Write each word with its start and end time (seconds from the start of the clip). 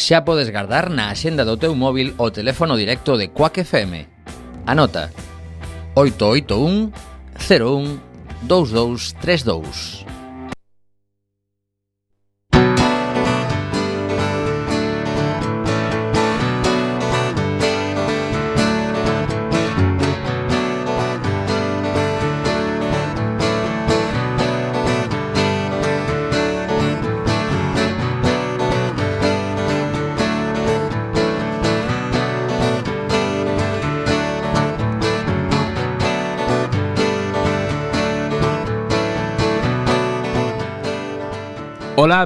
xa 0.00 0.24
podes 0.24 0.48
gardar 0.48 0.88
na 0.88 1.12
axenda 1.12 1.44
do 1.44 1.60
teu 1.60 1.76
móvil 1.76 2.16
o 2.16 2.30
teléfono 2.32 2.76
directo 2.76 3.20
de 3.20 3.28
Quack 3.28 3.60
FM. 3.60 4.08
Anota 4.66 5.12
881 5.94 6.90
01 7.36 8.00
2232. 8.48 10.09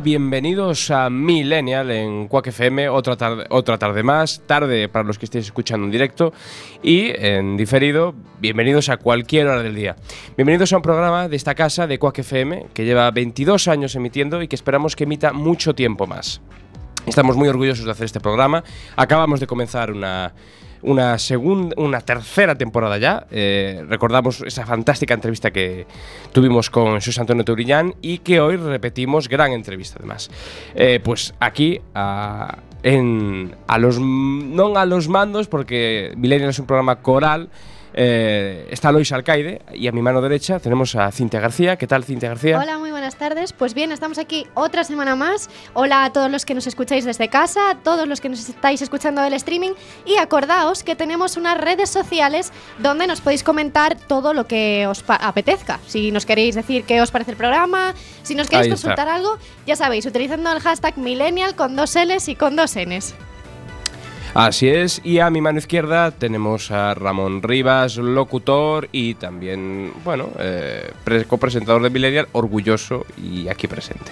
Bienvenidos 0.02 0.90
a 0.90 1.08
Millennial 1.08 1.90
en 1.90 2.26
Quack 2.26 2.48
FM, 2.48 2.88
otra 2.88 3.16
tarde, 3.16 3.44
otra 3.50 3.78
tarde 3.78 4.02
más, 4.02 4.42
tarde 4.44 4.88
para 4.88 5.04
los 5.04 5.18
que 5.18 5.26
estéis 5.26 5.44
escuchando 5.44 5.84
en 5.84 5.92
directo 5.92 6.32
y 6.82 7.12
en 7.14 7.56
diferido, 7.56 8.14
bienvenidos 8.40 8.88
a 8.88 8.96
cualquier 8.96 9.46
hora 9.46 9.62
del 9.62 9.74
día. 9.74 9.94
Bienvenidos 10.36 10.72
a 10.72 10.78
un 10.78 10.82
programa 10.82 11.28
de 11.28 11.36
esta 11.36 11.54
casa 11.54 11.86
de 11.86 11.98
Quack 11.98 12.18
FM 12.18 12.66
que 12.74 12.84
lleva 12.84 13.10
22 13.10 13.68
años 13.68 13.94
emitiendo 13.94 14.42
y 14.42 14.48
que 14.48 14.56
esperamos 14.56 14.96
que 14.96 15.04
emita 15.04 15.32
mucho 15.32 15.74
tiempo 15.74 16.06
más. 16.06 16.40
Estamos 17.06 17.36
muy 17.36 17.48
orgullosos 17.48 17.84
de 17.84 17.92
hacer 17.92 18.06
este 18.06 18.20
programa. 18.20 18.64
Acabamos 18.96 19.38
de 19.38 19.46
comenzar 19.46 19.92
una 19.92 20.34
una 20.84 21.18
segunda, 21.18 21.74
una 21.78 22.00
tercera 22.00 22.54
temporada 22.54 22.98
ya. 22.98 23.26
Eh, 23.30 23.84
recordamos 23.88 24.42
esa 24.42 24.66
fantástica 24.66 25.14
entrevista 25.14 25.50
que 25.50 25.86
tuvimos 26.32 26.70
con 26.70 26.94
José 26.94 27.20
Antonio 27.20 27.44
Tourillán 27.44 27.94
y 28.00 28.18
que 28.18 28.40
hoy 28.40 28.56
repetimos, 28.56 29.28
gran 29.28 29.52
entrevista 29.52 29.96
además. 29.98 30.30
Eh, 30.74 31.00
pues 31.02 31.34
aquí 31.40 31.80
a 31.94 32.58
los 33.78 33.98
no 33.98 34.76
a 34.76 34.86
los 34.86 35.08
mandos 35.08 35.48
porque 35.48 36.12
Millennial 36.16 36.50
es 36.50 36.58
un 36.58 36.66
programa 36.66 36.96
coral. 36.96 37.48
Eh, 37.96 38.66
está 38.70 38.90
Lois 38.90 39.12
Alcaide 39.12 39.62
y 39.72 39.86
a 39.86 39.92
mi 39.92 40.02
mano 40.02 40.20
derecha 40.20 40.58
tenemos 40.58 40.96
a 40.96 41.10
Cintia 41.12 41.38
García. 41.38 41.76
¿Qué 41.76 41.86
tal, 41.86 42.02
Cintia 42.02 42.28
García? 42.28 42.58
Hola, 42.58 42.78
muy 42.78 42.90
buenas 42.90 43.14
tardes. 43.16 43.52
Pues 43.52 43.72
bien, 43.72 43.92
estamos 43.92 44.18
aquí 44.18 44.46
otra 44.54 44.82
semana 44.82 45.14
más. 45.14 45.48
Hola 45.74 46.04
a 46.04 46.12
todos 46.12 46.30
los 46.30 46.44
que 46.44 46.54
nos 46.54 46.66
escucháis 46.66 47.04
desde 47.04 47.28
casa, 47.28 47.70
a 47.70 47.74
todos 47.76 48.08
los 48.08 48.20
que 48.20 48.28
nos 48.28 48.48
estáis 48.48 48.82
escuchando 48.82 49.22
del 49.22 49.34
streaming 49.34 49.72
y 50.04 50.16
acordaos 50.16 50.82
que 50.82 50.96
tenemos 50.96 51.36
unas 51.36 51.56
redes 51.56 51.88
sociales 51.88 52.52
donde 52.78 53.06
nos 53.06 53.20
podéis 53.20 53.44
comentar 53.44 53.96
todo 53.96 54.34
lo 54.34 54.48
que 54.48 54.86
os 54.88 55.04
apetezca. 55.06 55.78
Si 55.86 56.10
nos 56.10 56.26
queréis 56.26 56.56
decir 56.56 56.84
qué 56.84 57.00
os 57.00 57.12
parece 57.12 57.30
el 57.30 57.36
programa, 57.36 57.94
si 58.24 58.34
nos 58.34 58.48
queréis 58.48 58.70
consultar 58.70 59.08
algo, 59.08 59.38
ya 59.66 59.76
sabéis, 59.76 60.04
utilizando 60.04 60.50
el 60.50 60.60
hashtag 60.60 60.98
millennial 60.98 61.54
con 61.54 61.76
dos 61.76 61.94
L's 61.94 62.28
y 62.28 62.34
con 62.34 62.56
dos 62.56 62.74
N's. 62.74 63.14
Así 64.34 64.68
es, 64.68 65.00
y 65.04 65.20
a 65.20 65.30
mi 65.30 65.40
mano 65.40 65.58
izquierda 65.58 66.10
tenemos 66.10 66.72
a 66.72 66.92
Ramón 66.94 67.40
Rivas, 67.40 67.96
locutor 67.98 68.88
y 68.90 69.14
también, 69.14 69.92
bueno, 70.04 70.28
eh, 70.40 70.90
copresentador 71.28 71.80
de 71.82 71.90
Millennial, 71.90 72.26
orgulloso 72.32 73.06
y 73.16 73.48
aquí 73.48 73.68
presente. 73.68 74.10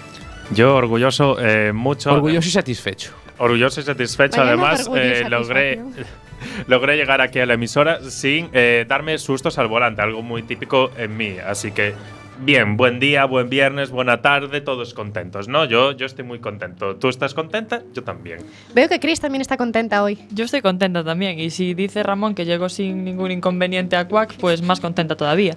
Yo 0.55 0.77
orgulloso, 0.77 1.37
eh, 1.41 1.73
mucho. 1.73 2.12
Orgulloso 2.12 2.48
y 2.48 2.53
satisfecho. 2.53 3.12
Orgulloso 3.39 3.81
y 3.81 3.84
satisfecho, 3.84 4.43
además, 4.43 4.88
eh, 4.94 5.25
logré. 5.28 5.81
logré 6.66 6.97
llegar 6.97 7.21
aquí 7.21 7.39
a 7.41 7.47
la 7.47 7.54
emisora 7.54 8.00
sin 8.09 8.49
eh, 8.53 8.84
darme 8.89 9.19
sustos 9.19 9.59
al 9.59 9.69
volante, 9.69 10.03
algo 10.03 10.22
muy 10.22 10.43
típico 10.43 10.91
en 10.97 11.16
mí. 11.16 11.37
Así 11.39 11.72
que 11.72 11.94
Bien, 12.41 12.76
buen 12.76 12.98
día, 12.98 13.25
buen 13.25 13.48
viernes, 13.48 13.91
buena 13.91 14.20
tarde, 14.20 14.60
todos 14.60 14.94
contentos, 14.94 15.48
¿no? 15.48 15.65
Yo, 15.65 15.93
yo 15.93 16.06
estoy 16.06 16.25
muy 16.25 16.41
contento. 16.41 16.97
¿Tú 16.97 17.09
estás 17.09 17.34
contenta? 17.34 17.82
Yo 17.94 18.03
también. 18.03 18.38
Veo 18.75 18.88
que 18.88 18.98
Chris 18.98 19.20
también 19.20 19.43
está 19.43 19.56
contenta 19.56 20.03
hoy. 20.03 20.19
Yo 20.31 20.44
estoy 20.44 20.62
contenta 20.62 21.04
también. 21.04 21.38
Y 21.38 21.50
si 21.50 21.75
dice 21.75 22.03
Ramón 22.03 22.34
que 22.34 22.44
llegó 22.44 22.69
sin 22.69 23.04
ningún 23.04 23.31
inconveniente 23.31 23.97
a 23.97 24.09
Quack, 24.09 24.37
pues 24.38 24.62
más 24.62 24.81
contenta 24.81 25.16
todavía. 25.16 25.56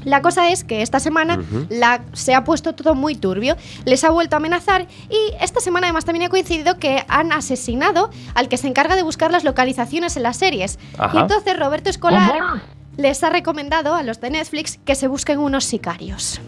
La 0.04 0.22
cosa 0.22 0.50
es 0.50 0.64
que 0.64 0.82
esta 0.82 1.00
semana 1.00 1.40
la, 1.70 2.02
se 2.14 2.34
ha 2.34 2.44
puesto 2.44 2.74
todo 2.74 2.96
muy 2.96 3.16
turbio, 3.16 3.56
les 3.86 4.04
ha 4.04 4.10
vuelto 4.10 4.36
a 4.36 4.38
amenazar 4.38 4.88
y 5.10 5.34
esta 5.42 5.60
semana 5.60 5.88
además 5.88 6.06
también 6.06 6.26
ha 6.26 6.30
coincidido 6.30 6.78
que 6.78 7.04
han 7.08 7.32
asesinado 7.32 8.10
al 8.36 8.50
que 8.50 8.58
se 8.58 8.68
encarga 8.68 8.96
de 8.96 9.04
buscar 9.04 9.32
las 9.32 9.44
localizaciones 9.44 10.18
en 10.18 10.24
las 10.24 10.38
series. 10.38 10.80
Y 11.14 11.18
entonces 11.18 11.58
Roberto 11.58 11.90
Escolar 11.90 12.62
les 12.98 13.24
ha 13.24 13.30
recomendado 13.30 13.96
a 13.96 14.04
los 14.04 14.20
de 14.20 14.30
Netflix 14.30 14.80
que 14.84 14.96
se 14.96 15.08
busquen 15.08 15.40
unos 15.40 15.64
sicarios. 15.66 16.42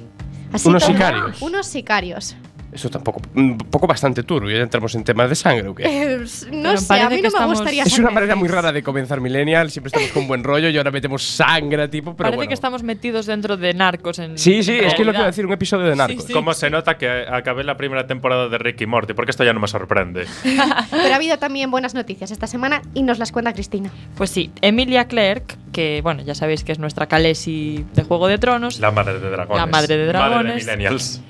¿Unos 0.65 0.83
sicarios? 0.83 1.41
Unos 1.41 1.67
sicarios. 1.67 2.35
Eso 2.71 2.89
tampoco, 2.89 3.21
un 3.35 3.57
poco 3.57 3.85
bastante 3.85 4.23
turbio. 4.23 4.55
Ya 4.55 4.63
entramos 4.63 4.95
en 4.95 5.03
temas 5.03 5.29
de 5.29 5.35
sangre 5.35 5.67
o 5.67 5.75
qué. 5.75 5.83
Eh, 5.83 6.17
no 6.53 6.77
sé, 6.77 7.01
a 7.01 7.09
mí 7.09 7.21
no 7.21 7.39
me 7.39 7.45
gustaría 7.47 7.83
Es 7.83 7.99
una 7.99 8.11
manera 8.11 8.35
muy 8.35 8.47
rara 8.47 8.71
de 8.71 8.81
comenzar 8.81 9.19
Millennial. 9.19 9.69
Siempre 9.71 9.89
estamos 9.89 10.09
con 10.11 10.27
buen 10.27 10.43
rollo 10.43 10.69
y 10.69 10.77
ahora 10.77 10.91
metemos 10.91 11.23
sangre, 11.23 11.89
tipo. 11.89 12.15
Pero 12.15 12.29
Parece 12.29 12.47
que 12.47 12.53
estamos 12.53 12.83
metidos 12.83 13.25
dentro 13.25 13.57
de 13.57 13.73
narcos. 13.73 14.19
En, 14.19 14.37
sí, 14.37 14.63
sí, 14.63 14.77
es 14.79 14.93
que 14.93 15.03
lo 15.03 15.11
quiero 15.11 15.25
decir, 15.25 15.45
un 15.45 15.51
episodio 15.51 15.87
de 15.87 15.95
narcos. 15.95 16.27
¿Cómo 16.31 16.53
se 16.53 16.69
nota 16.69 16.97
que 16.97 17.25
acabé 17.29 17.63
la 17.63 17.75
primera 17.75 18.07
temporada 18.07 18.47
de 18.47 18.57
Ricky 18.57 18.85
Morty? 18.85 19.13
Porque 19.13 19.31
esto 19.31 19.43
ya 19.43 19.51
no 19.51 19.59
me 19.59 19.67
sorprende. 19.67 20.25
pero 20.91 21.13
ha 21.13 21.15
habido 21.15 21.37
también 21.37 21.71
buenas 21.71 21.93
noticias 21.93 22.31
esta 22.31 22.47
semana 22.47 22.81
y 22.93 23.03
nos 23.03 23.19
las 23.19 23.33
cuenta 23.33 23.53
Cristina. 23.53 23.91
Pues 24.15 24.29
sí, 24.29 24.49
Emilia 24.61 25.05
Clark, 25.07 25.57
que 25.73 26.01
bueno, 26.01 26.23
ya 26.23 26.35
sabéis 26.35 26.63
que 26.63 26.71
es 26.71 26.79
nuestra 26.79 27.07
Khaleesi 27.07 27.85
de 27.93 28.03
Juego 28.03 28.27
de 28.27 28.37
Tronos. 28.37 28.79
La 28.79 28.91
madre 28.91 29.19
de 29.19 29.29
dragones. 29.29 29.57
La 29.57 29.65
madre 29.65 29.97
de 29.97 30.05
dragones. 30.05 30.35
Madre 30.35 30.49
de 30.53 30.55
millennials 30.55 31.21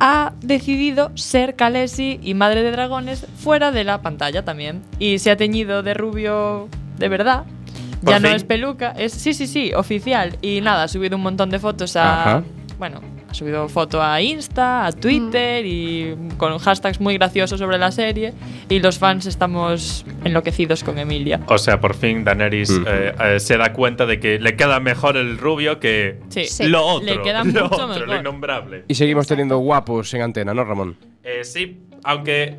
ha 0.00 0.32
decidido 0.40 1.10
ser 1.14 1.56
Khaleesi 1.56 2.20
y 2.22 2.34
Madre 2.34 2.62
de 2.62 2.70
Dragones 2.70 3.26
fuera 3.38 3.72
de 3.72 3.84
la 3.84 4.02
pantalla 4.02 4.44
también. 4.44 4.82
Y 4.98 5.18
se 5.18 5.30
ha 5.30 5.36
teñido 5.36 5.82
de 5.82 5.94
rubio 5.94 6.68
de 6.98 7.08
verdad. 7.08 7.44
Ya 8.02 8.20
no 8.20 8.28
es 8.28 8.44
peluca, 8.44 8.90
es 8.92 9.12
sí, 9.12 9.34
sí, 9.34 9.46
sí, 9.46 9.72
oficial. 9.74 10.38
Y 10.40 10.60
nada, 10.60 10.84
ha 10.84 10.88
subido 10.88 11.16
un 11.16 11.22
montón 11.22 11.50
de 11.50 11.58
fotos 11.58 11.96
a. 11.96 12.42
Bueno, 12.78 13.00
ha 13.28 13.34
subido 13.34 13.68
foto 13.68 14.02
a 14.02 14.20
Insta, 14.22 14.86
a 14.86 14.92
Twitter 14.92 15.64
y 15.66 16.16
con 16.38 16.56
hashtags 16.58 17.00
muy 17.00 17.14
graciosos 17.18 17.58
sobre 17.58 17.76
la 17.76 17.92
serie. 17.92 18.32
Y 18.68 18.80
los 18.80 18.98
fans 18.98 19.26
estamos 19.26 20.06
enloquecidos 20.24 20.82
con 20.82 20.98
Emilia. 20.98 21.40
O 21.46 21.58
sea, 21.58 21.80
por 21.80 21.94
fin 21.94 22.24
Daenerys 22.24 22.70
eh, 22.86 23.14
eh, 23.22 23.40
se 23.40 23.58
da 23.58 23.72
cuenta 23.72 24.06
de 24.06 24.18
que 24.18 24.38
le 24.38 24.56
queda 24.56 24.80
mejor 24.80 25.16
el 25.16 25.36
rubio 25.36 25.78
que 25.78 26.20
lo 26.60 26.84
otro. 26.84 27.06
Le 27.06 27.22
queda 27.22 27.44
mucho 27.44 27.60
lo 27.60 27.88
mejor. 27.88 28.08
lo 28.08 28.16
innombrable. 28.16 28.84
Y 28.88 28.94
seguimos 28.94 29.26
teniendo 29.26 29.58
guapos 29.58 30.12
en 30.14 30.22
antena, 30.22 30.54
¿no, 30.54 30.64
Ramón? 30.64 30.96
Eh, 31.22 31.44
sí, 31.44 31.80
aunque 32.04 32.56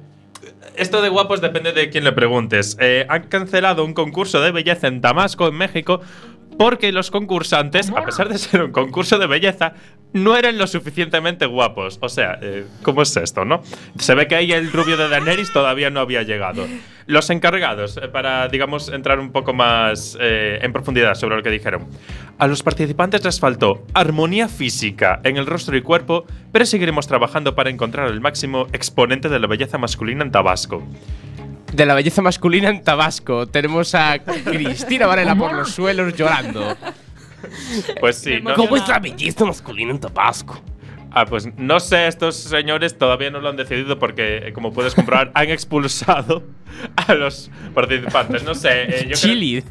esto 0.76 1.02
de 1.02 1.10
guapos 1.10 1.42
depende 1.42 1.72
de 1.74 1.90
quién 1.90 2.04
le 2.04 2.12
preguntes. 2.12 2.78
han 3.08 3.24
cancelado 3.24 3.84
un 3.84 3.94
concurso 3.94 4.40
de 4.42 4.52
belleza 4.52 4.88
en 4.88 5.02
Damasco, 5.02 5.48
en 5.48 5.56
México, 5.56 6.02
porque 6.60 6.92
los 6.92 7.10
concursantes, 7.10 7.90
a 7.90 8.04
pesar 8.04 8.28
de 8.28 8.38
ser 8.38 8.62
un 8.62 8.74
concurso 8.74 9.18
de 9.18 9.28
belleza, 9.28 9.76
no 10.12 10.36
eran 10.36 10.58
lo 10.58 10.68
suficientemente 10.68 11.46
guapos. 11.46 12.00
O 12.02 12.10
sea, 12.10 12.38
eh, 12.42 12.66
¿cómo 12.84 13.02
es 13.02 13.16
esto, 13.16 13.46
no? 13.46 13.62
Se 13.98 14.14
ve 14.14 14.28
que 14.28 14.36
ahí 14.36 14.52
el 14.52 14.70
rubio 14.70 14.98
de 14.98 15.08
Daenerys 15.08 15.54
todavía 15.54 15.90
no 15.90 16.02
había 16.02 16.24
llegado. 16.24 16.68
Los 17.06 17.30
encargados, 17.30 17.96
eh, 17.96 18.10
para, 18.10 18.50
digamos, 18.50 18.90
entrar 18.90 19.22
un 19.22 19.32
poco 19.32 19.54
más 19.54 20.18
eh, 20.20 20.60
en 20.62 20.74
profundidad 20.74 21.16
sobre 21.16 21.38
lo 21.38 21.44
que 21.44 21.50
dijeron. 21.50 21.88
A 22.38 22.46
los 22.46 22.62
participantes 22.62 23.24
les 23.24 23.40
faltó 23.40 23.86
armonía 23.94 24.50
física 24.50 25.22
en 25.24 25.38
el 25.38 25.46
rostro 25.46 25.78
y 25.78 25.82
cuerpo, 25.82 26.26
pero 26.52 26.66
seguiremos 26.66 27.08
trabajando 27.08 27.56
para 27.56 27.70
encontrar 27.70 28.10
el 28.10 28.20
máximo 28.20 28.68
exponente 28.74 29.30
de 29.30 29.40
la 29.40 29.48
belleza 29.48 29.78
masculina 29.78 30.26
en 30.26 30.32
Tabasco 30.32 30.84
de 31.74 31.86
la 31.86 31.94
belleza 31.94 32.22
masculina 32.22 32.70
en 32.70 32.84
Tabasco. 32.84 33.48
Tenemos 33.48 33.96
a 33.96 34.20
Cristina 34.20 35.08
Varela 35.08 35.36
por 35.36 35.54
los 35.54 35.72
suelos 35.72 36.16
llorando. 36.16 36.76
Pues 38.00 38.18
sí. 38.18 38.40
No, 38.42 38.54
¿Cómo 38.56 38.76
es 38.76 38.88
la 38.88 39.00
belleza 39.00 39.46
masculina 39.46 39.92
en 39.92 40.00
Tabasco? 40.00 40.62
Ah, 41.12 41.26
pues 41.26 41.50
no 41.58 41.80
sé, 41.80 42.08
estos 42.08 42.36
señores 42.36 42.98
todavía 42.98 43.32
no 43.32 43.40
lo 43.40 43.50
han 43.50 43.56
decidido 43.56 43.98
porque, 43.98 44.50
eh, 44.50 44.54
como 44.54 44.72
puedes 44.72 44.94
comprobar, 44.94 45.32
han 45.36 45.50
expulsado 45.50 46.44
a 46.96 47.14
los 47.16 47.50
participantes. 47.74 48.44
No 48.44 48.54
sé. 48.54 48.84
Eh, 48.84 49.12
Chili. 49.14 49.64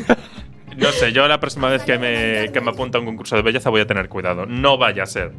no 0.76 0.90
sé, 0.90 1.12
yo 1.12 1.26
la 1.28 1.40
próxima 1.40 1.68
vez 1.70 1.82
que 1.82 1.98
me, 1.98 2.52
que 2.52 2.60
me 2.60 2.70
apunta 2.70 2.98
a 2.98 3.00
un 3.00 3.06
concurso 3.06 3.36
de 3.36 3.42
belleza 3.42 3.70
voy 3.70 3.80
a 3.80 3.86
tener 3.86 4.08
cuidado. 4.08 4.44
No 4.46 4.76
vaya 4.76 5.04
a 5.04 5.06
ser. 5.06 5.32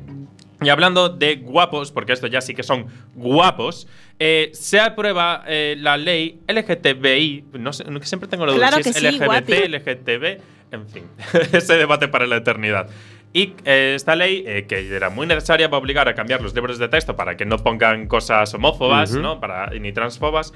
Y 0.61 0.69
hablando 0.69 1.09
de 1.09 1.37
guapos, 1.37 1.91
porque 1.91 2.13
esto 2.13 2.27
ya 2.27 2.39
sí 2.39 2.53
que 2.53 2.61
son 2.61 2.85
guapos, 3.15 3.87
eh, 4.19 4.51
se 4.53 4.79
aprueba 4.79 5.43
eh, 5.47 5.75
la 5.79 5.97
ley 5.97 6.39
LGTBI. 6.47 7.45
No 7.53 7.73
sé, 7.73 7.83
siempre 8.03 8.29
tengo 8.29 8.45
la 8.45 8.53
duda 8.53 8.71
si 8.83 8.89
es 8.89 9.01
LGBT, 9.01 9.49
LGTB, 9.69 10.41
en 10.71 10.87
fin, 10.87 11.03
ese 11.51 11.75
debate 11.75 12.07
para 12.07 12.27
la 12.27 12.37
eternidad. 12.37 12.89
Y 13.33 13.53
eh, 13.65 13.93
esta 13.95 14.15
ley, 14.15 14.43
que 14.67 14.93
era 14.93 15.09
muy 15.09 15.25
necesaria, 15.25 15.67
va 15.67 15.77
a 15.77 15.79
obligar 15.79 16.07
a 16.07 16.13
cambiar 16.13 16.41
los 16.41 16.53
libros 16.53 16.77
de 16.77 16.89
texto 16.89 17.15
para 17.15 17.37
que 17.37 17.45
no 17.45 17.57
pongan 17.57 18.07
cosas 18.07 18.53
homófobas, 18.53 19.13
¿no? 19.13 19.39
Para, 19.39 19.67
ni 19.71 19.93
transfobas 19.93 20.53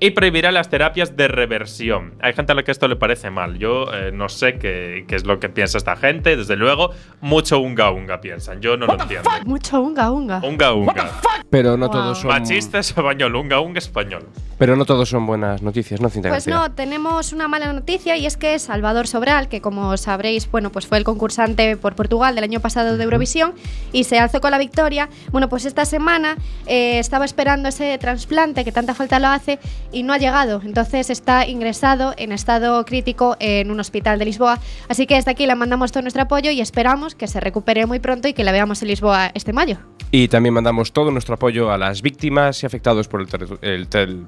y 0.00 0.10
prohibirá 0.10 0.50
las 0.50 0.70
terapias 0.70 1.14
de 1.14 1.28
reversión. 1.28 2.14
Hay 2.20 2.32
gente 2.32 2.52
a 2.52 2.54
la 2.54 2.62
que 2.62 2.72
esto 2.72 2.88
le 2.88 2.96
parece 2.96 3.30
mal. 3.30 3.58
Yo 3.58 3.92
eh, 3.92 4.10
no 4.12 4.30
sé 4.30 4.58
qué, 4.58 5.04
qué, 5.06 5.14
es 5.14 5.26
lo 5.26 5.38
que 5.38 5.50
piensa 5.50 5.76
esta 5.76 5.94
gente. 5.94 6.36
Desde 6.36 6.56
luego, 6.56 6.90
mucho 7.20 7.60
unga 7.60 7.90
unga 7.90 8.20
piensan. 8.22 8.62
Yo 8.62 8.78
no 8.78 8.86
lo 8.86 8.94
entiendo. 8.94 9.28
Mucho 9.44 9.82
unga 9.82 10.10
unga. 10.10 10.40
Unga 10.42 10.72
unga. 10.72 11.10
Pero 11.50 11.76
no 11.76 11.90
todos 11.90 12.18
son. 12.18 12.28
Machista 12.28 12.78
español, 12.78 13.36
unga 13.36 13.60
unga 13.60 13.78
español. 13.78 14.26
Pero 14.56 14.76
no 14.76 14.84
todos 14.84 15.08
son 15.08 15.26
buenas 15.26 15.62
noticias, 15.62 16.02
¿no, 16.02 16.10
Pues 16.10 16.46
no, 16.46 16.70
tenemos 16.72 17.32
una 17.32 17.48
mala 17.48 17.72
noticia 17.72 18.18
y 18.18 18.26
es 18.26 18.36
que 18.36 18.58
Salvador 18.58 19.06
Sobral, 19.06 19.48
que 19.48 19.62
como 19.62 19.96
sabréis, 19.96 20.50
bueno, 20.50 20.70
pues 20.70 20.86
fue 20.86 20.98
el 20.98 21.04
concursante 21.04 21.78
por 21.78 21.94
Portugal 21.94 22.34
del 22.34 22.44
año 22.44 22.60
pasado 22.60 22.98
de 22.98 23.04
Eurovisión 23.04 23.54
y 23.90 24.04
se 24.04 24.18
alzó 24.18 24.42
con 24.42 24.50
la 24.50 24.58
victoria. 24.58 25.08
Bueno, 25.32 25.48
pues 25.48 25.64
esta 25.64 25.86
semana 25.86 26.36
eh, 26.66 26.98
estaba 26.98 27.24
esperando 27.24 27.70
ese 27.70 27.96
trasplante 27.96 28.62
que 28.62 28.70
tanta 28.70 28.94
falta 28.94 29.18
lo 29.18 29.28
hace 29.28 29.58
y 29.92 30.02
no 30.02 30.12
ha 30.12 30.18
llegado. 30.18 30.60
Entonces 30.64 31.10
está 31.10 31.46
ingresado 31.46 32.14
en 32.16 32.32
estado 32.32 32.84
crítico 32.84 33.36
en 33.40 33.70
un 33.70 33.80
hospital 33.80 34.18
de 34.18 34.24
Lisboa. 34.24 34.58
Así 34.88 35.06
que 35.06 35.14
desde 35.14 35.30
aquí 35.30 35.46
le 35.46 35.54
mandamos 35.54 35.92
todo 35.92 36.02
nuestro 36.02 36.22
apoyo 36.22 36.50
y 36.50 36.60
esperamos 36.60 37.14
que 37.14 37.26
se 37.26 37.40
recupere 37.40 37.86
muy 37.86 37.98
pronto 37.98 38.28
y 38.28 38.32
que 38.32 38.44
la 38.44 38.52
veamos 38.52 38.82
en 38.82 38.88
Lisboa 38.88 39.30
este 39.34 39.52
mayo. 39.52 39.78
Y 40.10 40.28
también 40.28 40.54
mandamos 40.54 40.92
todo 40.92 41.10
nuestro 41.10 41.34
apoyo 41.34 41.70
a 41.70 41.78
las 41.78 42.02
víctimas 42.02 42.62
y 42.62 42.66
afectados 42.66 43.08
por 43.08 43.20
el, 43.20 43.28
el, 43.62 43.88
el 43.92 44.26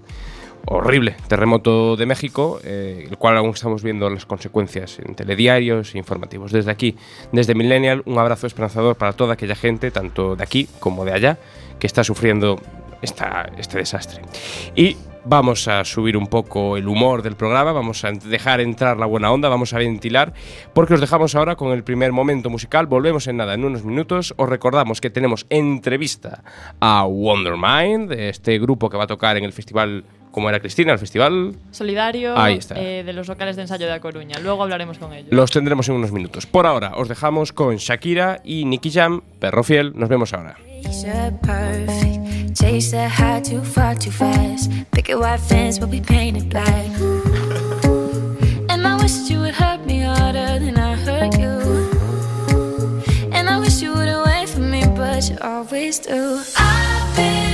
horrible 0.66 1.16
terremoto 1.28 1.96
de 1.96 2.06
México, 2.06 2.60
eh, 2.64 3.06
el 3.08 3.16
cual 3.16 3.36
aún 3.36 3.50
estamos 3.50 3.82
viendo 3.82 4.08
las 4.08 4.26
consecuencias 4.26 4.98
en 4.98 5.14
telediarios 5.14 5.94
e 5.94 5.98
informativos. 5.98 6.52
Desde 6.52 6.70
aquí, 6.70 6.96
desde 7.32 7.54
Millennial, 7.54 8.02
un 8.06 8.18
abrazo 8.18 8.46
esperanzador 8.46 8.96
para 8.96 9.12
toda 9.12 9.34
aquella 9.34 9.56
gente, 9.56 9.90
tanto 9.90 10.36
de 10.36 10.42
aquí 10.42 10.68
como 10.78 11.04
de 11.04 11.12
allá, 11.12 11.38
que 11.78 11.86
está 11.86 12.04
sufriendo 12.04 12.60
esta, 13.02 13.50
este 13.58 13.78
desastre. 13.78 14.22
Y 14.76 14.96
vamos 15.24 15.68
a 15.68 15.84
subir 15.84 16.16
un 16.16 16.26
poco 16.26 16.76
el 16.76 16.88
humor 16.88 17.22
del 17.22 17.36
programa, 17.36 17.72
vamos 17.72 18.04
a 18.04 18.12
dejar 18.12 18.60
entrar 18.60 18.96
la 18.96 19.06
buena 19.06 19.30
onda, 19.30 19.48
vamos 19.48 19.72
a 19.72 19.78
ventilar, 19.78 20.32
porque 20.72 20.94
os 20.94 21.00
dejamos 21.00 21.34
ahora 21.34 21.56
con 21.56 21.72
el 21.72 21.84
primer 21.84 22.12
momento 22.12 22.50
musical. 22.50 22.86
Volvemos 22.86 23.26
en 23.26 23.36
nada, 23.36 23.54
en 23.54 23.64
unos 23.64 23.84
minutos. 23.84 24.34
Os 24.36 24.48
recordamos 24.48 25.00
que 25.00 25.10
tenemos 25.10 25.46
entrevista 25.50 26.42
a 26.80 27.04
Wondermind, 27.06 28.12
este 28.12 28.58
grupo 28.58 28.90
que 28.90 28.96
va 28.96 29.04
a 29.04 29.08
tocar 29.08 29.36
en 29.36 29.44
el 29.44 29.52
festival 29.52 30.04
¿Cómo 30.32 30.48
era 30.48 30.60
Cristina, 30.60 30.94
el 30.94 30.98
festival 30.98 31.54
solidario 31.70 32.34
eh, 32.46 33.02
de 33.04 33.12
los 33.12 33.28
locales 33.28 33.54
de 33.54 33.62
ensayo 33.62 33.86
de 33.86 33.92
A 33.92 34.00
Coruña. 34.00 34.38
Luego 34.42 34.62
hablaremos 34.62 34.98
con 34.98 35.12
ellos. 35.12 35.30
Los 35.30 35.50
tendremos 35.50 35.88
en 35.90 35.96
unos 35.96 36.10
minutos. 36.10 36.46
Por 36.46 36.66
ahora, 36.66 36.94
os 36.96 37.08
dejamos 37.08 37.52
con 37.52 37.76
Shakira 37.76 38.40
y 38.42 38.64
Nicky 38.64 38.90
Jam, 38.90 39.20
perro 39.38 39.62
fiel. 39.62 39.92
Nos 39.94 40.08
vemos 40.08 40.32
ahora. 40.32 40.56
Chase 42.54 42.90
that 42.90 43.10
high 43.10 43.40
too 43.40 43.62
far 43.62 43.94
too 43.94 44.10
fast. 44.10 44.70
Picket 44.92 45.18
white 45.18 45.40
fence 45.40 45.78
will 45.78 45.86
be 45.86 46.00
painted 46.00 46.50
black. 46.50 46.86
And 48.68 48.86
I 48.86 48.96
wish 49.00 49.30
you 49.30 49.40
would 49.40 49.54
hurt 49.54 49.86
me 49.86 50.00
harder 50.02 50.58
than 50.58 50.76
I 50.76 50.94
hurt 50.96 51.38
you. 51.38 51.54
And 53.32 53.48
I 53.48 53.58
wish 53.58 53.80
you 53.80 53.94
would 53.94 54.08
away 54.08 54.46
from 54.46 54.70
me, 54.70 54.84
but 54.86 55.30
you 55.30 55.38
always 55.40 55.98
do. 55.98 56.42
I've 56.58 57.16
been. 57.16 57.51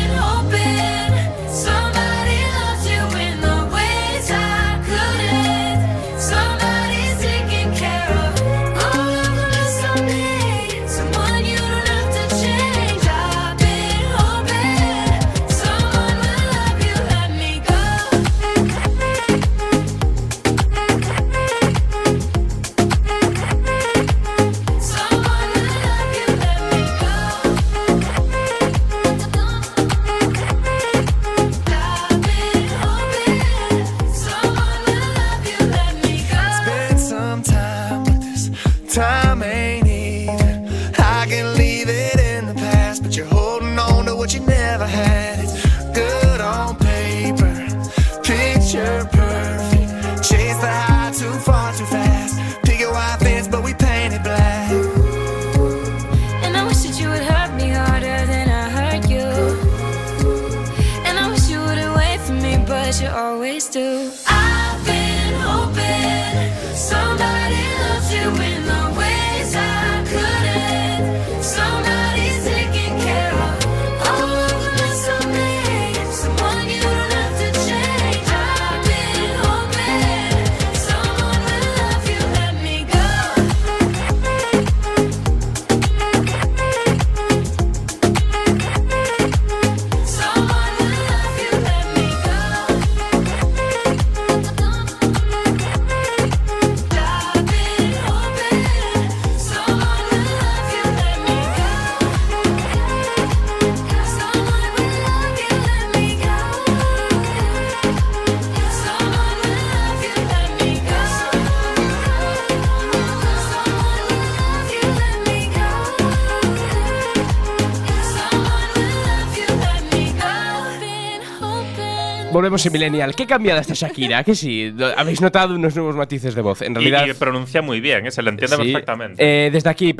Volvemos 122.49 122.65
en 122.65 122.73
Millennial. 122.73 123.15
¿Qué 123.15 123.27
cambiada 123.27 123.61
esta 123.61 123.75
Shakira? 123.75 124.25
Que 124.25 124.35
sí, 124.35 124.75
habéis 124.97 125.21
notado 125.21 125.55
unos 125.55 125.77
nuevos 125.77 125.95
matices 125.97 126.35
de 126.35 126.41
voz. 126.41 126.63
En 126.63 126.75
realidad. 126.75 127.07
Y, 127.07 127.13
pronuncia 127.13 127.61
muy 127.61 127.81
bien, 127.81 128.07
¿eh? 128.07 128.11
se 128.11 128.23
lo 128.23 128.31
entiende 128.31 128.57
perfectamente. 128.57 129.47
Eh, 129.47 129.51
desde 129.51 129.69
aquí 129.69 129.95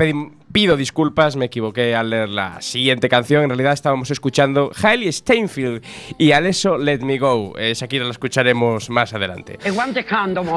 pido 0.51 0.75
disculpas, 0.75 1.35
me 1.35 1.45
equivoqué 1.45 1.95
al 1.95 2.09
leer 2.09 2.29
la 2.29 2.59
siguiente 2.61 3.07
canción. 3.07 3.43
En 3.43 3.49
realidad 3.49 3.73
estábamos 3.73 4.09
escuchando 4.09 4.71
Hailey 4.81 5.11
Steinfeld 5.11 5.83
y 6.17 6.31
Alesso 6.31 6.77
Let 6.79 6.99
Me 6.99 7.19
Go. 7.19 7.53
Eh, 7.59 7.73
Shakira 7.75 8.05
la 8.05 8.11
escucharemos 8.11 8.89
más 8.89 9.13
adelante. 9.13 9.59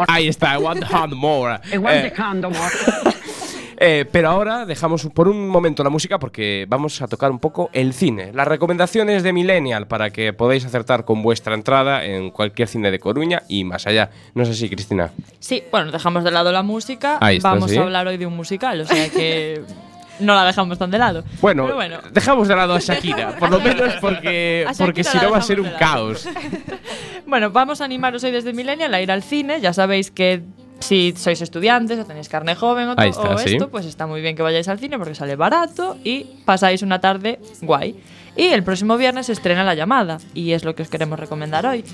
Ahí 0.08 0.28
está, 0.28 0.54
I 0.54 0.62
want 0.62 1.12
more. 1.14 1.58
I 1.70 1.76
want 1.76 2.06
eh, 2.06 2.12
more. 2.42 3.12
Eh, 3.84 4.04
pero 4.12 4.28
ahora 4.28 4.64
dejamos 4.64 5.04
por 5.12 5.26
un 5.26 5.48
momento 5.48 5.82
la 5.82 5.90
música 5.90 6.20
porque 6.20 6.66
vamos 6.68 7.02
a 7.02 7.08
tocar 7.08 7.32
un 7.32 7.40
poco 7.40 7.68
el 7.72 7.92
cine. 7.92 8.30
Las 8.32 8.46
recomendaciones 8.46 9.24
de 9.24 9.32
Millennial 9.32 9.88
para 9.88 10.10
que 10.10 10.32
podáis 10.32 10.64
acertar 10.64 11.04
con 11.04 11.20
vuestra 11.20 11.54
entrada 11.54 12.04
en 12.04 12.30
cualquier 12.30 12.68
cine 12.68 12.92
de 12.92 13.00
Coruña 13.00 13.42
y 13.48 13.64
más 13.64 13.88
allá. 13.88 14.10
¿No 14.36 14.44
es 14.44 14.50
así, 14.50 14.70
Cristina? 14.70 15.10
Sí, 15.40 15.64
bueno, 15.72 15.90
dejamos 15.90 16.22
de 16.22 16.30
lado 16.30 16.52
la 16.52 16.62
música. 16.62 17.18
vamos 17.42 17.76
a 17.76 17.80
hablar 17.80 18.06
hoy 18.06 18.18
de 18.18 18.26
un 18.26 18.36
musical, 18.36 18.82
o 18.82 18.86
sea 18.86 19.08
que 19.10 19.60
no 20.20 20.36
la 20.36 20.44
dejamos 20.44 20.78
tan 20.78 20.92
de 20.92 20.98
lado. 20.98 21.24
Bueno, 21.40 21.68
dejamos 22.12 22.46
de 22.46 22.54
lado 22.54 22.74
a 22.74 22.78
Shakira, 22.78 23.36
por 23.36 23.50
lo 23.50 23.60
menos 23.60 23.94
porque, 24.00 24.64
porque 24.78 25.02
si 25.02 25.18
no 25.18 25.32
va 25.32 25.38
a 25.38 25.42
ser 25.42 25.60
un 25.60 25.70
caos. 25.78 26.28
bueno, 27.26 27.50
vamos 27.50 27.80
a 27.80 27.84
animaros 27.84 28.22
hoy 28.22 28.30
desde 28.30 28.52
Millennial 28.52 28.94
a 28.94 29.02
ir 29.02 29.10
al 29.10 29.24
cine. 29.24 29.60
Ya 29.60 29.72
sabéis 29.72 30.12
que 30.12 30.42
si 30.82 31.14
sois 31.16 31.40
estudiantes 31.40 31.98
o 31.98 32.04
tenéis 32.04 32.28
carne 32.28 32.54
joven 32.54 32.88
o, 32.90 32.96
esto, 33.00 33.68
pues 33.68 33.86
está 33.86 34.06
muy 34.06 34.20
bien 34.20 34.36
que 34.36 34.42
vayáis 34.42 34.68
al 34.68 34.78
cine 34.78 34.98
porque 34.98 35.14
sale 35.14 35.36
barato 35.36 35.96
y 36.04 36.26
pasáis 36.44 36.82
una 36.82 37.00
tarde 37.00 37.40
guay. 37.62 37.96
Y 38.36 38.46
el 38.46 38.62
próximo 38.62 38.96
viernes 38.96 39.26
se 39.26 39.32
estrena 39.32 39.62
La 39.64 39.74
Llamada 39.74 40.18
y 40.34 40.52
es 40.52 40.64
lo 40.64 40.74
que 40.74 40.82
os 40.82 40.88
queremos 40.88 41.18
recomendar 41.18 41.66
hoy. 41.66 41.84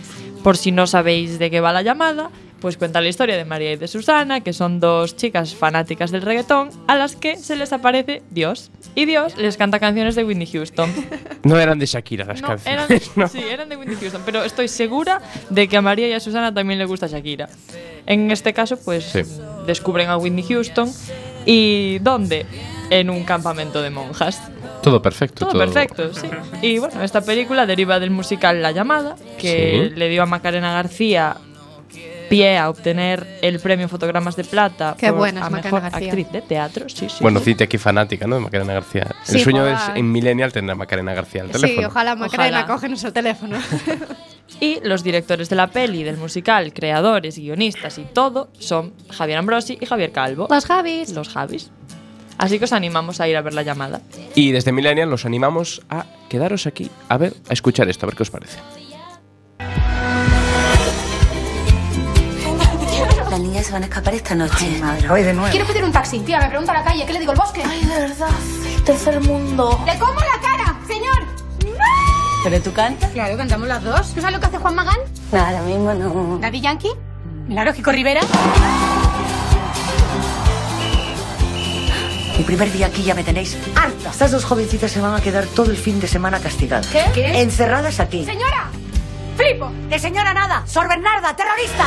Por 0.42 0.56
si 0.56 0.70
no 0.70 0.86
sabéis 0.86 1.38
de 1.38 1.50
qué 1.50 1.60
va 1.60 1.72
La 1.72 1.82
Llamada, 1.82 2.30
pues 2.60 2.76
cuenta 2.76 3.00
la 3.00 3.08
historia 3.08 3.36
de 3.36 3.44
María 3.44 3.72
y 3.72 3.76
de 3.76 3.88
Susana, 3.88 4.40
que 4.40 4.52
son 4.52 4.80
dos 4.80 5.16
chicas 5.16 5.54
fanáticas 5.54 6.10
del 6.10 6.22
reggaetón 6.22 6.70
a 6.86 6.96
las 6.96 7.16
que 7.16 7.36
se 7.36 7.56
les 7.56 7.72
aparece 7.72 8.22
Dios. 8.30 8.70
Y 8.94 9.04
Dios 9.04 9.36
les 9.36 9.56
canta 9.56 9.78
canciones 9.78 10.14
de 10.14 10.24
Whitney 10.24 10.46
Houston. 10.46 10.92
No 11.44 11.58
eran 11.58 11.78
de 11.78 11.86
Shakira 11.86 12.24
las 12.24 12.42
canciones. 12.42 13.10
Sí, 13.32 13.38
eran 13.38 13.68
de 13.68 13.76
Whitney 13.76 13.96
Houston, 14.00 14.22
pero 14.24 14.44
estoy 14.44 14.68
segura 14.68 15.22
de 15.48 15.68
que 15.68 15.76
a 15.76 15.82
María 15.82 16.08
y 16.08 16.12
a 16.12 16.20
Susana 16.20 16.52
también 16.52 16.78
les 16.78 16.88
gusta 16.88 17.06
Shakira. 17.06 17.48
En 18.06 18.30
este 18.30 18.52
caso, 18.52 18.78
pues 18.84 19.12
descubren 19.66 20.08
a 20.08 20.16
Whitney 20.16 20.42
Houston. 20.42 20.92
¿Y 21.46 21.98
dónde? 22.00 22.44
En 22.90 23.08
un 23.08 23.24
campamento 23.24 23.80
de 23.80 23.90
monjas. 23.90 24.42
Todo 24.82 25.00
perfecto. 25.00 25.46
Todo, 25.46 25.58
perfecto, 25.58 26.12
sí. 26.12 26.28
Y 26.62 26.78
bueno, 26.78 27.02
esta 27.02 27.20
película 27.20 27.66
deriva 27.66 27.98
del 28.00 28.10
musical 28.10 28.62
La 28.62 28.72
Llamada, 28.72 29.16
que 29.38 29.92
le 29.94 30.08
dio 30.08 30.22
a 30.22 30.26
Macarena 30.26 30.72
García 30.72 31.36
pie 32.28 32.58
a 32.58 32.68
obtener 32.68 33.26
el 33.42 33.60
premio 33.60 33.88
Fotogramas 33.88 34.36
de 34.36 34.44
Plata 34.44 34.94
Qué 34.98 35.08
por 35.08 35.18
buena 35.18 35.46
a 35.46 35.50
mejor 35.50 35.84
actriz 35.84 36.30
de 36.30 36.42
teatro. 36.42 36.88
Sí, 36.88 37.08
sí, 37.08 37.18
bueno, 37.20 37.40
Cite 37.40 37.64
aquí 37.64 37.78
fanática, 37.78 38.26
¿no? 38.26 38.36
De 38.36 38.42
Macarena 38.42 38.74
García. 38.74 39.06
el 39.28 39.40
sueño 39.40 39.66
es 39.66 39.80
en 39.94 40.10
Millennial 40.10 40.52
tener 40.52 40.70
a 40.70 40.74
Macarena 40.74 41.14
García 41.14 41.42
al 41.42 41.50
teléfono. 41.50 41.80
Sí, 41.80 41.84
ojalá 41.84 42.16
Macarena 42.16 42.66
coge 42.66 42.88
nuestro 42.88 43.12
teléfono. 43.12 43.58
y 44.60 44.80
los 44.82 45.02
directores 45.02 45.48
de 45.48 45.56
la 45.56 45.68
peli, 45.68 46.02
del 46.02 46.16
musical, 46.16 46.72
creadores, 46.72 47.38
guionistas 47.38 47.98
y 47.98 48.02
todo 48.04 48.48
son 48.58 48.92
Javier 49.10 49.38
Ambrosi 49.38 49.78
y 49.80 49.86
Javier 49.86 50.12
Calvo. 50.12 50.48
Los 50.50 50.66
Javis. 50.66 51.12
Los 51.12 51.28
Javis. 51.28 51.70
Así 52.38 52.58
que 52.58 52.66
os 52.66 52.72
animamos 52.72 53.20
a 53.20 53.28
ir 53.28 53.36
a 53.36 53.42
ver 53.42 53.52
la 53.52 53.62
llamada. 53.62 54.00
Y 54.34 54.52
desde 54.52 54.70
Millennial 54.70 55.10
los 55.10 55.26
animamos 55.26 55.82
a 55.90 56.06
quedaros 56.28 56.66
aquí, 56.66 56.88
a 57.08 57.18
ver, 57.18 57.34
a 57.48 57.52
escuchar 57.52 57.88
esto, 57.88 58.06
a 58.06 58.08
ver 58.08 58.16
qué 58.16 58.22
os 58.22 58.30
parece. 58.30 58.58
Las 63.38 63.46
niñas 63.46 63.66
se 63.66 63.72
van 63.72 63.84
a 63.84 63.86
escapar 63.86 64.12
esta 64.14 64.34
noche. 64.34 64.80
madre, 64.80 65.08
hoy 65.08 65.22
de 65.22 65.32
nuevo. 65.32 65.48
Quiero 65.52 65.64
pedir 65.64 65.84
un 65.84 65.92
taxi. 65.92 66.18
Tía, 66.18 66.40
me 66.40 66.48
pregunta 66.48 66.72
la 66.72 66.82
calle. 66.82 67.06
¿Qué 67.06 67.12
le 67.12 67.20
digo? 67.20 67.30
¿El 67.30 67.38
bosque? 67.38 67.62
Ay, 67.64 67.84
de 67.84 68.00
verdad. 68.00 68.30
Tercer 68.84 69.20
mundo. 69.20 69.80
¡Le 69.86 69.96
como 69.96 70.18
la 70.18 70.40
cara, 70.42 70.76
señor! 70.88 71.76
¿Pero 72.42 72.60
tú 72.60 72.72
cantas? 72.72 73.08
Claro, 73.12 73.36
cantamos 73.36 73.68
las 73.68 73.84
dos. 73.84 74.12
¿Tú 74.12 74.20
sabes 74.20 74.34
lo 74.34 74.40
que 74.40 74.46
hace 74.46 74.58
Juan 74.58 74.74
Magán? 74.74 74.98
No, 75.30 75.38
ahora 75.38 75.62
mismo 75.62 75.94
no. 75.94 76.38
¿Daddy 76.40 76.60
Yankee? 76.60 76.90
¿Milagros 77.46 77.76
Kiko 77.76 77.92
Rivera? 77.92 78.22
Mi 82.36 82.42
primer 82.42 82.72
día 82.72 82.86
aquí 82.88 83.04
ya 83.04 83.14
me 83.14 83.22
tenéis 83.22 83.56
harta. 83.76 84.10
Estas 84.10 84.32
dos 84.32 84.44
jovencitas 84.44 84.90
se 84.90 85.00
van 85.00 85.14
a 85.14 85.20
quedar 85.20 85.46
todo 85.46 85.70
el 85.70 85.76
fin 85.76 86.00
de 86.00 86.08
semana 86.08 86.40
castigadas. 86.40 86.88
¿Qué? 86.88 87.04
¿Qué? 87.14 87.40
Encerradas 87.40 88.00
aquí. 88.00 88.24
¡Señora! 88.24 88.68
¡Flipo! 89.36 89.70
¡De 89.88 89.96
señora 90.00 90.34
nada! 90.34 90.64
¡Sor 90.66 90.88
Bernarda, 90.88 91.36
terrorista! 91.36 91.86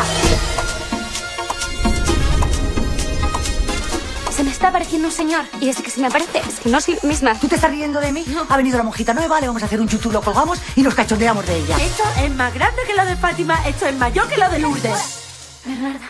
Se 4.32 4.44
me 4.46 4.52
está 4.52 4.70
apareciendo 4.70 5.10
un 5.10 5.14
señor. 5.14 5.44
Y 5.60 5.68
desde 5.68 5.84
que 5.84 5.90
se 5.90 6.00
me 6.00 6.08
aparece, 6.08 6.40
es 6.40 6.60
que 6.60 6.70
no 6.70 6.80
soy 6.80 6.98
misma. 7.04 7.38
¿Tú 7.40 7.48
te 7.48 7.56
estás 7.56 7.70
riendo 7.70 8.00
de 8.00 8.12
mí? 8.12 8.24
Ha 8.50 8.58
venido 8.58 8.78
la 8.78 8.84
monjita 8.84 9.14
nueva, 9.14 9.40
le 9.42 9.48
vamos 9.48 9.62
a 9.62 9.66
hacer 9.66 9.80
un 9.80 9.88
chutú, 9.88 10.12
lo 10.12 10.22
colgamos 10.22 10.60
y 10.76 10.82
nos 10.82 10.96
cachondeamos 10.96 11.46
de 11.46 11.58
ella. 11.58 11.78
Esto 11.78 12.04
es 12.24 12.34
más 12.34 12.54
grande 12.54 12.82
que 12.88 12.96
lo 12.96 13.06
de 13.06 13.16
Fátima, 13.18 13.60
esto 13.68 13.86
es 13.86 13.96
mayor 13.98 14.28
que 14.30 14.38
lo 14.38 14.50
de 14.50 14.60
Lourdes. 14.60 15.62
Bernarda. 15.66 16.10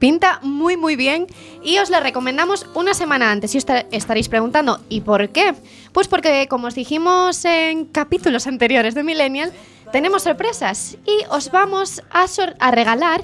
Pinta 0.00 0.40
muy 0.42 0.76
muy 0.76 0.96
bien 0.96 1.26
y 1.62 1.78
os 1.78 1.90
la 1.90 2.00
recomendamos 2.00 2.66
una 2.74 2.92
semana 2.92 3.30
antes. 3.30 3.54
Y 3.54 3.58
os 3.58 3.66
estaréis 3.92 4.28
preguntando, 4.28 4.80
¿y 4.88 5.02
por 5.02 5.28
qué? 5.28 5.54
Pues 5.92 6.08
porque, 6.08 6.48
como 6.48 6.66
os 6.66 6.74
dijimos 6.74 7.44
en 7.44 7.84
capítulos 7.84 8.46
anteriores 8.46 8.94
de 8.94 9.04
Millennial, 9.04 9.52
tenemos 9.92 10.22
sorpresas 10.24 10.96
y 11.06 11.24
os 11.30 11.50
vamos 11.50 12.02
a, 12.10 12.26
a 12.58 12.70
regalar 12.70 13.22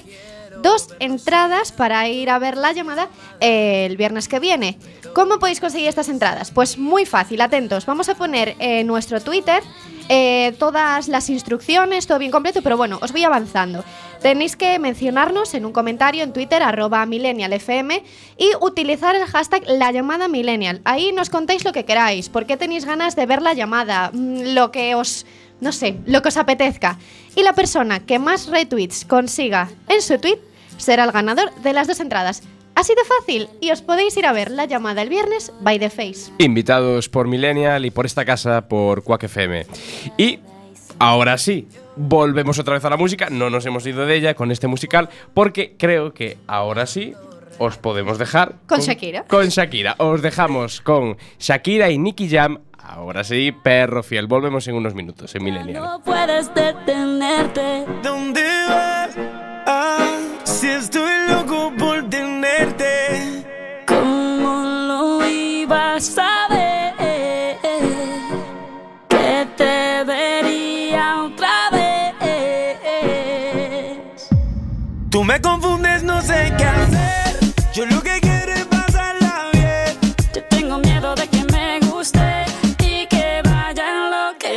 dos 0.61 0.89
entradas 0.99 1.71
para 1.71 2.07
ir 2.07 2.29
a 2.29 2.39
ver 2.39 2.57
la 2.57 2.71
llamada 2.71 3.09
eh, 3.39 3.85
el 3.85 3.97
viernes 3.97 4.27
que 4.27 4.39
viene. 4.39 4.77
¿Cómo 5.13 5.39
podéis 5.39 5.59
conseguir 5.59 5.87
estas 5.87 6.09
entradas? 6.09 6.51
Pues 6.51 6.77
muy 6.77 7.05
fácil, 7.05 7.41
atentos. 7.41 7.85
Vamos 7.85 8.09
a 8.09 8.15
poner 8.15 8.55
en 8.59 8.85
nuestro 8.87 9.19
Twitter 9.21 9.63
eh, 10.09 10.53
todas 10.57 11.07
las 11.07 11.29
instrucciones, 11.29 12.07
todo 12.07 12.19
bien 12.19 12.31
completo, 12.31 12.61
pero 12.61 12.77
bueno, 12.77 12.99
os 13.01 13.11
voy 13.11 13.23
avanzando. 13.23 13.83
Tenéis 14.21 14.55
que 14.55 14.79
mencionarnos 14.79 15.53
en 15.53 15.65
un 15.65 15.73
comentario 15.73 16.23
en 16.23 16.33
Twitter, 16.33 16.63
arroba 16.63 17.05
millennialfm, 17.05 18.03
y 18.37 18.51
utilizar 18.61 19.15
el 19.15 19.25
hashtag 19.25 19.63
la 19.67 19.91
llamada 19.91 20.27
millennial. 20.27 20.81
Ahí 20.85 21.11
nos 21.11 21.29
contáis 21.29 21.65
lo 21.65 21.73
que 21.73 21.85
queráis, 21.85 22.29
por 22.29 22.45
qué 22.45 22.57
tenéis 22.57 22.85
ganas 22.85 23.15
de 23.15 23.25
ver 23.25 23.41
la 23.41 23.53
llamada, 23.53 24.11
mm, 24.13 24.53
lo 24.53 24.71
que 24.71 24.95
os 24.95 25.25
no 25.61 25.71
sé, 25.71 25.97
lo 26.05 26.21
que 26.21 26.29
os 26.29 26.37
apetezca. 26.37 26.97
Y 27.35 27.43
la 27.43 27.53
persona 27.53 28.05
que 28.05 28.19
más 28.19 28.47
retweets 28.47 29.05
consiga 29.05 29.69
en 29.89 30.01
su 30.01 30.17
tweet 30.17 30.39
será 30.77 31.03
el 31.03 31.11
ganador 31.11 31.53
de 31.55 31.73
las 31.73 31.87
dos 31.87 31.99
entradas. 31.99 32.43
Así 32.75 32.93
de 32.93 33.03
fácil, 33.05 33.49
y 33.59 33.71
os 33.71 33.81
podéis 33.81 34.15
ir 34.17 34.27
a 34.27 34.33
ver 34.33 34.51
la 34.51 34.65
llamada 34.65 35.01
el 35.01 35.09
viernes 35.09 35.51
by 35.61 35.79
The 35.79 35.89
Face. 35.89 36.31
Invitados 36.37 37.09
por 37.09 37.27
Millennial 37.27 37.85
y 37.85 37.91
por 37.91 38.05
esta 38.05 38.23
casa 38.23 38.67
por 38.67 39.03
Quack 39.03 39.23
FM. 39.23 39.65
Y 40.15 40.39
ahora 40.99 41.39
sí, 41.39 41.67
volvemos 41.95 42.59
otra 42.59 42.75
vez 42.75 42.85
a 42.85 42.91
la 42.91 42.97
música. 42.97 43.31
No 43.31 43.49
nos 43.49 43.65
hemos 43.65 43.83
ido 43.87 44.05
de 44.05 44.15
ella 44.15 44.35
con 44.35 44.51
este 44.51 44.67
musical, 44.67 45.09
porque 45.33 45.75
creo 45.75 46.13
que 46.13 46.37
ahora 46.45 46.85
sí 46.85 47.15
os 47.57 47.77
podemos 47.77 48.19
dejar. 48.19 48.57
Con, 48.67 48.79
Shakira. 48.79 49.23
Con 49.23 49.47
Shakira. 49.47 49.95
Os 49.97 50.21
dejamos 50.21 50.81
con 50.81 51.17
Shakira 51.39 51.89
y 51.89 51.97
Nicky 51.97 52.29
Jam 52.29 52.59
Ahora 52.87 53.25
sí, 53.25 53.51
perro 53.51 54.01
fiel. 54.01 54.27
Volvemos 54.27 54.65
en 54.69 54.75
unos 54.75 54.95
minutos 54.95 55.35
en 55.35 55.43
Millennial. 55.43 55.83
No 55.83 56.01
puedes 56.01 56.53
detenerte. 56.53 57.85
¿Dónde 58.01 58.41
vas? 58.69 59.09
Ah, 59.67 60.17
si 60.45 60.67
estoy 60.69 61.11
loco 61.29 61.73
por 61.77 62.09
tenerte. 62.09 63.43
¿Cómo 63.85 64.63
lo 64.63 65.27
ibas 65.27 66.17
a 66.17 66.47
ver? 66.49 67.57
Que 69.09 69.47
te 69.57 70.03
vería 70.05 71.23
otra 71.23 71.69
vez. 71.73 71.87
Tú 75.09 75.25
me 75.25 75.41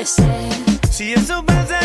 Si 0.02 1.12
eso 1.12 1.44
pasa, 1.44 1.79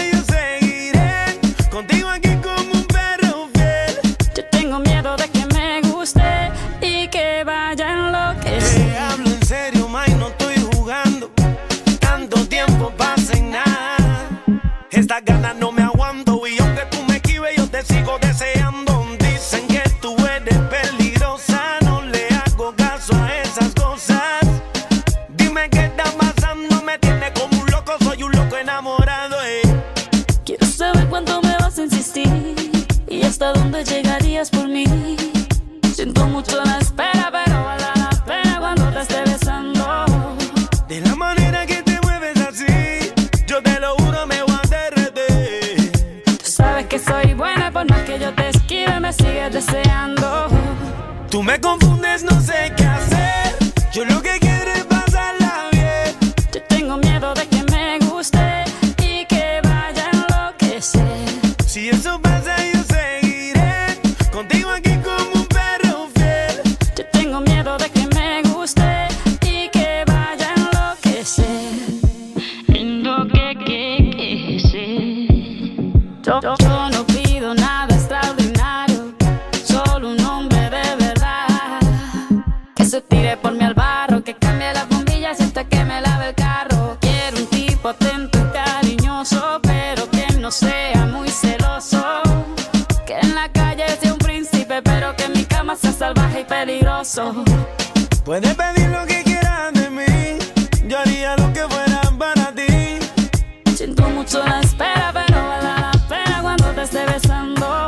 espera, 104.61 105.11
pero 105.13 105.47
vale 105.47 105.63
la 105.63 105.91
pena 106.07 106.41
cuando 106.41 106.71
te 106.71 106.83
esté 106.83 107.05
besando. 107.05 107.87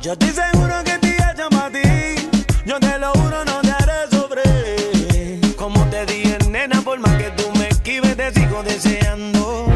Yo 0.00 0.12
estoy 0.12 0.30
seguro 0.30 0.74
que 0.84 0.98
te 0.98 1.10
hecho 1.10 1.48
para 1.50 1.70
ti. 1.70 2.28
Yo 2.64 2.78
te 2.80 2.98
lo 2.98 3.12
juro, 3.12 3.44
no 3.44 3.60
te 3.60 3.70
haré 3.70 4.10
sobre. 4.10 5.54
Como 5.56 5.84
te 5.86 6.06
dije, 6.06 6.38
nena, 6.48 6.80
por 6.82 6.98
más 6.98 7.14
que 7.16 7.30
tú 7.30 7.50
me 7.58 7.68
esquives, 7.68 8.16
te 8.16 8.32
sigo 8.32 8.62
deseando. 8.62 9.66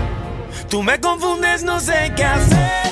Tú 0.68 0.82
me 0.82 1.00
confundes, 1.00 1.62
no 1.64 1.80
sé 1.80 2.12
qué 2.16 2.24
hacer. 2.24 2.91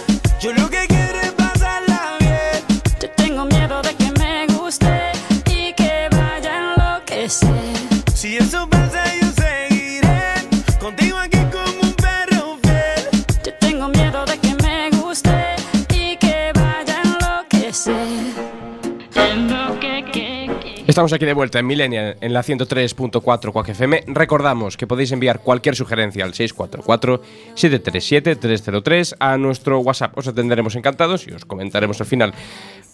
Estamos 21.00 21.14
aquí 21.14 21.25
de 21.25 21.33
vuelta 21.33 21.59
en 21.59 21.66
Millennial, 21.66 22.19
en 22.21 22.35
la 22.35 22.42
103.4 22.42 23.52
Quack 23.52 23.71
FM. 23.71 24.04
Recordamos 24.09 24.76
que 24.76 24.87
podéis 24.87 25.12
enviar 25.12 25.40
cualquier 25.40 25.75
sugerencia 25.75 26.26
al 26.26 26.35
644-737-303 26.35 29.16
a 29.19 29.38
nuestro 29.38 29.78
WhatsApp. 29.78 30.19
Os 30.19 30.28
atenderemos 30.28 30.76
encantados 30.76 31.26
y 31.26 31.30
os 31.30 31.47
comentaremos 31.47 31.99
al 32.02 32.07
final. 32.07 32.35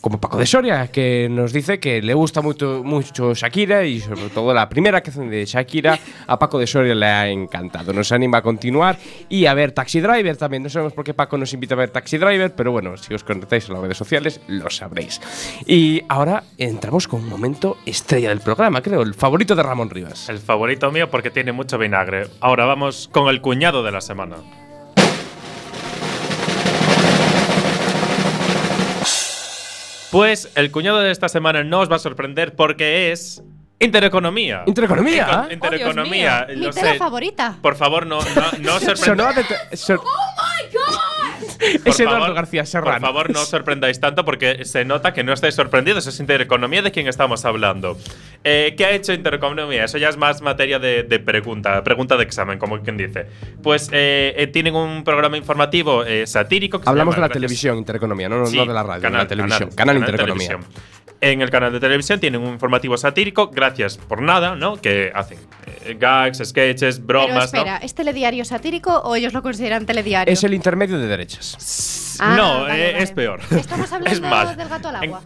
Como 0.01 0.21
Paco 0.21 0.37
de 0.37 0.47
Soria, 0.47 0.87
que 0.89 1.29
nos 1.29 1.53
dice 1.53 1.81
que 1.81 2.01
le 2.01 2.15
gusta 2.15 2.41
mucho, 2.43 2.83
mucho 2.85 3.35
Shakira 3.35 3.85
y 3.87 3.99
sobre 3.99 4.29
todo 4.29 4.55
la 4.55 4.69
primera 4.69 5.01
canción 5.01 5.29
de 5.29 5.45
Shakira 5.45 5.99
a 6.29 6.39
Paco 6.39 6.61
de 6.61 6.69
Soria 6.69 6.95
le 6.95 7.07
ha 7.07 7.29
encantado. 7.29 7.93
Nos 7.93 8.13
anima 8.13 8.39
a 8.39 8.43
continuar 8.43 9.01
y 9.29 9.47
a 9.47 9.55
ver 9.55 9.73
Taxi 9.73 9.99
Driver 9.99 10.37
también. 10.37 10.63
No 10.63 10.69
sabemos 10.69 10.93
por 10.93 11.05
qué 11.05 11.13
Paco 11.13 11.37
nos 11.39 11.53
invita 11.55 11.75
a 11.75 11.79
ver 11.79 11.91
Taxi 11.91 12.19
Driver, 12.19 12.55
pero 12.55 12.71
bueno, 12.71 12.97
si 12.99 13.14
os 13.14 13.25
conectáis 13.25 13.69
a 13.69 13.73
las 13.73 13.83
redes 13.83 13.97
sociales 13.97 14.40
lo 14.47 14.71
sabréis. 14.71 15.21
Y 15.66 16.03
ahora 16.09 16.45
entramos 16.57 17.09
con 17.09 17.23
un 17.23 17.29
momento 17.29 17.77
estrella 17.96 18.28
del 18.30 18.40
programa, 18.40 18.80
creo, 18.82 19.02
el 19.02 19.14
favorito 19.14 19.54
de 19.54 19.62
Ramón 19.62 19.90
Rivas. 19.90 20.28
El 20.28 20.38
favorito 20.38 20.90
mío 20.92 21.11
porque 21.11 21.30
tiene 21.30 21.52
mucho 21.52 21.78
vinagre. 21.78 22.28
Ahora 22.40 22.64
vamos 22.66 23.09
con 23.12 23.28
el 23.28 23.40
cuñado 23.40 23.82
de 23.82 23.92
la 23.92 24.00
semana. 24.00 24.37
Pues 30.11 30.48
el 30.54 30.70
cuñado 30.70 31.00
de 31.00 31.11
esta 31.11 31.28
semana 31.28 31.64
no 31.64 31.80
os 31.80 31.90
va 31.90 31.96
a 31.96 31.98
sorprender 31.98 32.54
porque 32.54 33.12
es 33.12 33.42
Intereconomía. 33.78 34.62
¿Intereconomía? 34.66 35.48
Intereconomía. 35.50 36.46
Mi 36.48 36.56
lo 36.56 36.70
tela 36.70 36.92
sé. 36.92 36.98
favorita. 36.98 37.59
Por 37.61 37.76
favor, 37.76 38.06
no, 38.06 38.20
no, 38.20 38.59
no 38.61 38.74
os 38.76 38.82
sorprenda- 38.82 38.96
Sonó 39.04 39.32
de 39.35 39.44
te- 39.44 39.76
sor- 39.76 40.00
Por 40.00 40.06
es 41.85 42.01
Eduardo 42.01 42.21
favor, 42.21 42.35
García 42.35 42.62
Por 42.62 42.66
Serrano. 42.69 43.07
favor, 43.07 43.31
no 43.31 43.40
os 43.40 43.49
sorprendáis 43.49 44.01
tanto 44.01 44.25
porque 44.25 44.64
se 44.64 44.85
nota 44.85 45.12
que 45.12 45.25
no 45.25 45.33
estáis 45.33 45.55
sorprendidos. 45.55 46.07
Es 46.07 46.19
Intereconomía 46.21 46.83
de 46.83 46.92
quien 46.92 47.09
estamos 47.09 47.45
hablando. 47.45 47.97
Eh, 48.45 48.75
¿Qué 48.77 48.85
ha 48.85 48.90
hecho 48.92 49.12
Intereconomía? 49.12 49.85
Eso 49.85 49.99
ya 49.99 50.09
es 50.09 50.16
más 50.16 50.42
materia 50.42 50.79
de, 50.79 51.03
de 51.03 51.19
pregunta, 51.19 51.83
pregunta 51.85 52.16
de 52.16 52.23
examen, 52.25 52.59
como 52.59 52.81
quien 52.81 52.97
dice. 52.97 53.27
Pues 53.62 53.88
eh, 53.92 54.35
eh, 54.37 54.47
tienen 54.49 54.75
un 54.75 55.05
programa 55.05 55.37
informativo 55.37 56.05
eh, 56.05 56.27
satírico. 56.27 56.79
Que 56.79 56.85
se 56.85 56.90
Hablamos 56.90 57.14
de 57.14 57.21
la 57.21 57.27
Gracias- 57.29 57.40
televisión, 57.40 57.79
Intereconomía, 57.79 58.29
no, 58.29 58.38
no, 58.38 58.47
Sí, 58.47 58.57
no 58.57 58.66
de 58.66 58.75
la 58.75 58.83
radio, 58.83 59.03
de 59.03 59.11
la 59.16 59.27
televisión. 59.27 59.71
Canal, 59.75 59.97
Intereconomía. 59.99 60.49
televisión. 60.49 60.97
En 61.23 61.40
el 61.40 61.49
canal 61.49 61.73
de 61.73 61.81
televisión 61.81 62.21
tienen 62.21 62.42
un 62.42 62.53
informativo 62.53 62.95
satírico, 62.99 63.49
gracias 63.49 63.97
por 63.97 64.21
nada, 64.21 64.55
¿no? 64.55 64.77
Que 64.77 65.11
hacen 65.14 65.38
eh, 65.87 65.97
gags, 65.99 66.42
sketches, 66.45 66.97
Pero 67.07 67.21
bromas, 67.25 67.53
¿no? 67.55 67.59
espera, 67.61 67.77
¿es 67.79 67.95
telediario 67.95 68.45
satírico 68.45 68.99
o 69.01 69.16
ellos 69.16 69.33
lo 69.33 69.42
consideran 69.42 69.87
telediario? 69.87 70.31
Es 70.31 70.45
el 70.45 70.53
intermedio 70.53 70.99
de 70.99 71.07
derechas. 71.07 71.45
Ah, 72.18 72.35
no, 72.37 72.61
vale, 72.62 72.88
eh, 72.88 72.92
vale. 72.92 73.04
es 73.04 73.12
peor. 73.12 73.40
Estamos 73.50 73.92
hablando 73.92 74.11
es 74.12 74.20
mal. 74.20 74.56
del 74.56 74.68
gato 74.68 74.88
al 74.88 74.96
agua. 74.96 75.22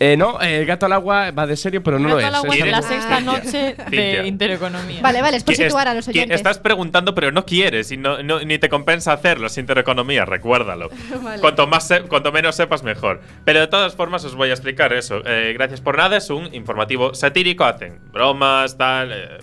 Eh, 0.00 0.16
no, 0.16 0.40
eh, 0.42 0.58
el 0.58 0.66
gato 0.66 0.86
al 0.86 0.92
agua 0.94 1.30
va 1.30 1.46
de 1.46 1.56
serio, 1.56 1.80
pero 1.80 1.96
no 2.00 2.08
lo 2.08 2.16
Gato 2.16 2.26
es. 2.26 2.26
al 2.26 2.34
agua 2.34 2.54
Es- 2.56 2.64
es 2.64 2.70
la 2.72 2.82
sexta 2.82 3.20
noche 3.20 3.76
de 3.88 4.26
Intereconomía. 4.26 5.00
Vale, 5.00 5.22
vale, 5.22 5.36
es 5.36 5.44
por 5.44 5.54
situar 5.54 5.86
a 5.86 5.94
los 5.94 6.06
que 6.06 6.10
oyentes. 6.10 6.34
estás 6.36 6.58
preguntando, 6.58 7.14
pero 7.14 7.30
no 7.30 7.46
quieres 7.46 7.92
y 7.92 7.96
no, 7.98 8.20
no- 8.20 8.40
ni 8.40 8.58
te 8.58 8.68
compensa 8.68 9.12
hacerlo. 9.12 9.46
Es 9.46 9.56
intereconomía, 9.58 10.24
recuérdalo. 10.24 10.90
Vale. 11.22 11.40
cuanto, 11.40 11.68
más 11.68 11.86
se- 11.86 12.02
cuanto 12.02 12.32
menos 12.32 12.56
sepas, 12.56 12.82
mejor. 12.82 13.20
Pero 13.44 13.60
de 13.60 13.68
todas 13.68 13.94
formas, 13.94 14.24
os 14.24 14.34
voy 14.34 14.50
a 14.50 14.54
explicar 14.54 14.92
eso. 14.92 15.22
Eh, 15.24 15.52
gracias 15.54 15.80
por 15.80 15.96
nada, 15.96 16.16
es 16.16 16.30
un 16.30 16.52
informativo 16.52 17.14
satírico. 17.14 17.62
Hacen 17.64 18.00
bromas, 18.12 18.76
tal. 18.76 19.12
eh, 19.12 19.38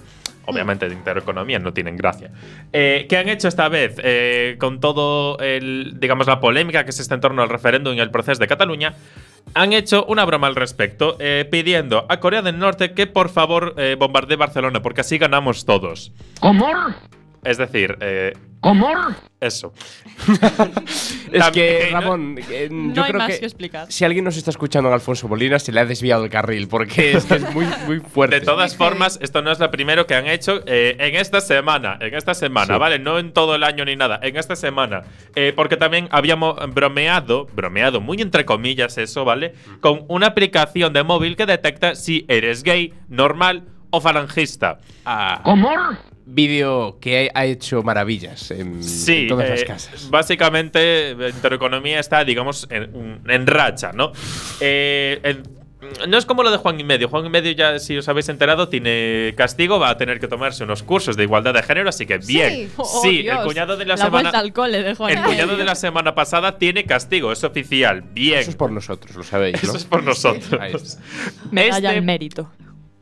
Obviamente 0.49 0.89
de 0.89 0.95
intereconomía 0.95 1.59
no 1.59 1.73
tienen 1.73 1.95
gracia. 1.95 2.31
Eh, 2.73 3.05
¿Qué 3.07 3.17
han 3.17 3.29
hecho 3.29 3.47
esta 3.47 3.69
vez? 3.69 3.95
Eh, 4.03 4.55
con 4.59 4.79
todo 4.79 5.37
el, 5.39 5.99
digamos, 5.99 6.27
la 6.27 6.39
polémica 6.39 6.83
que 6.83 6.89
está 6.89 7.13
en 7.13 7.21
torno 7.21 7.43
al 7.43 7.49
referéndum 7.49 7.95
y 7.95 7.99
el 7.99 8.09
proceso 8.09 8.39
de 8.39 8.47
Cataluña, 8.47 8.95
han 9.53 9.73
hecho 9.73 10.05
una 10.05 10.25
broma 10.25 10.47
al 10.47 10.55
respecto, 10.55 11.15
eh, 11.19 11.47
pidiendo 11.49 12.05
a 12.09 12.19
Corea 12.19 12.41
del 12.41 12.59
Norte 12.59 12.93
que 12.93 13.07
por 13.07 13.29
favor 13.29 13.73
eh, 13.77 13.95
bombardee 13.97 14.37
Barcelona, 14.37 14.81
porque 14.81 15.01
así 15.01 15.17
ganamos 15.17 15.65
todos. 15.65 16.11
¿Cómo? 16.39 16.67
Es 17.43 17.57
decir, 17.57 17.97
eh, 18.01 18.33
¿Cómo? 18.61 18.89
eso. 19.39 19.73
Es 21.31 21.49
que. 21.51 21.89
Ramón, 21.91 22.37
eh, 22.49 22.67
No 22.71 22.93
yo 22.93 23.03
hay 23.03 23.09
creo 23.11 23.19
más 23.19 23.31
que, 23.33 23.39
que 23.39 23.45
explicar. 23.45 23.91
si 23.91 24.03
alguien 24.03 24.25
nos 24.25 24.35
está 24.35 24.49
escuchando 24.49 24.89
en 24.89 24.95
Alfonso 24.95 25.27
Molina, 25.27 25.59
se 25.59 25.71
le 25.71 25.79
ha 25.79 25.85
desviado 25.85 26.23
el 26.25 26.29
carril, 26.29 26.67
porque 26.67 27.11
es, 27.13 27.25
que 27.25 27.35
es 27.35 27.53
muy, 27.53 27.65
muy 27.85 27.99
fuerte. 27.99 28.39
De 28.39 28.45
todas 28.45 28.75
formas, 28.75 29.19
esto 29.21 29.41
no 29.41 29.51
es 29.51 29.59
lo 29.59 29.69
primero 29.71 30.07
que 30.07 30.15
han 30.15 30.27
hecho 30.27 30.61
eh, 30.65 30.95
en 30.99 31.15
esta 31.15 31.39
semana. 31.39 31.97
En 32.01 32.15
esta 32.15 32.33
semana, 32.33 32.73
Sí. 32.73 32.79
¿vale? 32.79 32.99
No 32.99 33.19
en 33.19 33.31
todo 33.31 33.55
el 33.55 33.63
año 33.63 33.85
ni 33.85 33.95
nada. 33.95 34.19
En 34.23 34.35
esta 34.37 34.55
semana. 34.55 35.03
Eh, 35.35 35.53
porque 35.55 35.77
también 35.77 36.07
habíamos 36.11 36.55
bromeado, 36.73 37.45
bromeado, 37.53 38.01
muy 38.01 38.19
entre 38.21 38.43
comillas 38.43 38.97
eso, 38.97 39.23
¿vale? 39.23 39.53
Con 39.81 40.03
una 40.07 40.27
aplicación 40.27 40.91
de 40.93 41.03
móvil 41.03 41.35
que 41.37 41.45
detecta 41.45 41.95
si 41.95 42.25
eres 42.27 42.63
gay, 42.63 42.93
normal 43.07 43.63
o 43.91 44.01
falangista. 44.01 44.79
Ah, 45.05 45.41
¿Cómo? 45.43 45.69
Vídeo 46.33 46.97
que 47.01 47.29
ha 47.33 47.45
hecho 47.45 47.83
maravillas 47.83 48.51
en, 48.51 48.83
Sí, 48.83 49.23
en 49.23 49.27
todas 49.29 49.49
las 49.49 49.61
eh, 49.61 49.65
casas. 49.65 50.09
Básicamente, 50.09 51.11
eh, 51.11 51.29
Intereconomía 51.33 51.99
está, 51.99 52.23
digamos, 52.23 52.67
en, 52.69 53.21
en 53.27 53.47
racha, 53.47 53.91
¿no? 53.93 54.11
Eh, 54.59 55.19
en- 55.23 55.59
no 56.07 56.17
es 56.17 56.25
como 56.25 56.43
lo 56.43 56.51
de 56.51 56.57
Juan 56.57 56.77
y 56.79 56.83
Medio. 56.83 57.07
Juan 57.07 57.25
y 57.25 57.29
Medio, 57.29 57.51
ya 57.53 57.79
si 57.79 57.97
os 57.97 58.07
habéis 58.09 58.27
enterado, 58.27 58.67
tiene 58.67 59.33
castigo, 59.37 59.79
va 59.79 59.89
a 59.89 59.97
tener 59.97 60.19
que 60.19 60.27
tomarse 60.27 60.63
unos 60.65 60.83
cursos 60.83 61.15
de 61.15 61.23
igualdad 61.23 61.53
de 61.53 61.63
género, 61.63 61.87
así 61.89 62.05
que 62.05 62.17
bien. 62.17 62.49
Sí. 62.49 62.69
Oh, 62.77 63.01
Sí, 63.01 63.25
el 63.27 63.37
cuñado 63.39 63.77
de 63.77 63.85
la, 63.85 63.95
La 63.95 64.05
semana. 64.05 64.29
al 64.29 64.51
cole 64.53 64.83
de 64.83 64.93
Juan 64.93 65.17
El 65.17 65.23
cuñado 65.23 65.55
de 65.55 65.63
la 65.63 65.75
semana 65.75 66.13
pasada 66.15 66.57
tiene 66.57 66.83
castigo, 66.83 67.31
es 67.31 67.43
oficial. 67.45 68.01
Bien. 68.13 68.39
Eso 68.39 68.49
es 68.51 68.55
por 68.57 68.71
nosotros, 68.71 69.15
lo 69.15 69.23
sabéis, 69.23 69.63
¿no? 69.63 69.69
Eso 69.69 69.77
es 69.77 69.85
por 69.85 70.03
nosotros. 70.03 70.43
Está. 70.51 71.01
Medalla 71.49 71.89
Este- 71.89 72.01
mérito. 72.01 72.51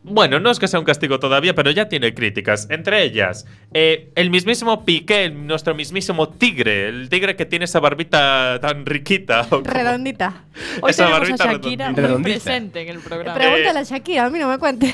Bueno, 0.07 0.39
no 0.39 0.49
es 0.49 0.59
que 0.59 0.67
sea 0.67 0.79
un 0.79 0.85
castigo 0.85 1.19
todavía, 1.19 1.53
pero 1.53 1.71
ya 1.71 1.89
tiene 1.89 2.13
críticas. 2.13 2.67
Entre 2.69 3.03
ellas, 3.03 3.45
eh, 3.73 4.11
el 4.15 4.29
mismísimo 4.29 4.85
Piqué, 4.85 5.29
nuestro 5.29 5.75
mismísimo 5.75 6.29
tigre, 6.29 6.87
el 6.87 7.09
tigre 7.09 7.35
que 7.35 7.45
tiene 7.45 7.65
esa 7.65 7.79
barbita 7.79 8.59
tan 8.61 8.85
riquita. 8.85 9.47
Redondita. 9.63 10.45
Hoy 10.81 10.91
esa 10.91 11.09
barbita 11.09 11.43
a 11.43 11.53
Shakira 11.53 11.93
presente 12.23 12.81
en 12.81 12.89
el 12.89 12.99
programa. 12.99 13.37
Pregúntale 13.37 13.79
a 13.79 13.83
Shakira, 13.83 14.25
a 14.25 14.29
mí 14.29 14.39
no 14.39 14.47
me 14.47 14.57
cuente. 14.57 14.93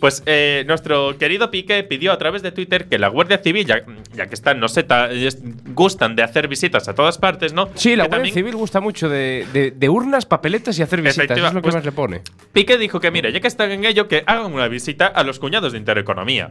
Pues 0.00 0.22
eh, 0.26 0.64
nuestro 0.66 1.18
querido 1.18 1.50
Piqué 1.50 1.82
pidió 1.82 2.12
a 2.12 2.18
través 2.18 2.42
de 2.42 2.52
Twitter 2.52 2.86
que 2.86 2.98
la 2.98 3.08
Guardia 3.08 3.38
Civil, 3.38 3.66
ya, 3.66 3.82
que 3.82 4.34
están, 4.34 4.60
no 4.60 4.68
sé, 4.68 4.86
gustan 5.74 6.14
de 6.14 6.22
hacer 6.22 6.46
visitas 6.46 6.88
a 6.88 6.94
todas 6.94 7.18
partes, 7.18 7.52
¿no? 7.52 7.68
Sí, 7.74 7.96
la 7.96 8.06
Guardia 8.06 8.32
Civil 8.32 8.54
gusta 8.54 8.80
mucho 8.80 9.08
de, 9.08 9.74
urnas, 9.90 10.26
papeletas 10.26 10.78
y 10.78 10.82
hacer 10.82 11.02
visitas. 11.02 11.36
Es 11.36 11.42
lo 11.42 11.60
que 11.60 11.62
pues 11.62 11.74
más 11.74 11.84
le 11.84 11.92
pone. 11.92 12.22
Piqué 12.52 12.78
dijo 12.78 13.00
que, 13.00 13.10
mira, 13.10 13.30
ya 13.30 13.40
que 13.40 13.48
están 13.48 13.70
en 13.70 13.84
ello, 13.84 14.08
que 14.08 14.22
hagan 14.26 14.52
una 14.52 14.68
visita 14.68 15.06
a 15.06 15.24
los 15.24 15.38
cuñados 15.38 15.72
de 15.72 15.78
Intereconomía. 15.78 16.50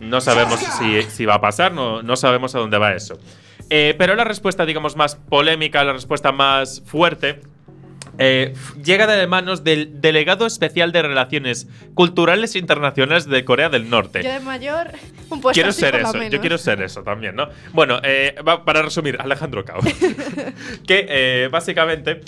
No 0.00 0.20
sabemos 0.20 0.60
si, 1.08 1.24
va 1.24 1.34
a 1.34 1.40
pasar, 1.40 1.72
no, 1.72 2.02
no 2.02 2.16
sabemos 2.16 2.54
a 2.54 2.58
dónde 2.58 2.78
va 2.78 2.94
eso. 2.94 3.18
Eh, 3.70 3.94
pero 3.96 4.14
la 4.14 4.24
respuesta, 4.24 4.66
digamos, 4.66 4.96
más 4.96 5.16
polémica, 5.16 5.82
la 5.84 5.94
respuesta 5.94 6.32
más 6.32 6.82
fuerte, 6.84 7.40
eh, 8.18 8.54
llega 8.82 9.06
de 9.06 9.26
manos 9.26 9.64
del 9.64 10.00
delegado 10.00 10.46
especial 10.46 10.92
de 10.92 11.02
Relaciones 11.02 11.68
Culturales 11.94 12.56
Internacionales 12.56 13.26
de 13.26 13.44
Corea 13.44 13.68
del 13.68 13.88
Norte. 13.88 14.22
Yo 14.22 14.32
de 14.32 14.40
mayor, 14.40 14.90
un 15.30 15.40
puesto 15.40 15.54
Quiero 15.54 15.72
ser 15.72 15.96
eso, 15.96 16.22
yo 16.24 16.40
quiero 16.40 16.58
ser 16.58 16.82
eso 16.82 17.02
también, 17.02 17.36
¿no? 17.36 17.48
Bueno, 17.72 18.00
eh, 18.02 18.34
para 18.64 18.82
resumir, 18.82 19.18
Alejandro 19.20 19.64
Cao. 19.64 19.80
que 20.86 21.06
eh, 21.08 21.48
básicamente. 21.50 22.20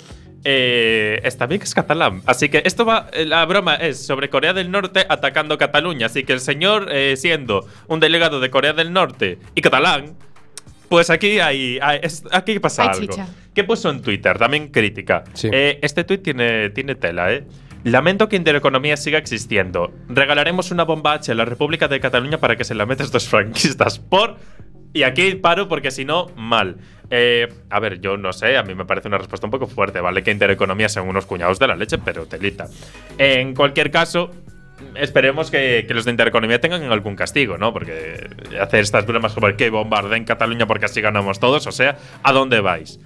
está 0.43 1.47
bien 1.47 1.59
que 1.59 1.65
es 1.65 1.73
catalán. 1.73 2.21
Así 2.25 2.49
que 2.49 2.61
esto 2.65 2.85
va. 2.85 3.09
La 3.25 3.45
broma 3.45 3.75
es 3.75 4.05
sobre 4.05 4.29
Corea 4.29 4.53
del 4.53 4.71
Norte 4.71 5.05
atacando 5.07 5.57
Cataluña. 5.57 6.07
Así 6.07 6.23
que 6.23 6.33
el 6.33 6.39
señor, 6.39 6.89
siendo 7.15 7.67
un 7.87 7.99
delegado 7.99 8.39
de 8.39 8.49
Corea 8.49 8.73
del 8.73 8.93
Norte 8.93 9.39
y 9.55 9.61
catalán, 9.61 10.15
pues 10.95 11.09
aquí 11.09 11.39
hay, 11.39 11.77
aquí 12.31 12.57
pasa 12.59 12.83
algo. 12.89 13.13
¿Qué 13.53 13.65
puso 13.65 13.89
en 13.89 14.01
Twitter? 14.01 14.37
También 14.37 14.69
crítica. 14.69 15.25
Eh, 15.43 15.77
este 15.81 16.05
tweet 16.05 16.19
tiene, 16.19 16.69
tiene 16.69 16.95
tela, 16.95 17.33
¿eh? 17.33 17.43
Lamento 17.83 18.29
que 18.29 18.37
Intereconomía 18.37 18.95
siga 18.95 19.17
existiendo. 19.17 19.93
Regalaremos 20.07 20.71
una 20.71 20.85
bomba 20.85 21.11
H 21.15 21.33
a 21.33 21.35
la 21.35 21.43
República 21.43 21.89
de 21.89 21.99
Cataluña 21.99 22.37
para 22.37 22.55
que 22.55 22.63
se 22.63 22.75
la 22.75 22.85
metas 22.85 23.11
dos 23.11 23.27
franquistas. 23.27 23.99
Por. 23.99 24.37
Y 24.93 25.03
aquí 25.03 25.35
paro 25.35 25.67
porque 25.67 25.91
si 25.91 26.05
no, 26.05 26.27
mal. 26.37 26.77
Eh, 27.09 27.49
a 27.69 27.79
ver, 27.81 27.99
yo 27.99 28.15
no 28.15 28.31
sé, 28.31 28.55
a 28.55 28.63
mí 28.63 28.73
me 28.73 28.85
parece 28.85 29.09
una 29.09 29.17
respuesta 29.17 29.45
un 29.45 29.51
poco 29.51 29.67
fuerte, 29.67 29.99
¿vale? 29.99 30.23
Que 30.23 30.31
Intereconomía 30.31 30.87
sean 30.87 31.09
unos 31.09 31.25
cuñados 31.25 31.59
de 31.59 31.67
la 31.67 31.75
leche, 31.75 31.97
pero 31.97 32.25
telita. 32.25 32.69
En 33.17 33.53
cualquier 33.53 33.91
caso, 33.91 34.31
esperemos 34.95 35.51
que, 35.51 35.85
los 35.89 36.05
de 36.05 36.11
Intereconomía 36.11 36.59
tengan 36.59 36.83
algún 36.91 37.15
castigo, 37.15 37.57
¿no? 37.57 37.73
Porque 37.73 38.27
hacer 38.59 38.81
estas 38.81 39.05
bromas 39.05 39.33
como 39.33 39.47
que 39.55 39.69
bombarde 39.69 40.17
en 40.17 40.25
Cataluña 40.25 40.67
porque 40.67 40.85
así 40.85 41.01
ganamos 41.01 41.39
todos, 41.39 41.67
o 41.67 41.71
sea, 41.71 41.97
¿a 42.23 42.31
dónde 42.31 42.61
vais? 42.61 42.99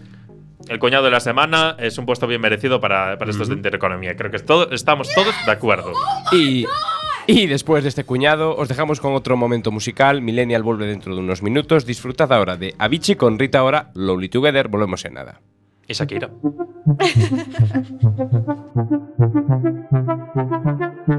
El 0.68 0.78
coñado 0.78 1.06
de 1.06 1.12
la 1.12 1.20
semana 1.20 1.76
es 1.80 1.98
un 1.98 2.06
puesto 2.06 2.28
bien 2.28 2.42
merecido 2.42 2.80
para, 2.80 3.14
estos 3.14 3.48
de 3.48 3.56
Intereconomía. 3.56 4.16
Creo 4.16 4.30
que 4.30 4.38
estamos 4.38 5.10
todos 5.16 5.34
de 5.46 5.52
acuerdo. 5.52 5.94
Y, 6.32 6.66
y 7.26 7.48
después 7.48 7.84
de 7.84 7.90
este 7.90 8.04
cuñado, 8.04 8.56
os 8.56 8.68
dejamos 8.68 9.00
con 9.00 9.14
otro 9.14 9.38
momento 9.38 9.72
musical. 9.72 10.22
Millennial 10.22 10.62
vuelve 10.62 10.86
dentro 10.86 11.16
de 11.16 11.22
unos 11.22 11.42
minutos. 11.42 11.86
Disfrutad 11.86 12.32
ahora 12.34 12.56
de 12.56 12.76
Avicii 12.78 13.16
con 13.16 13.40
Rita 13.40 13.60
ahora, 13.60 13.90
Lonely 13.96 14.30
Together. 14.30 14.68
Volvemos 14.68 15.04
en 15.06 15.14
nada. 15.14 15.40
Y 15.88 15.94
Shakira. 15.94 16.30
I 21.12 21.16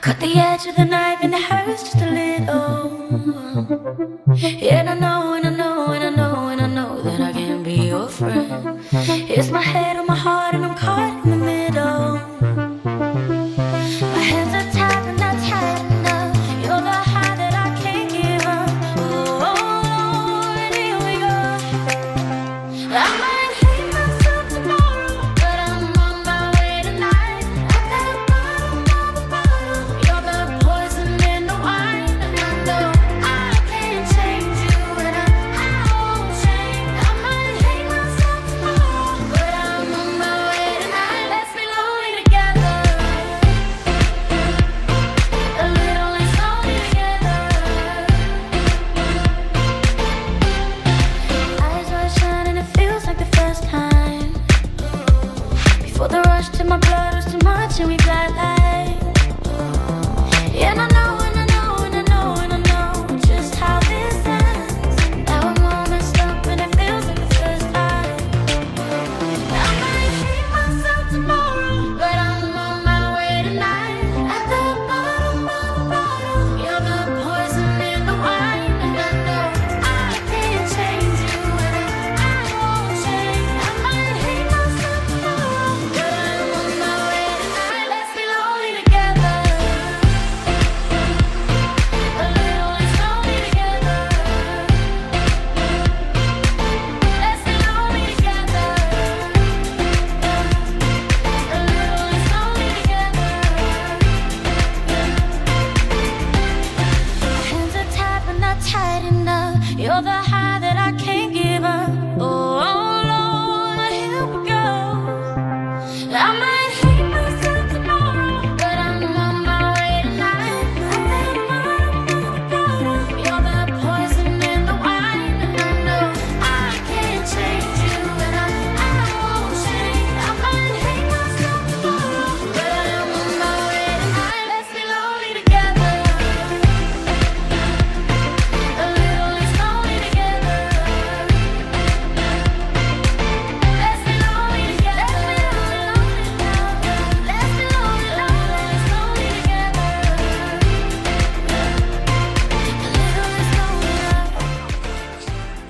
cut 0.00 0.18
the 0.18 0.32
edge 0.34 0.66
of 0.66 0.74
the 0.74 0.84
knife 0.84 1.20
and 1.22 1.32
it 1.32 1.42
hurts 1.42 1.84
just 1.84 2.02
a 2.02 2.10
little. 2.10 2.90
And 4.36 4.90
I 4.90 4.94
know, 4.98 5.34
and 5.34 5.46
I 5.46 5.50
know, 5.50 5.92
and 5.92 6.02
I 6.02 6.10
know, 6.10 6.48
and 6.48 6.60
I 6.60 6.66
know 6.66 7.00
that 7.02 7.20
I 7.20 7.32
can 7.32 7.62
be 7.62 7.74
your 7.74 8.08
friend. 8.08 8.80
It's 8.92 9.50
my 9.52 9.62
head 9.62 9.96
on 9.98 10.06
my 10.06 10.16
heart, 10.16 10.52
and 10.56 10.64
I'm 10.64 10.74
caught 10.74 11.15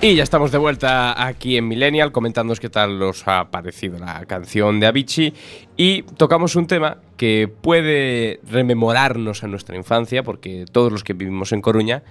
Y 0.07 0.15
ya 0.15 0.23
estamos 0.23 0.53
de 0.53 0.59
vuelta 0.59 1.27
aquí 1.27 1.57
en 1.57 1.67
Millennial 1.67 2.13
comentándonos 2.13 2.61
qué 2.61 2.69
tal 2.69 3.03
os 3.03 3.27
ha 3.27 3.51
parecido 3.51 3.99
la 3.99 4.25
canción 4.27 4.79
de 4.79 4.87
Avicii 4.87 5.35
y 5.77 6.03
tocamos 6.03 6.55
un 6.55 6.69
tema 6.69 6.99
que 7.17 7.49
puede 7.49 8.39
rememorarnos 8.49 9.43
a 9.43 9.49
nuestra 9.49 9.77
infancia, 9.77 10.23
porque 10.23 10.65
todos 10.71 10.93
los 10.93 11.03
que 11.03 11.13
vivimos 11.13 11.51
en 11.51 11.61
Coruña, 11.61 12.05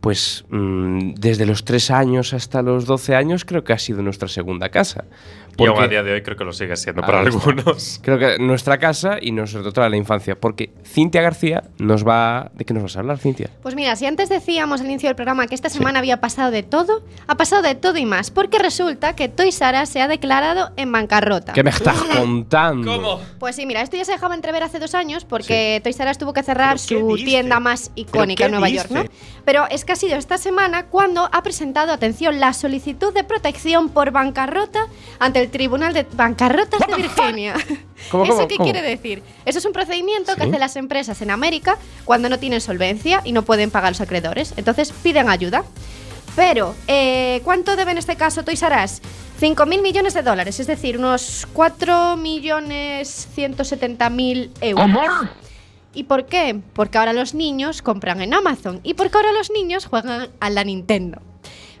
pues 0.00 0.46
mm, 0.48 1.14
desde 1.14 1.46
los 1.46 1.64
3 1.64 1.92
años 1.92 2.32
hasta 2.34 2.60
los 2.60 2.86
12 2.86 3.14
años 3.14 3.44
creo 3.44 3.62
que 3.62 3.72
ha 3.72 3.78
sido 3.78 4.02
nuestra 4.02 4.26
segunda 4.26 4.70
casa. 4.70 5.04
Y 5.58 5.66
aún 5.66 5.82
a 5.82 5.88
día 5.88 6.02
de 6.02 6.12
hoy 6.12 6.22
creo 6.22 6.36
que 6.36 6.44
lo 6.44 6.52
sigue 6.52 6.76
siendo 6.76 7.02
para 7.02 7.20
algunos. 7.20 8.00
Creo 8.02 8.18
que 8.18 8.38
nuestra 8.38 8.78
casa 8.78 9.18
y 9.20 9.32
nosotros 9.32 9.74
toda 9.74 9.88
la 9.88 9.96
infancia, 9.96 10.36
porque 10.36 10.70
Cintia 10.84 11.20
García 11.20 11.64
nos 11.78 12.06
va... 12.06 12.50
¿De 12.54 12.64
qué 12.64 12.72
nos 12.74 12.82
vas 12.82 12.96
a 12.96 13.00
hablar, 13.00 13.18
Cintia? 13.18 13.50
Pues 13.62 13.74
mira, 13.74 13.96
si 13.96 14.06
antes 14.06 14.28
decíamos 14.28 14.80
al 14.80 14.86
inicio 14.86 15.08
del 15.08 15.16
programa 15.16 15.46
que 15.46 15.54
esta 15.54 15.68
semana 15.68 15.98
había 15.98 16.20
pasado 16.20 16.50
de 16.50 16.62
todo, 16.62 17.02
ha 17.26 17.36
pasado 17.36 17.62
de 17.62 17.74
todo 17.74 17.98
y 17.98 18.06
más, 18.06 18.30
porque 18.30 18.58
resulta 18.58 19.14
que 19.14 19.28
Toys 19.28 19.60
R 19.60 19.84
se 19.86 20.00
ha 20.00 20.08
declarado 20.08 20.70
en 20.76 20.92
bancarrota. 20.92 21.52
¿Qué 21.52 21.62
me 21.62 21.70
estás 21.70 22.00
contando? 22.16 22.96
¿Cómo? 22.96 23.20
Pues 23.38 23.56
sí, 23.56 23.66
mira, 23.66 23.82
esto 23.82 23.96
ya 23.96 24.04
se 24.04 24.12
dejaba 24.12 24.34
entrever 24.34 24.62
hace 24.62 24.78
dos 24.78 24.94
años 24.94 25.24
porque 25.24 25.80
Toys 25.82 25.98
R 25.98 26.14
tuvo 26.14 26.32
que 26.32 26.42
cerrar 26.42 26.78
su 26.78 27.16
tienda 27.16 27.60
más 27.60 27.90
icónica 27.94 28.46
en 28.46 28.52
Nueva 28.52 28.68
York, 28.68 28.90
¿no? 28.90 29.04
Pero 29.44 29.66
es 29.70 29.84
que 29.84 29.92
ha 29.92 29.96
sido 29.96 30.16
esta 30.16 30.38
semana 30.38 30.86
cuando 30.86 31.28
ha 31.32 31.42
presentado, 31.42 31.92
atención, 31.92 32.38
la 32.38 32.52
solicitud 32.52 33.12
de 33.14 33.24
protección 33.24 33.88
por 33.88 34.10
bancarrota 34.10 34.86
ante 35.18 35.40
el 35.40 35.47
Tribunal 35.48 35.92
de 35.92 36.06
Bancarrotas 36.12 36.80
de 36.86 36.94
Virginia. 36.94 37.54
¿Cómo, 38.10 38.24
¿Eso 38.24 38.34
cómo, 38.34 38.48
qué 38.48 38.56
cómo? 38.56 38.70
quiere 38.70 38.82
decir? 38.82 39.22
Eso 39.44 39.58
es 39.58 39.64
un 39.64 39.72
procedimiento 39.72 40.34
que 40.36 40.42
hacen 40.42 40.60
las 40.60 40.76
empresas 40.76 41.20
en 41.22 41.30
América 41.30 41.76
cuando 42.04 42.28
no 42.28 42.38
tienen 42.38 42.60
solvencia 42.60 43.20
y 43.24 43.32
no 43.32 43.42
pueden 43.42 43.70
pagar 43.70 43.92
los 43.92 44.00
acreedores. 44.00 44.54
Entonces 44.56 44.92
piden 45.02 45.28
ayuda. 45.28 45.64
Pero, 46.36 46.74
eh, 46.86 47.40
¿cuánto 47.42 47.74
debe 47.74 47.90
en 47.90 47.98
este 47.98 48.14
caso 48.14 48.44
Toys 48.44 48.62
R 48.62 48.84
Us? 48.84 49.00
5.000 49.40 49.82
millones 49.82 50.14
de 50.14 50.22
dólares, 50.22 50.60
es 50.60 50.66
decir, 50.66 50.98
unos 50.98 51.46
4 51.52 52.16
millones 52.16 53.28
170 53.34 54.10
mil 54.10 54.50
euros. 54.60 54.88
¿Y 55.94 56.04
por 56.04 56.26
qué? 56.26 56.60
Porque 56.74 56.98
ahora 56.98 57.12
los 57.12 57.34
niños 57.34 57.82
compran 57.82 58.20
en 58.20 58.34
Amazon 58.34 58.80
y 58.82 58.94
porque 58.94 59.16
ahora 59.16 59.32
los 59.32 59.50
niños 59.50 59.86
juegan 59.86 60.28
a 60.38 60.50
la 60.50 60.64
Nintendo. 60.64 61.20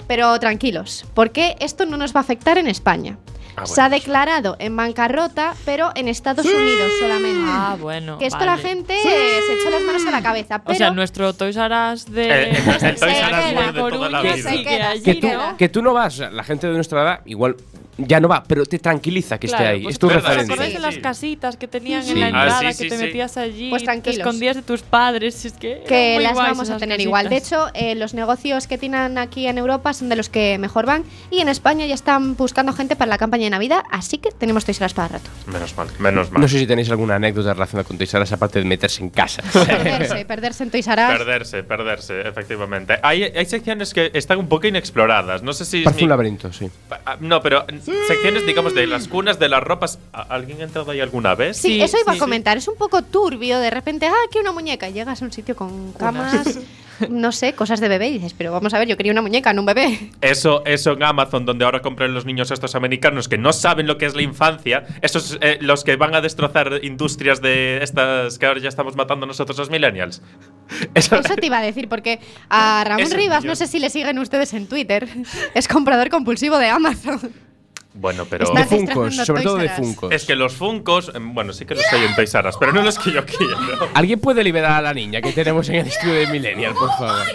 Pero 0.06 0.38
tranquilos, 0.40 1.04
porque 1.14 1.56
esto 1.60 1.84
no 1.84 1.96
nos 1.96 2.14
va 2.14 2.20
a 2.20 2.22
afectar 2.22 2.58
en 2.58 2.66
España. 2.66 3.18
Ah, 3.62 3.66
Se 3.66 3.80
ha 3.80 3.84
bueno. 3.88 3.96
declarado 3.96 4.56
en 4.58 4.76
bancarrota, 4.76 5.54
pero 5.64 5.90
en 5.94 6.08
Estados 6.08 6.46
Unidos 6.46 6.90
solamente. 7.00 7.40
Ah, 7.52 7.76
bueno. 7.80 8.18
que 8.18 8.26
esto 8.26 8.40
la 8.40 8.56
vale. 8.56 8.62
gente 8.62 8.94
eh, 8.94 9.40
se 9.46 9.52
echó 9.60 9.70
las 9.70 9.82
manos 9.82 10.06
a 10.06 10.10
la 10.10 10.22
cabeza. 10.22 10.58
Pero 10.60 10.74
O 10.74 10.78
sea, 10.78 10.90
nuestro 10.90 11.32
Toys 11.32 11.56
R 11.56 11.74
Us 11.92 12.06
de. 12.06 12.28
Eh, 12.28 12.50
el 12.82 12.96
Toys 12.96 13.00
R 13.02 13.34
Us 13.48 13.54
bueno 13.54 13.72
de 13.72 13.90
toda 13.90 14.10
la 14.10 14.22
vida. 14.22 14.50
sigue 14.50 14.64
queda, 14.64 14.90
allí, 14.90 15.02
Que 15.02 15.12
Sí, 15.14 15.20
tú, 15.20 15.28
¿no? 15.28 15.56
que 15.56 15.68
tú 15.68 15.82
no 15.82 15.92
vas, 15.94 16.18
la 16.18 16.44
gente 16.44 16.66
de 16.66 16.74
nuestra 16.74 17.02
edad 17.02 17.20
igual 17.26 17.56
ya 18.00 18.20
no 18.20 18.28
va, 18.28 18.44
pero 18.46 18.64
te 18.64 18.78
tranquiliza 18.78 19.38
que 19.40 19.48
esté 19.48 19.56
Claro, 19.56 19.72
ahí. 19.74 19.82
pues 19.82 19.94
es 19.94 19.98
tu 19.98 20.06
¿os 20.06 20.12
¿Os 20.14 20.22
referencia. 20.22 20.52
acordáis 20.54 20.72
de 20.72 20.78
Sí, 20.78 20.82
las 20.86 20.94
sí. 20.94 21.00
casitas 21.00 21.56
que 21.56 21.66
tenían 21.66 22.04
Sí. 22.04 22.12
en 22.12 22.20
la 22.20 22.26
Ah, 22.26 22.28
entrada 22.28 22.60
sí, 22.60 22.66
que 22.66 22.72
sí, 22.74 22.88
te 22.90 22.96
sí. 22.96 23.02
metías 23.04 23.36
allí? 23.36 23.70
Pues 23.70 23.82
Te 23.84 24.10
escondías 24.10 24.54
de 24.54 24.62
tus 24.62 24.82
padres. 24.82 25.44
Es 25.44 25.54
que. 25.54 25.82
que 25.88 26.12
muy 26.14 26.22
las 26.22 26.34
vamos 26.36 26.70
a 26.70 26.76
tener 26.76 27.00
igual. 27.00 27.28
De 27.28 27.40
casitas. 27.40 27.70
hecho, 27.70 27.70
eh, 27.74 27.96
los 27.96 28.14
negocios 28.14 28.68
que 28.68 28.78
tienen 28.78 29.18
aquí 29.18 29.48
en 29.48 29.58
Europa 29.58 29.92
son 29.94 30.08
de 30.10 30.14
los 30.14 30.28
que 30.28 30.58
mejor 30.58 30.86
van 30.86 31.02
y 31.32 31.40
en 31.40 31.48
España 31.48 31.86
ya 31.86 31.94
están 31.94 32.36
buscando 32.36 32.72
gente 32.72 32.94
para 32.94 33.08
la 33.08 33.18
campaña 33.18 33.47
de 33.48 33.50
Navidad, 33.50 33.82
así 33.90 34.18
que 34.18 34.30
tenemos 34.30 34.64
Toys 34.64 34.78
R 34.80 34.86
Us 34.86 34.94
para 34.94 35.08
rato. 35.08 35.28
Menos 35.46 35.76
mal, 35.76 35.88
menos 35.98 36.30
mal. 36.30 36.40
No 36.40 36.48
sé 36.48 36.58
si 36.58 36.66
tenéis 36.66 36.90
alguna 36.90 37.16
anécdota 37.16 37.52
relacionada 37.54 37.86
con 37.86 37.98
Toys 37.98 38.12
R 38.14 38.22
Us 38.22 38.32
aparte 38.32 38.58
de 38.60 38.64
meterse 38.64 39.02
en 39.02 39.10
casa. 39.10 39.42
perderse, 39.52 40.24
perderse 40.24 40.62
en 40.64 40.70
Toys 40.70 40.86
R 40.86 41.02
Us. 41.02 41.18
Perderse, 41.18 41.62
perderse, 41.64 42.20
efectivamente. 42.28 42.98
Hay, 43.02 43.22
hay 43.24 43.46
secciones 43.46 43.92
que 43.94 44.10
están 44.14 44.38
un 44.38 44.48
poco 44.48 44.66
inexploradas. 44.66 45.42
No 45.42 45.52
sé 45.52 45.64
si. 45.64 45.78
es 45.78 45.84
Parece 45.84 46.00
mi- 46.00 46.04
un 46.04 46.10
laberinto, 46.10 46.52
sí. 46.52 46.70
Ah, 47.06 47.16
No, 47.20 47.42
pero 47.42 47.64
secciones, 48.06 48.46
digamos, 48.46 48.74
de 48.74 48.86
las 48.86 49.08
cunas, 49.08 49.38
de 49.38 49.48
las 49.48 49.62
ropas. 49.62 49.98
¿A- 50.12 50.22
¿Alguien 50.22 50.60
ha 50.60 50.64
entrado 50.64 50.90
ahí 50.90 51.00
alguna 51.00 51.34
vez? 51.34 51.56
Sí, 51.56 51.68
Sí, 51.68 51.82
eso 51.82 51.96
iba 52.02 52.12
sí, 52.12 52.18
a 52.18 52.20
comentar. 52.20 52.56
Es 52.56 52.68
un 52.68 52.76
poco 52.76 53.02
turbio. 53.02 53.58
De 53.58 53.70
repente, 53.70 54.06
ah, 54.06 54.14
aquí 54.28 54.38
una 54.38 54.52
muñeca. 54.52 54.88
Llegas 54.88 55.20
a 55.22 55.24
un 55.24 55.32
sitio 55.32 55.54
con 55.56 55.92
camas, 55.92 56.58
no 57.08 57.32
sé, 57.32 57.54
cosas 57.54 57.80
de 57.80 57.88
bebé. 57.88 58.08
Y 58.08 58.12
dices, 58.14 58.34
pero 58.36 58.52
vamos 58.52 58.74
a 58.74 58.78
ver, 58.78 58.88
yo 58.88 58.96
quería 58.96 59.12
una 59.12 59.22
muñeca, 59.22 59.52
no 59.52 59.62
un 59.62 59.66
bebé. 59.66 60.10
Eso, 60.20 60.64
eso 60.64 60.92
en 60.92 61.02
Amazon, 61.02 61.46
donde 61.46 61.64
ahora 61.64 61.80
compran 61.80 62.14
los 62.14 62.24
niños 62.24 62.50
estos 62.50 62.74
americanos 62.74 63.28
que 63.28 63.38
no 63.38 63.52
saben 63.52 63.86
lo 63.86 63.98
que 63.98 64.06
es 64.06 64.14
la 64.14 64.22
infancia, 64.22 64.86
esos 65.02 65.38
eh, 65.40 65.58
los 65.60 65.84
que 65.84 65.96
van 65.96 66.14
a 66.14 66.20
destrozar 66.20 66.80
industrias 66.82 67.40
de 67.40 67.82
estas 67.82 68.38
que 68.38 68.46
ahora 68.46 68.60
ya 68.60 68.68
estamos 68.68 68.96
matando 68.96 69.26
nosotros 69.26 69.58
los 69.58 69.70
millennials. 69.70 70.22
Eso, 70.94 71.16
Eso 71.16 71.34
te 71.36 71.46
iba 71.46 71.58
a 71.58 71.62
decir, 71.62 71.88
porque 71.88 72.20
a 72.48 72.84
Ramón 72.84 73.10
Rivas, 73.10 73.44
no 73.44 73.56
sé 73.56 73.66
si 73.66 73.78
le 73.78 73.90
siguen 73.90 74.18
ustedes 74.18 74.52
en 74.54 74.66
Twitter, 74.66 75.08
es 75.54 75.68
comprador 75.68 76.10
compulsivo 76.10 76.58
de 76.58 76.68
Amazon. 76.68 77.47
Bueno, 77.94 78.26
pero 78.28 78.50
De 78.52 78.64
Funcos, 78.64 79.16
sobre 79.16 79.42
todo 79.42 79.56
de. 79.56 79.68
Funcos. 79.70 80.12
es 80.12 80.24
que 80.24 80.36
los 80.36 80.54
Funcos, 80.54 81.10
em, 81.14 81.34
bueno, 81.34 81.52
sí 81.52 81.64
que 81.64 81.74
los 81.74 81.84
hay 81.92 82.04
en 82.04 82.14
Toys 82.14 82.34
R 82.34 82.48
Us, 82.48 82.56
pero 82.58 82.72
no 82.72 82.82
los 82.82 82.98
que 82.98 83.10
yo 83.12 83.24
quiero. 83.24 83.56
¿Alguien 83.94 84.20
puede 84.20 84.44
liberar 84.44 84.72
a 84.72 84.82
la 84.82 84.94
niña 84.94 85.20
que 85.20 85.32
tenemos 85.32 85.68
en 85.68 85.76
el 85.76 85.86
estudio 85.88 86.14
de 86.14 86.26
Millennial, 86.28 86.74
por 86.74 86.90
favor? 86.90 87.26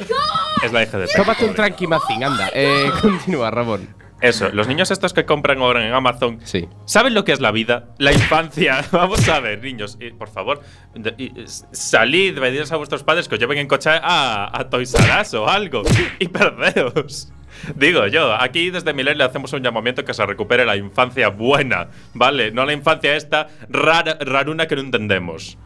Es 0.64 0.72
la 0.72 0.84
hija 0.84 0.98
de 0.98 1.08
Tómate 1.08 1.46
un 1.46 1.54
tranqui 1.56 1.88
macín, 1.88 2.24
anda. 2.24 2.50
Eh, 2.54 2.90
continúa, 3.02 3.52
Ramón. 3.52 3.90
Eso, 4.22 4.48
los 4.54 4.70
niños 4.70 4.90
estos 4.90 5.12
que 5.12 5.26
compran 5.26 5.58
ahora 5.60 5.86
en 5.86 5.94
Amazon, 5.94 6.40
Sí. 6.46 6.70
¿saben 6.86 7.14
lo 7.14 7.26
que 7.26 7.34
es 7.34 7.42
la 7.42 7.52
vida? 7.52 7.90
La 7.98 8.14
infancia. 8.14 8.86
Vamos 8.94 9.28
a 9.28 9.42
ver, 9.42 9.62
niños, 9.62 9.98
y, 10.00 10.12
por 10.12 10.30
favor, 10.30 10.62
de- 10.96 11.14
y, 11.18 11.34
salid, 11.74 12.40
pedid 12.40 12.72
a 12.72 12.78
vuestros 12.78 13.04
padres 13.04 13.28
que 13.28 13.36
os 13.36 13.42
lleven 13.42 13.58
en 13.58 13.68
coche 13.68 13.90
a, 13.92 14.50
a 14.58 14.70
Toys 14.70 14.94
R 14.94 15.22
Us 15.22 15.34
o 15.34 15.50
algo 15.50 15.82
y 16.20 16.30
perdeos. 16.30 17.34
Digo 17.76 18.08
yo, 18.08 18.34
aquí 18.34 18.70
desde 18.70 18.94
Milen 18.94 19.18
le 19.18 19.24
hacemos 19.24 19.54
un 19.54 19.62
llamamiento 19.64 20.04
que 20.04 20.14
se 20.14 20.26
recupere 20.26 20.66
la 20.66 20.76
infancia 20.76 21.30
buena, 21.30 21.88
¿vale? 22.14 22.52
No 22.52 22.66
la 22.66 22.74
infancia 22.74 23.16
esta 23.16 23.48
rara, 23.70 24.18
raruna 24.20 24.68
que 24.68 24.76
no 24.76 24.82
entendemos. 24.82 25.58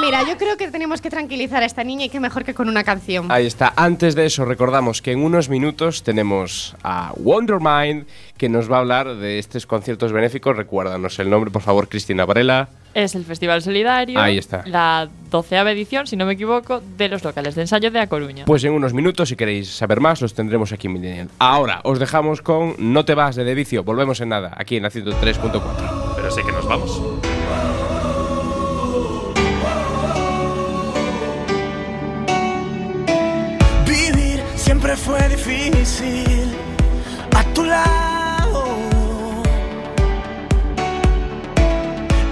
Mira, 0.00 0.22
yo 0.28 0.36
creo 0.36 0.56
que 0.56 0.70
tenemos 0.70 1.00
que 1.00 1.10
tranquilizar 1.10 1.62
a 1.62 1.66
esta 1.66 1.82
niña 1.84 2.06
y 2.06 2.08
qué 2.08 2.20
mejor 2.20 2.44
que 2.44 2.54
con 2.54 2.68
una 2.68 2.84
canción. 2.84 3.30
Ahí 3.30 3.46
está. 3.46 3.72
Antes 3.76 4.14
de 4.14 4.26
eso, 4.26 4.44
recordamos 4.44 5.02
que 5.02 5.12
en 5.12 5.22
unos 5.22 5.48
minutos 5.48 6.02
tenemos 6.02 6.76
a 6.82 7.12
Wondermind 7.16 8.06
que 8.36 8.48
nos 8.48 8.70
va 8.70 8.76
a 8.76 8.80
hablar 8.80 9.16
de 9.16 9.38
estos 9.38 9.66
conciertos 9.66 10.12
benéficos. 10.12 10.56
Recuérdanos 10.56 11.18
el 11.18 11.30
nombre, 11.30 11.50
por 11.50 11.62
favor, 11.62 11.88
Cristina 11.88 12.24
Varela. 12.24 12.68
Es 12.94 13.14
el 13.14 13.24
Festival 13.24 13.60
Solidario. 13.62 14.18
Ahí 14.18 14.38
está. 14.38 14.62
La 14.66 15.08
doceava 15.30 15.70
edición, 15.72 16.06
si 16.06 16.16
no 16.16 16.24
me 16.24 16.32
equivoco, 16.32 16.80
de 16.96 17.08
los 17.08 17.22
locales 17.24 17.54
de 17.54 17.62
ensayo 17.62 17.90
de 17.90 18.00
A 18.00 18.06
Coruña. 18.06 18.46
Pues 18.46 18.64
en 18.64 18.72
unos 18.72 18.94
minutos, 18.94 19.28
si 19.28 19.36
queréis 19.36 19.68
saber 19.68 20.00
más, 20.00 20.22
los 20.22 20.34
tendremos 20.34 20.72
aquí 20.72 20.86
en 20.86 20.94
Millennial. 20.94 21.28
Ahora, 21.38 21.80
os 21.84 21.98
dejamos 21.98 22.40
con 22.40 22.74
No 22.78 23.04
te 23.04 23.14
vas 23.14 23.36
de 23.36 23.44
De 23.44 23.54
Vicio. 23.54 23.84
Volvemos 23.84 24.20
en 24.20 24.30
nada, 24.30 24.52
aquí 24.56 24.76
en 24.76 24.84
la 24.84 24.90
103.4. 24.90 25.62
Pero 26.16 26.30
sí 26.30 26.40
que 26.42 26.52
nos 26.52 26.66
vamos. 26.66 27.02
Fue 35.06 35.28
difícil 35.28 36.52
a 37.36 37.44
tu 37.54 37.62
lado. 37.62 38.64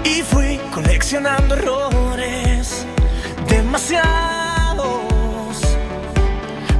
Y 0.03 0.21
fui 0.21 0.59
coleccionando 0.73 1.55
errores, 1.55 2.85
demasiados. 3.47 4.03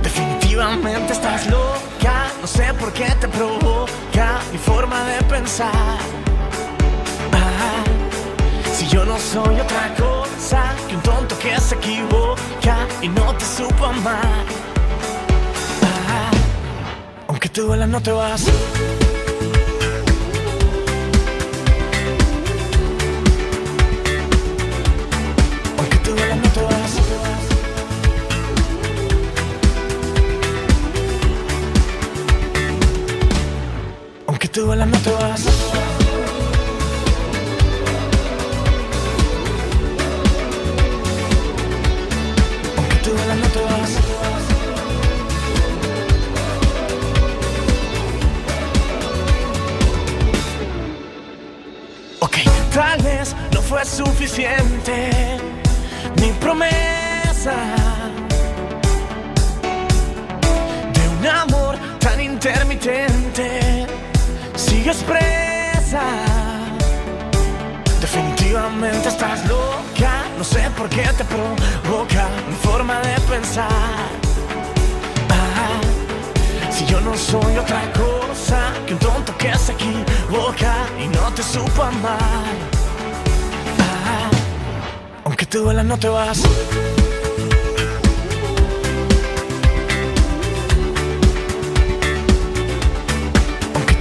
Definitivamente 0.04 1.14
estás 1.14 1.48
loca, 1.48 2.28
no 2.42 2.48
sé 2.48 2.74
por 2.74 2.92
qué 2.92 3.08
te 3.22 3.30
provoca 3.30 4.42
mi 4.52 4.58
forma 4.58 5.02
de 5.06 5.24
pensar. 5.24 5.98
Ah, 7.32 7.84
si 8.74 8.86
yo 8.88 9.06
no 9.06 9.18
soy 9.18 9.62
otra 9.62 9.94
cosa 9.98 10.05
te 17.56 17.62
duela, 17.62 17.88
no 17.88 18.02
te 18.02 18.12
vas. 18.12 18.44
Aunque 25.78 25.98
te 26.00 26.12
duela, 26.12 26.36
no 26.36 26.50
te 26.50 26.62
vas. 26.62 26.92
Aunque. 34.28 35.46
Aunque 42.78 42.96
te 42.98 43.10
duela, 43.12 43.36
no 43.36 43.48
te 43.48 43.62
vas. 43.62 44.05
Fue 53.76 53.84
suficiente 53.84 55.38
mi 56.22 56.32
promesa 56.40 57.56
de 60.94 61.10
un 61.10 61.28
amor 61.28 61.76
tan 62.00 62.22
intermitente. 62.22 63.86
Sigues 64.56 65.04
presa 65.04 66.06
Definitivamente 68.00 69.10
estás 69.10 69.46
loca, 69.46 70.24
no 70.38 70.44
sé 70.46 70.70
por 70.78 70.88
qué 70.88 71.10
te 71.18 71.26
provoca 71.26 72.30
mi 72.48 72.56
forma 72.56 73.02
de 73.02 73.20
pensar. 73.30 74.08
Ah, 75.30 75.82
si 76.72 76.86
yo 76.86 77.02
no 77.02 77.14
soy 77.18 77.58
otra 77.58 77.82
cosa 77.92 78.72
que 78.88 78.94
un 78.94 79.00
tonto 79.00 79.38
que 79.38 79.54
se 79.58 79.74
equivoca 79.74 80.74
y 80.98 81.10
no 81.10 81.30
te 81.34 81.44
supo 81.44 81.84
amar. 81.84 82.75
Te 85.56 85.62
duela 85.62 85.84
no 85.86 85.98
te 85.98 86.10
vas. 86.10 86.44
Aunque 93.74 93.96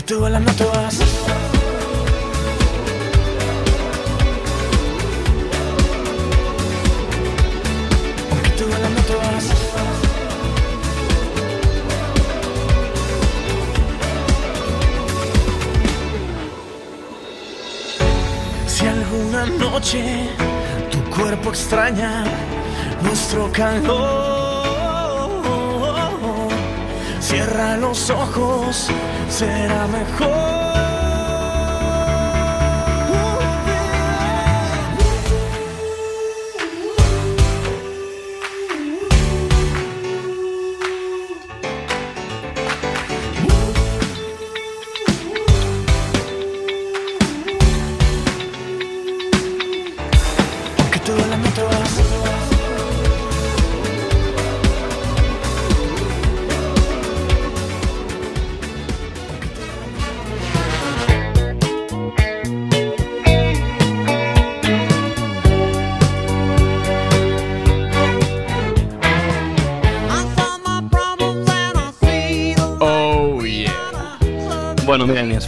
te 0.00 0.14
duela 0.14 0.40
no 0.40 0.52
te 0.54 0.64
vas. 0.64 0.71
Noche 19.72 20.28
tu 20.90 20.98
cuerpo 21.16 21.48
extraña 21.48 22.24
nuestro 23.02 23.50
calor, 23.50 25.30
cierra 27.20 27.78
los 27.78 28.10
ojos, 28.10 28.88
será 29.30 29.86
mejor. 29.86 30.61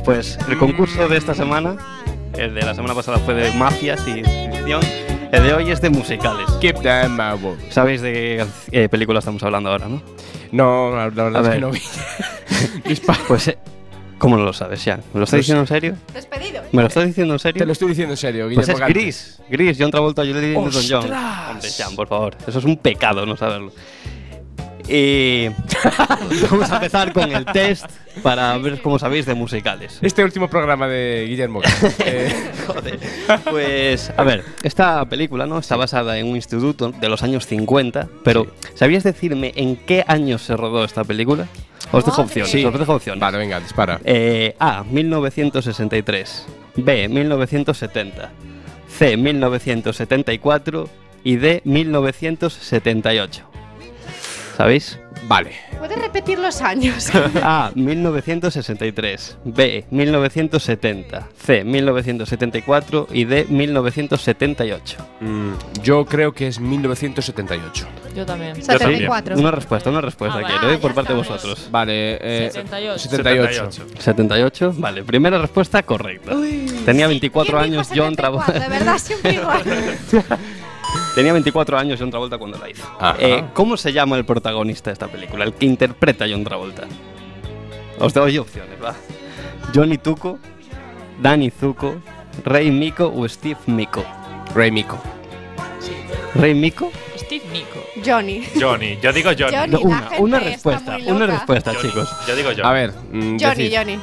Pues 0.05 0.39
el 0.49 0.59
concurso 0.59 1.09
de 1.09 1.17
esta 1.17 1.35
semana, 1.35 1.77
el 2.37 2.55
de 2.55 2.63
la 2.63 2.75
semana 2.75 2.95
pasada 2.95 3.19
fue 3.19 3.35
de 3.35 3.53
mafias 3.53 4.07
y 4.07 4.23
ficción, 4.23 4.81
el 5.33 5.43
de 5.43 5.53
hoy 5.55 5.71
es 5.71 5.81
de 5.81 5.91
musicales. 5.91 6.49
Keep 6.61 6.83
them 6.83 7.21
out. 7.21 7.41
¿Sabéis 7.71 8.01
de 8.03 8.47
qué 8.71 8.85
eh, 8.85 8.89
película 8.89 9.19
estamos 9.21 9.43
hablando 9.43 9.71
ahora, 9.71 9.89
no? 9.89 10.03
No, 10.53 10.91
la, 10.95 11.09
la 11.11 11.25
verdad 11.25 11.37
A 11.37 11.41
es 11.41 11.49
ver. 11.49 11.55
que 11.55 11.61
no 11.61 11.71
vi. 11.71 11.81
Pues, 13.29 13.49
eh, 13.49 13.59
¿cómo 14.19 14.37
no 14.37 14.45
lo 14.45 14.53
sabes 14.53 14.85
ya? 14.85 14.97
¿Me 15.13 15.21
lo 15.21 15.25
estás 15.25 15.31
Pues- 15.31 15.41
diciendo 15.47 15.63
en 15.63 15.67
serio? 15.67 15.97
Despedido. 16.13 16.63
¿Me 16.73 16.83
lo 16.83 16.89
estás 16.89 17.07
diciendo 17.07 17.35
en 17.35 17.41
serio? 17.41 17.59
Te 17.61 17.67
lo 17.67 17.73
estoy 17.73 17.89
diciendo 17.89 18.13
en 18.13 18.17
serio, 18.19 18.45
Pues 18.45 18.57
Guillermo 18.59 18.73
es 18.75 18.81
Gante. 18.81 18.93
Gris, 19.01 19.41
Gris, 19.49 19.77
John 19.81 19.91
Travolta, 19.91 20.23
Julie 20.23 20.55
Newton-John. 20.57 21.11
Hombre, 21.51 21.71
Jan, 21.77 21.97
por 21.97 22.09
favor, 22.09 22.37
eso 22.47 22.59
es 22.59 22.65
un 22.65 22.77
pecado 22.77 23.25
no 23.27 23.37
saberlo. 23.37 23.73
Y 24.89 25.49
vamos 26.51 26.71
a 26.71 26.77
empezar 26.77 27.13
con 27.13 27.33
el 27.33 27.45
test 27.47 27.87
para 28.23 28.57
ver 28.59 28.81
cómo 28.83 28.99
sabéis 28.99 29.27
de 29.27 29.35
musicales. 29.35 29.99
Este 30.03 30.23
último 30.23 30.49
programa 30.49 30.87
de 30.89 31.27
Guillermo. 31.29 31.63
Eh, 32.05 32.33
Joder. 32.67 32.99
Pues, 33.51 34.13
a 34.17 34.23
ver, 34.23 34.45
esta 34.63 35.05
película 35.07 35.47
no 35.47 35.59
está 35.59 35.77
basada 35.77 36.19
en 36.19 36.27
un 36.27 36.37
instituto 36.37 36.91
de 36.91 37.09
los 37.09 37.23
años 37.23 37.47
50, 37.47 38.09
pero 38.23 38.47
¿sabías 38.75 39.05
decirme 39.05 39.53
en 39.57 39.77
qué 39.77 40.05
años 40.07 40.43
se 40.43 40.57
rodó 40.57 40.85
esta 40.85 41.05
película? 41.05 41.47
Os 41.93 42.05
dejo 42.05 42.23
opciones. 42.23 42.51
Sí. 42.51 42.65
Os 42.65 42.79
dejo 42.79 42.95
opciones. 42.95 43.21
Vale, 43.21 43.39
venga, 43.39 43.61
dispara. 43.61 44.01
Eh, 44.05 44.55
A, 44.59 44.85
1963. 44.85 46.47
B, 46.77 47.09
1970. 47.09 48.31
C, 48.89 49.17
1974. 49.17 50.89
Y 51.27 51.37
D, 51.37 51.63
1978. 51.65 53.54
¿Sabéis? 54.57 54.99
Vale. 55.27 55.53
¿Puedes 55.79 55.99
repetir 55.99 56.39
los 56.39 56.61
años? 56.61 57.11
A, 57.43 57.71
1963. 57.75 59.39
B, 59.45 59.85
1970. 59.91 61.29
C, 61.37 61.65
1974. 61.65 63.09
Y 63.13 63.25
D, 63.25 63.47
1978. 63.49 64.97
Mm, 65.21 65.53
yo 65.83 66.05
creo 66.05 66.33
que 66.33 66.47
es 66.49 66.61
1978. 66.61 67.87
Yo 68.15 68.27
también. 68.27 68.63
74. 68.63 69.37
Una 69.39 69.51
respuesta, 69.51 69.91
una 69.91 70.01
respuesta 70.01 70.39
Ah, 70.39 70.43
vale. 70.43 70.55
quiero, 70.59 70.73
¿eh? 70.73 70.77
Ah, 70.77 70.81
por 70.81 70.91
ya 70.91 70.95
parte 70.95 71.15
de 71.15 71.21
estamos. 71.21 71.43
vosotros. 71.43 71.69
Vale, 71.71 72.19
eh, 72.21 72.51
78. 72.53 72.99
78. 72.99 73.71
78, 73.99 74.75
vale, 74.77 75.03
primera 75.05 75.39
respuesta 75.39 75.83
correcta. 75.83 76.33
Tenía 76.85 77.07
24 77.09 77.59
¿Quién 77.59 77.71
dijo 77.71 77.81
años 77.81 77.89
John 77.89 78.15
74? 78.15 78.17
Travolta. 78.17 78.53
De 78.53 78.69
verdad, 78.69 78.99
siempre 78.99 79.33
igual. 79.35 79.63
Tenía 81.15 81.33
24 81.33 81.79
años 81.79 81.99
John 82.01 82.11
Travolta 82.11 82.39
cuando 82.39 82.59
la 82.59 82.69
hizo. 82.69 82.85
Eh, 83.19 83.45
¿Cómo 83.53 83.77
se 83.77 83.93
llama 83.93 84.17
el 84.17 84.25
protagonista 84.25 84.91
de 84.91 84.95
esta 84.95 85.07
película? 85.09 85.45
El 85.45 85.53
que 85.55 85.67
interpreta 85.67 86.25
a 86.25 86.29
John 86.29 86.43
Travolta. 86.45 86.83
Os 88.01 88.13
doy 88.13 88.37
opciones, 88.39 88.77
va. 88.83 88.95
Johnny 89.73 89.99
Tuco, 89.99 90.39
Danny 91.23 91.51
Zuko, 91.51 91.97
Rey 92.45 92.71
Miko 92.71 93.13
o 93.15 93.29
Steve 93.29 93.59
Miko. 93.67 94.05
Rey 94.55 94.71
Miko. 94.73 94.99
¿Rey 96.35 96.53
Miko? 96.55 96.91
Steve 97.17 97.45
Nico. 97.53 97.81
Johnny. 98.05 98.45
Johnny, 98.61 98.99
yo 99.01 99.13
digo 99.13 99.31
Johnny. 99.39 99.57
Johnny. 99.57 99.73
No, 99.85 99.89
la 99.89 100.11
una, 100.19 100.41
respuesta, 100.41 100.99
una 101.07 101.27
respuesta, 101.27 101.73
Johnny. 101.75 101.89
chicos. 101.91 102.09
Yo 102.27 102.35
digo 102.37 102.51
Johnny. 102.51 102.63
A 102.69 102.73
ver, 102.73 102.91
mm, 103.13 103.37
Johnny, 103.41 103.69
decid. 103.69 103.77
Johnny. 103.77 103.99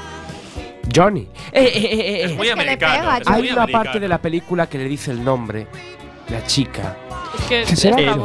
Johnny. 0.96 1.22
Eh, 1.52 1.62
eh, 1.64 1.72
eh, 1.76 2.00
eh, 2.00 2.24
Es 2.24 2.32
eh. 2.32 2.36
muy 2.36 2.48
Es 2.48 2.56
que 2.56 2.64
le 2.64 2.72
americano. 2.72 2.94
pega, 3.02 3.18
es 3.18 3.24
Johnny. 3.28 3.36
Hay 3.36 3.42
muy 3.44 3.52
una 3.52 3.64
americano. 3.64 3.84
parte 3.84 4.00
de 4.00 4.08
la 4.08 4.22
película 4.22 4.68
que 4.70 4.78
le 4.78 4.86
dice 4.86 5.12
el 5.12 5.24
nombre, 5.24 5.68
la 6.32 6.46
chica. 6.46 6.98
Es 7.34 7.46
que 7.46 7.48
¿Qué 7.48 7.62
es 7.74 7.80
será? 7.80 8.18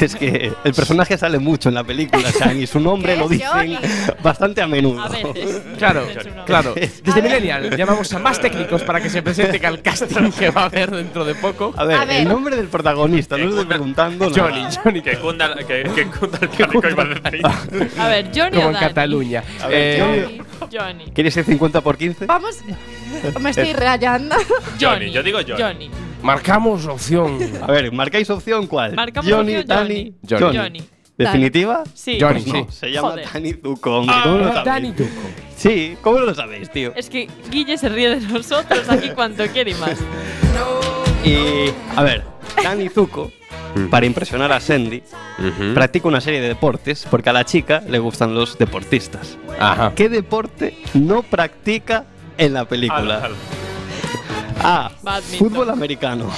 Es 0.00 0.14
que 0.16 0.52
el 0.64 0.72
personaje 0.74 1.18
sale 1.18 1.38
mucho 1.38 1.68
en 1.68 1.74
la 1.74 1.84
película, 1.84 2.32
Chan, 2.32 2.58
y 2.60 2.66
su 2.66 2.80
nombre 2.80 3.12
¿Qué 3.14 3.20
lo 3.20 3.28
dicen 3.28 3.46
Johnny? 3.52 3.78
bastante 4.22 4.62
a 4.62 4.66
menudo. 4.66 5.02
A 5.02 5.08
veces. 5.08 5.62
Claro, 5.78 6.06
claro. 6.46 6.70
A 6.76 6.80
Desde 6.80 7.12
ver. 7.20 7.24
Millennial 7.24 7.76
llamamos 7.76 8.12
a 8.14 8.18
más 8.18 8.40
técnicos 8.40 8.82
para 8.82 9.00
que 9.02 9.10
se 9.10 9.22
presenten 9.22 9.64
al 9.66 9.82
casting 9.82 10.30
que 10.32 10.50
va 10.50 10.62
a 10.62 10.64
haber 10.66 10.90
dentro 10.90 11.24
de 11.26 11.34
poco. 11.34 11.74
A 11.76 11.84
ver, 11.84 11.98
A 11.98 12.04
ver. 12.06 12.22
el 12.22 12.28
nombre 12.28 12.56
del 12.56 12.68
protagonista, 12.68 13.36
no 13.36 13.48
estoy 13.50 13.64
preguntando 13.66 14.28
nada. 14.30 14.42
Johnny, 14.50 14.64
Johnny. 14.82 15.02
Que 15.02 15.18
cunda, 15.18 15.54
que, 15.54 15.82
que 15.94 16.06
cunda 16.06 16.38
el 16.40 16.48
pánico, 16.48 16.88
iba 16.88 17.02
a 17.02 17.30
decir. 17.30 18.00
A 18.00 18.08
ver, 18.08 18.30
Johnny 18.34 18.50
Como 18.56 18.64
o 18.64 18.68
en 18.68 18.72
Dani. 18.74 18.86
Cataluña. 18.86 19.44
A 19.62 19.66
ver, 19.68 19.78
Eh, 19.78 20.00
Johnny. 20.00 20.42
Johnny. 20.72 21.04
¿Quieres 21.14 21.36
ir 21.36 21.44
50 21.44 21.80
por 21.82 21.96
15? 21.98 22.26
Vamos. 22.26 22.56
Me 23.40 23.50
estoy 23.50 23.72
rayando. 23.74 24.36
Johnny, 24.80 25.10
yo 25.12 25.22
digo 25.22 25.38
Johnny. 25.46 25.62
Johnny. 25.62 25.90
Marcamos 26.22 26.86
opción. 26.86 27.38
A 27.62 27.66
ver, 27.66 27.92
¿marcáis 27.92 28.28
opción 28.30 28.66
cuál? 28.66 28.94
Marcamos 28.94 29.30
Johnny, 29.30 29.56
opción 29.56 29.66
Dani, 29.68 30.14
Johnny. 30.28 30.40
Johnny. 30.42 30.58
Johnny. 30.58 30.82
¿Definitiva? 31.18 31.82
Sí. 31.94 32.18
Johnny, 32.20 32.42
Pues 32.42 32.54
no, 32.54 32.70
sí. 32.70 32.76
se 32.78 32.90
llama 32.92 33.08
Joder. 33.10 33.28
Dani 33.32 33.52
Zuko, 33.54 33.96
hombre. 33.98 34.16
¿Cómo 34.22 34.38
lo 34.38 34.44
sabéis? 34.48 34.64
Dani 34.64 34.92
Tuco. 34.92 35.10
Sí, 35.56 35.96
¿cómo 36.00 36.18
lo 36.20 36.34
sabéis, 36.34 36.70
tío? 36.70 36.92
Es 36.94 37.10
que 37.10 37.28
Guille 37.50 37.76
se 37.76 37.88
ríe 37.88 38.10
de 38.10 38.20
nosotros 38.20 38.88
aquí 38.88 39.08
cuanto 39.10 39.44
quiere 39.48 39.72
y 39.72 39.74
más. 39.74 39.98
Y, 41.24 41.70
a 41.96 42.02
ver, 42.04 42.22
Dani 42.62 42.88
Zuko, 42.88 43.32
para 43.90 44.06
impresionar 44.06 44.52
a 44.52 44.60
Sandy, 44.60 45.02
practica 45.74 46.06
una 46.06 46.20
serie 46.20 46.40
de 46.40 46.46
deportes 46.48 47.04
porque 47.10 47.30
a 47.30 47.32
la 47.32 47.44
chica 47.44 47.82
le 47.88 47.98
gustan 47.98 48.34
los 48.34 48.56
deportistas. 48.56 49.36
Ajá. 49.58 49.92
¿Qué 49.96 50.08
deporte 50.08 50.76
no 50.94 51.24
practica 51.24 52.04
en 52.36 52.52
la 52.54 52.64
película? 52.64 53.28
A. 54.62 54.90
Badminton. 55.02 55.38
Fútbol 55.38 55.70
americano. 55.70 56.30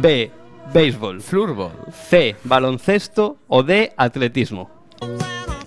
B. 0.00 0.30
Béisbol. 0.72 1.20
Floorball. 1.20 1.72
C. 2.08 2.36
Baloncesto. 2.44 3.38
O 3.48 3.62
D. 3.62 3.92
Atletismo. 3.96 4.70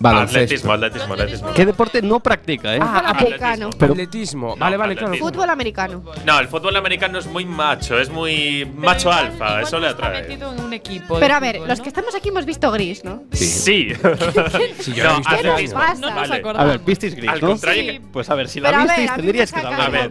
Atletismo, 0.02 0.72
atletismo, 0.72 1.14
atletismo. 1.14 1.52
¿Qué 1.54 1.66
deporte 1.66 2.02
no 2.02 2.20
practica, 2.20 2.74
eh? 2.74 2.80
Fútbol 2.80 3.06
americano. 3.06 3.70
Pero- 3.78 3.92
atletismo. 3.92 4.56
Vale, 4.56 4.76
vale, 4.76 4.96
claro. 4.96 5.14
Fútbol 5.14 5.50
americano. 5.50 6.02
No, 6.24 6.38
el 6.38 6.48
fútbol 6.48 6.76
americano 6.76 7.18
es 7.18 7.26
muy 7.26 7.44
macho, 7.44 7.98
es 7.98 8.10
muy 8.10 8.64
macho 8.76 9.10
alfa, 9.12 9.62
eso 9.62 9.78
le 9.78 9.88
Está 9.88 10.06
atrae. 10.06 10.22
metido 10.22 10.52
en 10.52 10.60
un 10.60 10.72
equipo. 10.72 11.18
Pero 11.18 11.34
a 11.34 11.40
ver, 11.40 11.56
fútbol, 11.56 11.68
los 11.68 11.78
¿no? 11.78 11.82
que 11.84 11.88
estamos 11.88 12.14
aquí 12.14 12.28
hemos 12.28 12.44
visto 12.46 12.70
gris, 12.70 13.04
¿no? 13.04 13.22
Sí. 13.32 13.46
Sí, 13.46 13.88
yo 14.02 14.02
lo 14.02 14.10
he 14.12 14.14
no. 14.14 14.84
¿Qué 14.94 15.04
nos 15.04 15.26
atletismo. 15.26 15.78
pasa? 15.80 15.94
No 15.94 16.10
nos 16.14 16.28
Vale. 16.28 16.42
A 16.58 16.64
ver, 16.64 16.78
visteis 16.80 17.14
gris, 17.14 17.30
Al 17.30 17.40
¿no? 17.40 17.48
contrario 17.48 17.82
Sí. 17.82 17.88
que- 17.88 18.00
Pues 18.12 18.30
a 18.30 18.34
ver, 18.34 18.48
si 18.48 18.60
la 18.60 18.70
Pero 18.70 18.82
visteis 18.84 19.14
tendríais 19.14 19.52
que. 19.52 19.60
A 19.60 19.88
ver. 19.88 20.10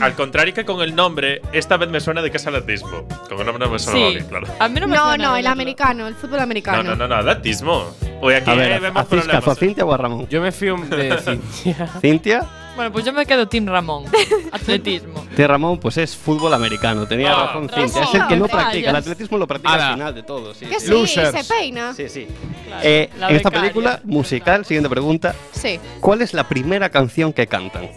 Al 0.00 0.14
contrario 0.14 0.54
que 0.54 0.64
con 0.64 0.80
el 0.82 0.94
nombre, 0.94 1.40
esta 1.52 1.76
vez 1.76 1.88
me 1.88 2.00
suena 2.00 2.22
de 2.22 2.30
que 2.30 2.36
es 2.36 2.46
atletismo. 2.46 3.06
Con 3.28 3.38
el 3.40 3.46
nombre 3.46 3.66
no 3.66 3.72
me 3.72 3.78
suena 3.78 3.98
Sí. 3.98 4.14
bien, 4.14 4.26
claro. 4.26 4.46
No 4.92 5.16
No, 5.16 5.36
el 5.36 5.46
americano, 5.46 6.06
el 6.08 6.14
fútbol 6.14 6.38
No, 6.38 6.42
americano. 6.42 6.82
no, 6.82 6.96
no, 6.96 7.08
no, 7.08 7.14
atletismo. 7.16 7.94
Hoy 8.20 8.34
aquí 8.34 8.50
A 8.50 8.54
eh, 8.54 8.56
ver, 8.56 8.80
vemos 8.80 9.02
¿hacéis 9.02 9.21
caso 9.26 9.50
a 9.50 9.54
Cintia 9.54 9.84
o 9.84 9.92
a 9.92 9.96
Ramón? 9.96 10.26
Yo 10.28 10.40
me 10.40 10.52
fío 10.52 10.76
de 10.76 11.16
Cintia. 11.24 11.88
Cintia, 12.00 12.46
Bueno, 12.76 12.90
pues 12.92 13.04
yo 13.04 13.12
me 13.12 13.26
quedo 13.26 13.46
Team 13.48 13.66
Ramón. 13.66 14.04
Atletismo. 14.52 15.24
de 15.36 15.46
Ramón, 15.46 15.78
pues 15.78 15.96
es 15.98 16.16
fútbol 16.16 16.54
americano. 16.54 17.06
Tenía 17.06 17.32
Ah, 17.32 17.46
razón 17.46 17.68
Ramón, 17.68 17.88
Cintia. 17.90 18.02
Es 18.04 18.14
el 18.14 18.26
que 18.28 18.36
no 18.36 18.48
practica. 18.48 18.90
El 18.90 18.96
atletismo 18.96 19.38
lo 19.38 19.46
practica 19.46 19.74
Ala. 19.74 19.88
al 19.88 19.94
final 19.94 20.14
de 20.14 20.22
todo. 20.22 20.54
Sí, 20.54 20.66
Que 20.66 20.80
sí. 20.80 20.86
sí, 20.86 20.90
Losers. 20.92 21.46
se 21.46 21.52
peina. 21.54 21.94
Sí, 21.94 22.08
sí. 22.08 22.26
Claro, 22.66 22.82
Eh, 22.84 23.10
en 23.14 23.22
esta 23.36 23.48
becaria. 23.50 23.60
película 23.60 24.00
musical, 24.04 24.64
siguiente 24.64 24.88
pregunta. 24.88 25.34
Sí. 25.52 25.78
¿Cuál 26.00 26.22
es 26.22 26.32
la 26.34 26.48
primera 26.48 26.88
canción 26.90 27.32
que 27.32 27.46
cantan? 27.46 27.88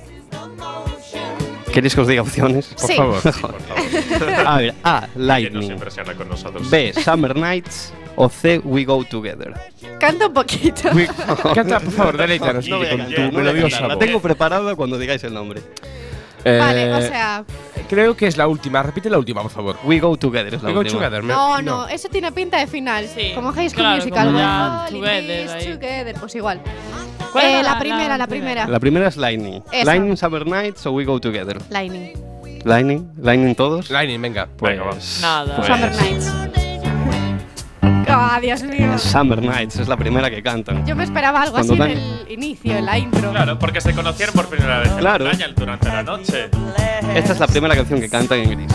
¿Queréis 1.74 1.94
que 1.94 2.02
os 2.02 2.08
diga 2.08 2.22
opciones? 2.22 2.68
Por 2.68 2.88
Sí. 2.90 2.96
favor. 2.96 3.22
Por 3.22 3.34
favor. 3.34 3.58
A 4.46 4.58
ver, 4.58 4.76
A. 4.84 5.00
¿Quién 5.02 5.14
nos 5.18 5.28
Lightning. 5.28 5.72
impresiona 5.72 6.14
con 6.14 6.30
nosotros? 6.30 6.70
B. 6.70 6.94
Summer 6.94 7.36
Nights. 7.36 7.92
O 8.18 8.30
C. 8.30 8.59
We 8.63 8.86
Go 8.86 9.03
Together. 9.03 9.53
Canta 9.99 10.28
un 10.28 10.34
poquito. 10.34 10.89
Canta, 11.53 11.80
por 11.82 11.91
favor, 11.91 12.18
deleítanos 12.18 12.68
No 12.68 12.80
con 12.80 13.13
tu 13.13 13.22
no 13.22 13.32
melodiosa. 13.32 13.88
La 13.88 13.97
tengo 13.99 14.20
preparada 14.22 14.76
cuando 14.76 14.97
digáis 14.97 15.24
el 15.24 15.34
nombre. 15.34 15.61
Vale, 16.43 16.93
o 16.93 16.97
Eh, 16.99 17.07
sea. 17.07 17.43
Creo 17.89 18.16
que 18.16 18.28
es 18.28 18.38
la 18.38 18.47
última. 18.47 18.82
Repite 18.84 19.09
la 19.09 19.18
última, 19.18 19.41
por 19.41 19.51
favor. 19.51 19.78
We 19.84 19.99
Go 19.99 20.16
Together 20.18 20.53
es 20.55 20.61
la 20.63 20.70
We 20.70 20.74
go 20.76 20.80
última. 20.82 20.99
together. 21.01 21.24
me- 21.24 21.34
No, 21.34 21.61
no, 21.61 21.88
eso 21.88 22.07
tiene 22.09 22.32
pinta 22.32 22.57
de 22.59 22.68
final. 22.68 23.07
Sí. 23.07 23.32
Como 23.36 23.51
High 23.51 23.70
School 23.70 23.82
Claro, 23.84 23.95
Musical. 23.97 24.28
como 24.28 24.39
in 24.39 25.01
together 25.03 25.49
ahí. 25.49 25.66
together, 25.74 26.16
Pues 26.20 26.36
igual. 26.36 26.61
¿Cuál 27.32 27.45
Eh, 27.45 27.53
la 27.63 27.74
la- 27.74 27.80
primera, 27.80 28.07
la 28.09 28.18
la 28.20 28.28
primera. 28.28 28.68
La 28.68 28.80
primera 28.80 29.07
es 29.07 29.18
Lightning. 29.18 29.61
Esa. 29.72 29.86
Lightning 29.86 30.16
Summer 30.18 30.45
Nights 30.47 30.86
o 30.86 30.91
We 30.91 31.03
Go 31.05 31.20
Together. 31.20 31.57
Lightning. 31.70 32.13
Lightning, 32.63 33.11
Lightning 33.22 33.53
todos. 33.55 33.89
Lightning, 33.91 34.20
venga. 34.22 34.47
Pues, 34.57 34.78
Venga. 34.80 34.91
Nada. 35.22 35.55
pues, 35.57 35.68
Summer 35.68 35.95
Nights. 35.95 36.32
Ah, 38.36 38.42
Dios 38.42 38.64
mío. 38.64 38.98
Summer 38.98 39.42
Nights 39.42 39.78
es 39.78 39.88
la 39.88 39.96
primera 39.96 40.30
que 40.30 40.44
cantan. 40.44 40.86
Yo 40.86 40.94
me 40.94 41.06
esperaba 41.06 41.42
algo 41.44 41.54
Cuando 41.54 41.74
así 41.74 41.80
dan- 41.80 41.92
en 41.92 41.98
el 41.98 42.32
inicio, 42.32 42.76
en 42.76 42.86
la 42.86 42.98
intro. 42.98 43.32
Claro, 43.32 43.58
porque 43.58 43.80
se 43.80 43.94
conocieron 43.94 44.36
por 44.36 44.48
primera 44.50 44.80
vez 44.80 44.92
en 44.92 44.98
Claro. 44.98 45.24
la 45.26 45.48
durante 45.56 45.88
la 45.88 46.04
noche. 46.04 46.50
Esta 47.16 47.32
es 47.34 47.40
la 47.40 47.48
primera 47.48 47.76
canción 47.76 48.02
que 48.02 48.10
cantan 48.10 48.40
en 48.40 48.50
gris. 48.50 48.74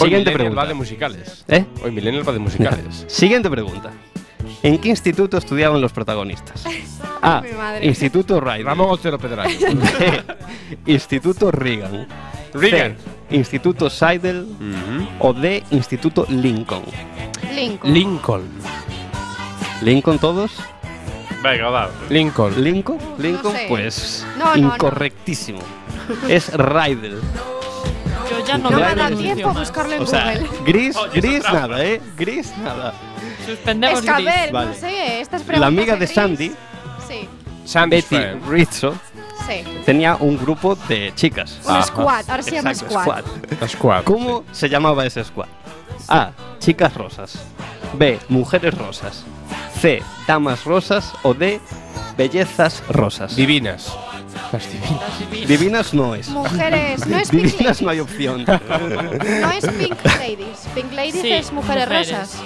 Hoy 0.00 0.08
Siguiente 0.10 0.32
pregunta. 0.32 0.60
va 0.60 0.66
de 0.66 0.74
musicales. 0.74 1.44
¿Eh? 1.48 1.64
Hoy 1.82 1.92
Millennial 1.92 2.28
va 2.28 2.32
de 2.32 2.38
musicales. 2.40 3.04
Siguiente 3.08 3.48
pregunta. 3.48 3.90
¿En 4.62 4.76
qué 4.78 4.88
instituto 4.90 5.38
estudiaban 5.38 5.80
los 5.80 5.92
protagonistas? 5.92 6.64
A. 7.22 7.40
Mi 7.40 7.52
madre. 7.52 7.86
Instituto 7.86 8.38
Ryder. 8.38 8.66
Ramón 8.66 8.88
Otero 8.90 9.18
Pedrallo. 9.18 9.58
B. 10.84 10.92
Instituto 10.92 11.50
Reagan. 11.50 12.06
Reagan. 12.52 12.96
C. 12.98 13.13
Instituto 13.34 13.90
Seidel. 13.90 14.46
O 15.18 15.32
D. 15.32 15.62
Instituto 15.70 16.26
Lincoln. 16.28 16.82
Lincoln. 17.54 17.92
Lincoln. 17.92 18.48
¿Lincoln 19.82 20.18
todos? 20.18 20.52
Venga, 21.42 21.68
va. 21.68 21.90
Lincoln. 22.08 22.62
¿Lincoln? 22.62 22.98
¿Lincoln? 23.18 23.52
sé. 23.54 23.66
Pues 23.68 24.26
No, 24.38 24.54
no, 24.56 24.68
no. 24.68 24.74
incorrectísimo. 24.74 25.60
Es 26.28 26.52
Rydell. 26.52 27.20
Yo 28.30 28.44
ya 28.46 28.56
no, 28.56 28.70
no 28.70 28.78
me 28.78 28.86
pronuncio 28.94 29.18
tiempo 29.18 29.48
a 29.50 29.52
buscarlo 29.52 29.92
en 29.94 30.02
O 30.02 30.06
sea, 30.06 30.34
Google. 30.34 30.48
gris, 30.64 30.96
Oye, 30.96 31.18
eso 31.18 31.28
gris 31.28 31.42
nada, 31.52 31.84
¿eh? 31.84 32.00
Gris 32.16 32.56
nada. 32.58 32.94
Suspendemos 33.44 33.98
Es 33.98 34.04
que 34.04 34.10
a 34.10 34.14
gris. 34.20 34.52
Vale. 34.52 34.66
no 34.68 34.74
sé, 34.74 35.20
estas 35.20 35.42
preguntas. 35.42 35.60
La 35.60 35.66
amiga 35.66 35.96
de. 35.96 36.06
Sandy, 36.06 36.52
Sí, 37.06 37.28
Sandy's 37.66 38.08
Betty. 38.08 38.38
Rizzo, 38.48 38.94
sí. 39.46 39.64
tenía 39.84 40.16
un 40.16 40.36
grupo 40.38 40.74
de 40.88 41.12
chicas. 41.14 41.58
Un 41.64 41.72
Ajá. 41.72 41.82
squad, 41.84 42.30
ahora 42.30 42.42
se 42.42 42.50
llama 42.52 42.70
Exacto, 42.72 42.94
squad. 43.68 44.04
¿Cómo 44.04 44.44
se 44.52 44.68
llamaba 44.68 45.04
ese 45.06 45.24
squad? 45.24 45.46
A. 46.08 46.30
Chicas 46.58 46.94
rosas. 46.94 47.38
B. 47.94 48.18
Mujeres 48.28 48.74
rosas. 48.76 49.24
C. 49.80 50.02
Damas 50.26 50.64
rosas. 50.64 51.12
O 51.22 51.34
D. 51.34 51.60
Bellezas 52.16 52.82
rosas. 52.88 53.34
Divinas. 53.36 53.92
Las 54.52 54.70
divinas. 54.70 55.00
Las 55.00 55.18
divinas. 55.18 55.48
Divinas 55.48 55.94
no 55.94 56.14
es. 56.14 56.28
Mujeres, 56.28 57.06
no 57.06 57.18
es 57.18 57.28
Pink 57.30 57.42
Divinas 57.44 57.64
Ladies. 57.64 57.82
no 57.82 57.90
hay 57.90 58.00
opción. 58.00 58.44
No 59.40 59.50
es 59.50 59.66
Pink 59.66 60.04
Ladies. 60.04 60.68
Pink 60.74 60.92
Ladies 60.92 61.20
Sí, 61.20 61.32
es 61.32 61.52
mujeres, 61.52 61.86
mujeres. 61.88 62.10
rosas. 62.10 62.42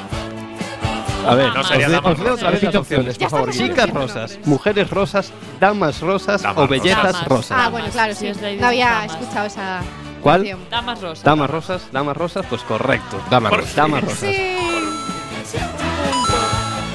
A 1.28 1.34
ver, 1.34 1.52
No 1.54 1.60
os, 1.60 1.68
sería 1.68 1.86
de- 1.88 1.92
damas 1.94 2.12
os 2.12 2.18
leo 2.20 2.34
otra 2.34 2.50
vez 2.50 2.62
las 2.62 2.74
opciones, 2.74 3.18
por 3.18 3.30
favor. 3.30 3.50
Chicas 3.50 3.90
rosas, 3.90 4.38
mujeres 4.44 4.90
rosas, 4.90 5.32
damas 5.60 6.00
rosas 6.00 6.42
Damas 6.42 6.64
o 6.64 6.68
bellezas 6.68 7.02
Damas. 7.12 7.28
rosas. 7.28 7.58
Ah, 7.60 7.68
bueno, 7.68 7.88
claro, 7.90 8.14
Si 8.14 8.32
sí. 8.34 8.40
No 8.60 8.66
había 8.68 8.86
damas. 8.90 9.10
escuchado 9.12 9.46
esa 9.46 9.80
¿Cuál? 10.22 10.40
opción. 10.40 10.60
Damas 10.70 11.00
rosas. 11.00 11.24
Damas 11.24 11.50
rosas, 11.50 11.82
damas 11.92 12.16
rosas, 12.16 12.46
pues 12.48 12.62
correcto. 12.62 13.20
Damas 13.30 13.50
Por 13.50 13.60
rosas. 13.60 13.76
Damas 13.76 14.02
rosas. 14.04 14.18
Sí. 14.18 14.56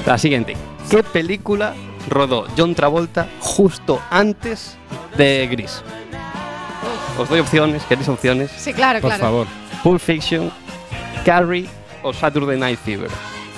La 0.06 0.18
siguiente. 0.18 0.56
¿Qué 0.90 1.02
película 1.02 1.74
rodó 2.08 2.46
John 2.56 2.74
Travolta 2.74 3.26
justo 3.40 4.00
antes 4.10 4.76
de 5.16 5.46
Gris? 5.50 5.82
Os 7.18 7.28
doy 7.28 7.40
opciones, 7.40 7.82
¿queréis 7.84 8.08
opciones? 8.08 8.50
Sí, 8.56 8.72
claro, 8.74 9.00
Por 9.00 9.10
claro. 9.10 9.22
favor. 9.24 9.46
Pulp 9.82 10.00
Fiction, 10.00 10.50
Carrie 11.24 11.68
o 12.02 12.12
Saturday 12.12 12.58
Night 12.58 12.78
Fever. 12.84 13.10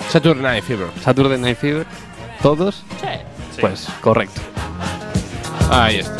Saturday 0.09 0.41
Night 0.43 0.63
Fever. 0.63 0.87
Saturday 1.03 1.37
Night 1.37 1.57
Fever, 1.57 1.85
¿todos? 2.41 2.83
Sí. 3.01 3.07
Sí. 3.55 3.61
Pues 3.61 3.87
correcto. 4.01 4.41
Ahí 5.71 5.97
está. 5.97 6.15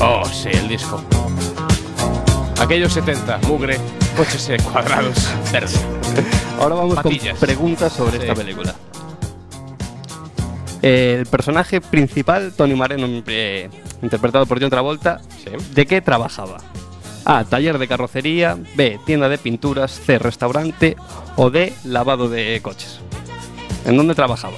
Oh, 0.00 0.24
sí, 0.26 0.48
el 0.52 0.68
disco. 0.68 1.02
Aquellos 2.60 2.92
70, 2.92 3.38
mugre, 3.48 3.78
coches 4.16 4.50
cuadrados, 4.72 5.28
verde. 5.52 5.74
Ahora 6.60 6.74
vamos 6.76 6.94
Patillas. 6.96 7.38
con 7.38 7.46
preguntas 7.46 7.92
sobre 7.92 8.12
Sí. 8.18 8.22
esta 8.22 8.34
película. 8.34 8.74
El 10.82 11.26
personaje 11.26 11.80
principal, 11.80 12.52
Tony 12.56 12.74
Mareno, 12.74 13.06
eh, 13.26 13.68
interpretado 14.02 14.46
por 14.46 14.60
John 14.60 14.70
Travolta, 14.70 15.20
¿de 15.74 15.86
qué 15.86 16.00
trabajaba? 16.00 16.58
A. 17.24 17.42
Taller 17.42 17.78
de 17.78 17.88
carrocería. 17.88 18.56
B. 18.76 19.00
Tienda 19.04 19.28
de 19.28 19.36
pinturas. 19.36 19.90
C. 20.06 20.16
Restaurante. 20.16 20.96
O 21.34 21.50
D. 21.50 21.72
Lavado 21.82 22.28
de 22.28 22.60
coches. 22.62 23.00
¿En 23.86 23.96
dónde 23.96 24.14
trabajaba? 24.14 24.54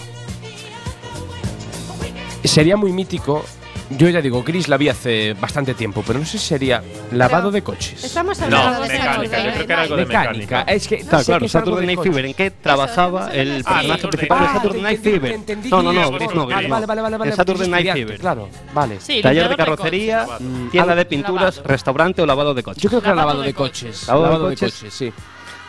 Sería 2.45 2.77
muy 2.77 2.93
mítico. 2.93 3.45
Yo 3.91 4.07
ya 4.11 4.21
digo, 4.21 4.43
Gris 4.43 4.69
la 4.69 4.77
vi 4.77 4.91
hace 4.91 5.33
bastante 5.33 5.73
tiempo, 5.73 6.05
pero 6.07 6.19
no 6.19 6.25
sé 6.27 6.33
si 6.39 6.47
sería 6.49 6.83
lavado 7.11 7.51
de 7.51 7.63
coches. 7.63 8.05
Estamos 8.05 8.39
No, 8.41 8.45
hablando 8.59 8.83
de 8.83 8.89
mecánica, 8.89 9.15
Saturday 9.15 9.45
yo 9.47 9.53
creo 9.55 9.67
que 9.67 9.73
era 9.73 9.83
algo 9.83 9.97
de 9.97 10.05
Night. 10.05 10.19
mecánica. 10.29 10.61
Es 10.63 10.89
que 10.89 10.99
no 11.05 11.09
Claro, 11.09 11.25
sé 11.25 11.33
algo 11.33 11.49
Saturday 11.49 11.81
de 11.81 11.87
Night. 11.87 12.03
Fever. 12.03 12.25
¿En 12.27 12.35
qué 12.35 12.51
trabajaba 12.51 13.31
el 13.33 13.65
hablando. 13.65 13.65
personaje 13.65 14.03
Ah, 14.05 14.09
principal 14.11 14.39
de 14.41 14.45
Ah, 14.47 14.53
Saturday 14.53 14.79
te 14.79 14.83
Night 14.83 15.03
Fever? 15.03 15.39
No, 15.39 15.45
que 15.47 15.47
no, 15.71 15.93
no, 15.93 16.11
Gris 16.13 16.35
no, 16.35 16.47
Gris 16.47 16.57
Vale, 16.57 16.69
no. 16.69 16.75
vale, 16.87 17.03
vale, 17.03 17.17
vale, 17.17 17.33
Saturday 17.33 17.69
Night 17.69 17.93
Fever. 17.95 18.19
Claro, 18.21 18.49
vale. 18.75 19.01
Sí, 19.01 19.23
Taller 19.23 19.49
de 19.49 19.57
carrocería. 19.57 20.27
Mm, 20.39 20.69
tienda 20.71 20.95
de 20.95 21.05
pinturas, 21.07 21.57
lavado. 21.57 21.63
restaurante 21.73 22.21
o 22.23 22.27
lavado 22.27 22.53
de 22.53 22.63
coches. 22.63 22.83
Yo 22.83 22.91
creo 22.91 23.01
que 23.01 23.07
era 23.09 23.17
Lavado 23.17 23.41
de 23.41 23.47
de 23.49 23.55
coches. 23.55 24.07
¿Lavado 24.07 24.45
de 24.45 24.51
de 24.51 24.57
coches, 24.57 24.85
sí. 24.95 25.13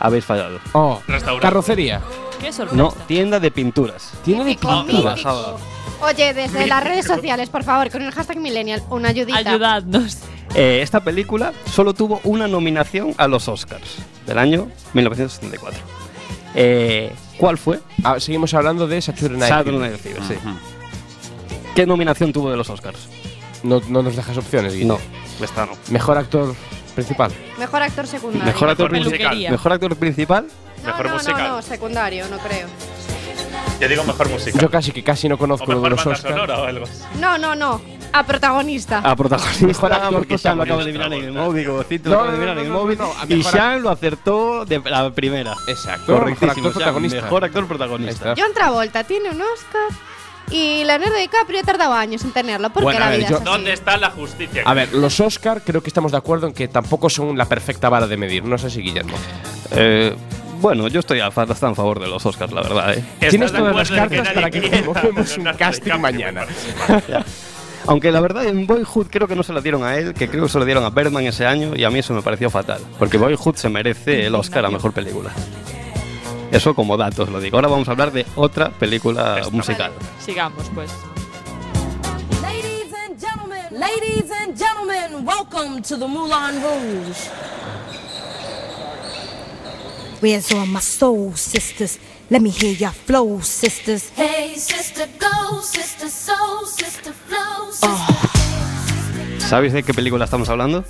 Habéis 0.00 0.24
fallado. 0.24 0.58
Oh, 0.72 1.00
Restaurante. 1.06 1.42
carrocería. 1.42 2.00
Qué 2.40 2.52
sorpresa. 2.52 2.76
No, 2.76 2.90
tienda 3.06 3.38
de 3.38 3.50
pinturas. 3.50 4.12
Tiene 4.24 4.40
de 4.44 4.50
Mítico, 4.50 4.84
pinturas. 4.86 5.16
mítico. 5.16 5.60
Oye, 6.02 6.32
desde 6.32 6.66
las 6.66 6.82
redes 6.82 7.06
sociales, 7.06 7.50
por 7.50 7.62
favor, 7.64 7.90
con 7.90 8.00
el 8.02 8.10
hashtag 8.10 8.38
Millennial, 8.38 8.82
una 8.88 9.10
ayudita. 9.10 9.38
Ayudadnos. 9.38 10.18
Eh, 10.54 10.80
esta 10.82 11.00
película 11.00 11.52
solo 11.70 11.92
tuvo 11.94 12.20
una 12.24 12.48
nominación 12.48 13.14
a 13.18 13.28
los 13.28 13.46
Oscars 13.46 13.98
del 14.26 14.38
año 14.38 14.68
1974. 14.94 15.78
Eh, 16.54 17.12
¿Cuál 17.36 17.58
fue? 17.58 17.78
Ah, 18.02 18.18
seguimos 18.18 18.52
hablando 18.54 18.88
de 18.88 19.00
Saturday 19.00 19.38
Night 19.38 19.52
Saturday. 19.52 19.78
Night 19.90 20.00
Fever, 20.00 20.22
sí. 20.26 20.34
¿Qué 21.74 21.86
nominación 21.86 22.32
tuvo 22.32 22.50
de 22.50 22.56
los 22.56 22.68
Oscars? 22.70 23.08
No, 23.62 23.80
no 23.88 24.02
nos 24.02 24.16
dejas 24.16 24.36
opciones, 24.38 24.72
Guille. 24.72 24.86
No, 24.86 24.98
esta 25.40 25.66
no. 25.66 25.72
Mejor 25.90 26.18
actor 26.18 26.54
principal. 26.90 27.32
Mejor 27.58 27.82
actor 27.82 28.06
secundario. 28.06 28.46
Mejor 28.46 28.68
actor, 28.70 28.90
Mejor 28.90 29.08
principal. 29.08 29.34
musical. 29.34 29.52
Mejor 29.52 29.72
actor 29.72 29.96
principal. 29.96 30.46
no, 30.82 30.86
Mejor 30.86 31.06
no, 31.06 31.12
musical. 31.14 31.42
No, 31.48 31.56
no, 31.56 31.62
secundario, 31.62 32.28
no 32.28 32.38
creo. 32.38 32.68
Yo 33.80 33.88
digo 33.88 34.04
mejor 34.04 34.28
música. 34.28 34.58
Yo 34.58 34.70
casi 34.70 34.92
que 34.92 35.02
casi 35.02 35.28
no 35.28 35.38
conozco 35.38 35.64
o 35.64 35.68
mejor 35.74 35.90
los 35.90 36.04
banda 36.04 36.12
Oscar. 36.18 36.32
sonora 36.32 36.58
o 36.60 36.64
algo. 36.64 36.86
No, 37.18 37.38
no, 37.38 37.54
no. 37.54 37.80
A 38.12 38.24
protagonista. 38.24 38.98
A 38.98 39.14
protagonista, 39.16 39.66
Mejor 39.66 39.92
actor 39.92 40.12
porque 40.14 40.36
Sean 40.36 40.56
lo 40.56 40.64
acaba 40.64 40.84
de 40.84 40.92
mirar 40.92 41.12
en 41.14 41.24
el 41.24 41.32
móvil, 41.32 41.66
como 41.66 41.82
Cito 41.84 42.10
No, 42.10 42.16
lo 42.16 42.20
acaba 42.22 42.32
de 42.32 42.36
no, 42.36 42.40
mirar 42.42 42.54
no, 42.56 42.60
en 42.60 42.66
el 42.66 42.72
no, 42.72 42.78
móvil. 42.80 42.98
y 43.28 43.42
Sean 43.44 43.82
lo 43.82 43.90
acertó 43.90 44.64
de 44.66 44.80
la 44.80 45.10
primera. 45.12 45.54
Exacto. 45.68 46.12
Mejor 46.12 46.18
Correctísimo. 46.20 46.52
actor 46.52 46.72
protagonista. 46.72 47.22
Mejor 47.22 47.44
actor 47.44 47.66
protagonista. 47.68 48.34
John 48.36 48.52
Travolta 48.52 49.04
tiene 49.04 49.30
un 49.30 49.40
Oscar 49.40 49.88
y 50.50 50.82
Leonardo 50.84 51.16
DiCaprio 51.16 51.60
ha 51.60 51.62
tardado 51.62 51.92
años 51.92 52.22
en 52.24 52.32
tenerlo 52.32 52.70
porque 52.70 52.84
Bueno, 52.84 52.98
a 52.98 53.04
la 53.04 53.10
ver, 53.10 53.18
vida 53.20 53.28
yo- 53.30 53.36
es 53.36 53.42
así. 53.42 53.50
¿Dónde 53.50 53.72
está 53.72 53.96
la 53.96 54.10
justicia? 54.10 54.62
A 54.64 54.74
ver, 54.74 54.92
los 54.94 55.20
Oscar 55.20 55.62
creo 55.64 55.82
que 55.82 55.88
estamos 55.88 56.12
de 56.12 56.18
acuerdo 56.18 56.46
en 56.46 56.52
que 56.54 56.68
tampoco 56.68 57.08
son 57.10 57.36
la 57.38 57.44
perfecta 57.46 57.88
vara 57.88 58.06
de 58.06 58.16
medir. 58.16 58.44
No 58.44 58.58
sé 58.58 58.70
si 58.70 58.80
Guillermo. 58.82 59.16
Eh, 59.72 60.14
bueno, 60.60 60.88
yo 60.88 61.00
estoy 61.00 61.20
a, 61.20 61.30
fa- 61.30 61.44
bastante 61.46 61.72
a 61.72 61.76
favor 61.76 62.00
de 62.00 62.08
los 62.08 62.24
Oscars, 62.26 62.52
la 62.52 62.62
verdad. 62.62 62.92
¿eh? 62.94 62.98
¿Estás 63.14 63.30
Tienes 63.30 63.52
de 63.52 63.58
todas 63.58 63.76
las 63.76 63.90
cartas 63.90 64.28
para 64.28 64.50
que 64.50 64.60
nadie 64.60 64.82
convoquemos 64.84 65.32
quiera 65.34 65.50
un 65.52 65.56
casting 65.56 65.98
mañana. 66.00 66.46
Aunque 67.86 68.12
la 68.12 68.20
verdad 68.20 68.44
en 68.46 68.66
Boyhood 68.66 69.06
creo 69.10 69.26
que 69.26 69.34
no 69.34 69.42
se 69.42 69.52
la 69.54 69.60
dieron 69.62 69.82
a 69.84 69.96
él, 69.96 70.12
que 70.12 70.28
creo 70.28 70.44
que 70.44 70.50
se 70.50 70.58
lo 70.58 70.64
dieron 70.66 70.84
a 70.84 70.90
Birdman 70.90 71.24
ese 71.24 71.46
año 71.46 71.74
y 71.74 71.84
a 71.84 71.90
mí 71.90 71.98
eso 72.00 72.12
me 72.12 72.20
pareció 72.22 72.50
fatal. 72.50 72.80
Porque 72.98 73.16
Boyhood 73.16 73.54
se 73.56 73.68
merece 73.70 74.26
el 74.26 74.34
Oscar 74.34 74.66
a 74.66 74.70
Mejor 74.70 74.92
Película. 74.92 75.30
Eso 76.50 76.74
como 76.74 76.96
datos 76.96 77.28
lo 77.28 77.40
digo. 77.40 77.56
Ahora 77.56 77.68
vamos 77.68 77.88
a 77.88 77.92
hablar 77.92 78.12
de 78.12 78.26
otra 78.34 78.70
película 78.70 79.38
Esta. 79.38 79.50
musical. 79.50 79.92
Sigamos, 80.24 80.68
pues. 80.74 80.90
Ladies 82.42 82.92
and 83.06 83.20
gentlemen, 83.20 83.66
ladies 83.70 84.30
and 84.32 84.56
gentlemen, 84.58 85.24
welcome 85.24 85.80
to 85.82 85.96
the 85.96 86.06
Moulin 86.06 86.60
Rouge. 86.60 87.28
Where's 90.20 90.52
all 90.52 90.66
my 90.66 90.80
soul 90.80 91.32
sisters? 91.34 91.98
Let 92.30 92.42
me 92.42 92.50
hear 92.50 92.72
your 92.72 92.92
flow, 92.92 93.40
sisters. 93.40 94.10
Hey, 94.16 94.54
sister, 94.56 95.08
go, 95.18 95.60
sister, 95.62 96.08
soul, 96.08 96.66
sister, 96.66 97.12
flow, 97.12 97.70
sister. 97.72 98.28
¿Sabéis 99.48 99.72
de 99.72 99.82
qué 99.82 99.94
película 99.94 100.24
estamos 100.26 100.48
hablando? 100.48 100.84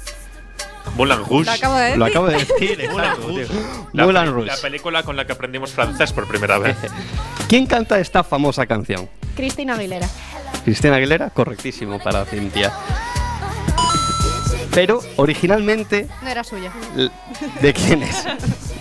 Moulin 0.97 1.19
Rouge. 1.25 1.45
Lo 1.47 1.53
acabo 1.53 1.75
de 1.77 1.83
decir. 1.85 1.99
Lo 1.99 2.05
acabo 2.07 2.27
de 2.29 2.37
decir, 2.39 2.89
Moulin 2.91 3.17
Rouge. 3.17 3.47
La, 3.93 4.05
Moulin 4.05 4.33
Rouge. 4.33 4.47
la 4.47 4.57
película 4.57 5.03
con 5.03 5.17
la 5.17 5.27
que 5.27 5.33
aprendimos 5.33 5.73
francés 5.73 6.13
por 6.13 6.27
primera 6.27 6.59
vez. 6.59 6.77
¿Quién 7.49 7.67
canta 7.67 7.99
esta 7.99 8.23
famosa 8.25 8.67
canción? 8.67 9.09
Cristina 9.37 9.75
Aguilera. 9.75 10.09
Cristina 10.65 10.97
Aguilera, 10.97 11.31
correctísimo 11.31 11.99
para 11.99 12.25
Cintia. 12.25 12.73
Pero 14.73 15.01
originalmente, 15.17 16.07
No 16.23 16.29
era 16.29 16.45
suya. 16.45 16.73
¿de 17.61 17.73
quién 17.73 18.03
es? 18.03 18.25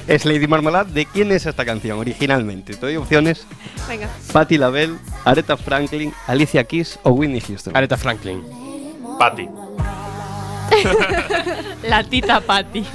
Es 0.08 0.26
Lady 0.26 0.48
Marmalade. 0.48 0.92
¿De 0.92 1.06
quién 1.06 1.32
es 1.32 1.46
esta 1.46 1.64
canción 1.64 2.00
originalmente? 2.00 2.74
Te 2.74 2.80
doy 2.80 2.96
opciones: 2.96 3.46
Venga. 3.88 4.08
Patti 4.34 4.58
LaBelle, 4.58 4.96
Aretha 5.24 5.56
Franklin, 5.56 6.12
Alicia 6.26 6.64
Keys 6.64 6.98
o 7.04 7.12
Whitney 7.12 7.40
Houston. 7.42 7.78
Aretha 7.78 7.96
Franklin. 7.96 8.44
Patty. 9.20 9.48
La 11.84 12.04
tita 12.04 12.42
Patty. 12.42 12.86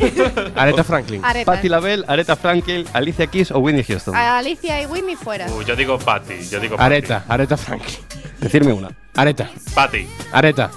Aretha 0.55 0.85
Franklin. 0.85 1.25
Aretha. 1.25 1.53
Patti 1.53 1.69
LaBelle, 1.69 2.05
Aretha 2.07 2.37
Franklin, 2.37 2.85
Alicia 2.93 3.27
Keys 3.27 3.51
o 3.51 3.59
Whitney 3.59 3.85
Houston. 3.85 4.15
A 4.15 4.39
Alicia 4.39 4.81
y 4.83 4.87
Whitney 4.87 5.17
fuera. 5.17 5.47
Uh, 5.51 5.63
yo 5.63 5.75
digo 5.77 5.99
Patty. 5.99 6.49
Yo 6.49 6.61
digo 6.61 6.77
Patty. 6.77 6.87
Aretha. 6.95 7.25
Aretha 7.29 7.57
Franklin. 7.57 7.99
Decirme 8.41 8.73
una. 8.73 8.91
Aretha. 9.17 9.51
Patty. 9.75 10.07
Aretha. 10.33 10.71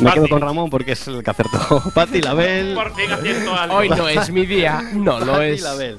Me 0.00 0.04
Patti. 0.10 0.14
quedo 0.14 0.28
con 0.28 0.40
Ramón 0.42 0.70
porque 0.70 0.92
es 0.92 1.08
el 1.08 1.22
que 1.22 1.30
acertó. 1.30 1.82
Patti 1.94 2.20
LaBelle. 2.20 2.74
Por 2.74 2.94
fin 2.94 3.10
acierto 3.10 3.54
algo. 3.54 3.76
Hoy 3.76 3.88
no 3.88 4.08
es 4.08 4.30
mi 4.30 4.44
día. 4.46 4.82
No 4.92 5.18
lo 5.20 5.32
Patti 5.32 5.46
es. 5.46 5.62
LaBelle. 5.62 5.98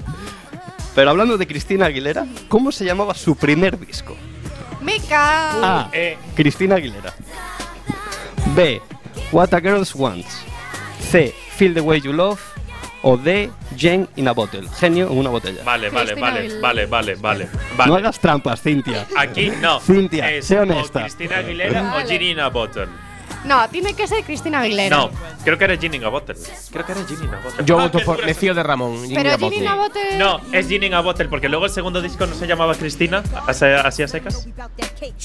Pero 0.94 1.10
hablando 1.10 1.36
de 1.38 1.46
Cristina 1.46 1.86
Aguilera, 1.86 2.26
¿cómo 2.48 2.72
se 2.72 2.84
llamaba 2.84 3.14
su 3.14 3.36
primer 3.36 3.78
disco? 3.78 4.16
Mica. 4.80 5.82
A. 5.82 5.90
Eh, 5.92 6.16
Cristina 6.34 6.76
Aguilera. 6.76 7.12
B. 8.54 8.80
What 9.30 9.52
a 9.52 9.60
Girls 9.60 9.94
Wants. 9.94 10.44
C. 11.00 11.32
Feel 11.56 11.74
the 11.74 11.82
Way 11.82 12.00
You 12.00 12.12
Love. 12.12 12.40
O 13.02 13.16
D. 13.16 13.50
Jane 13.76 14.08
in 14.16 14.26
a 14.26 14.32
Bottle. 14.32 14.66
Genio 14.80 15.10
en 15.10 15.18
una 15.18 15.30
botella. 15.30 15.62
vale, 15.64 15.90
vale, 15.90 16.14
vale, 16.14 16.58
vale, 16.60 16.86
vale, 16.86 17.14
vale. 17.14 17.48
vale. 17.76 17.90
No 17.90 17.96
hagas 17.96 18.18
trampas, 18.18 18.60
Cintia. 18.60 19.06
Aquí 19.16 19.52
no. 19.60 19.80
Cintia, 19.80 20.32
es 20.32 20.46
sé 20.46 20.58
o 20.58 20.62
honesta. 20.62 21.02
Cristina 21.02 21.38
Aguilera 21.38 21.94
o 21.96 22.06
Ginny 22.08 22.30
in 22.30 22.40
a 22.40 22.48
Bottle. 22.48 22.88
No, 23.44 23.68
tiene 23.68 23.94
que 23.94 24.06
ser 24.06 24.24
Cristina 24.24 24.60
Aguilera. 24.60 24.96
No, 24.96 25.10
creo 25.44 25.56
que 25.56 25.64
era 25.64 25.76
Ginny 25.76 25.98
Bottle. 25.98 26.34
Creo 26.70 26.84
que 26.84 26.92
era 26.92 27.04
Ginny 27.06 27.26
Bottle. 27.26 27.64
Yo 27.64 27.78
Ah, 27.78 27.84
voto 27.84 27.98
por. 28.04 28.24
Me 28.24 28.34
fío 28.34 28.54
de 28.54 28.62
Ramón. 28.62 29.02
Pero 29.14 29.38
Ginny 29.38 29.50
Ginny 29.50 29.66
Nabote. 29.66 30.18
No, 30.18 30.40
es 30.52 30.68
Ginny 30.68 30.88
Bottle 30.90 31.28
porque 31.28 31.48
luego 31.48 31.66
el 31.66 31.70
segundo 31.70 32.02
disco 32.02 32.26
no 32.26 32.34
se 32.34 32.46
llamaba 32.46 32.74
Cristina, 32.74 33.22
así 33.46 33.64
así 33.64 34.02
a 34.02 34.08
secas. 34.08 34.46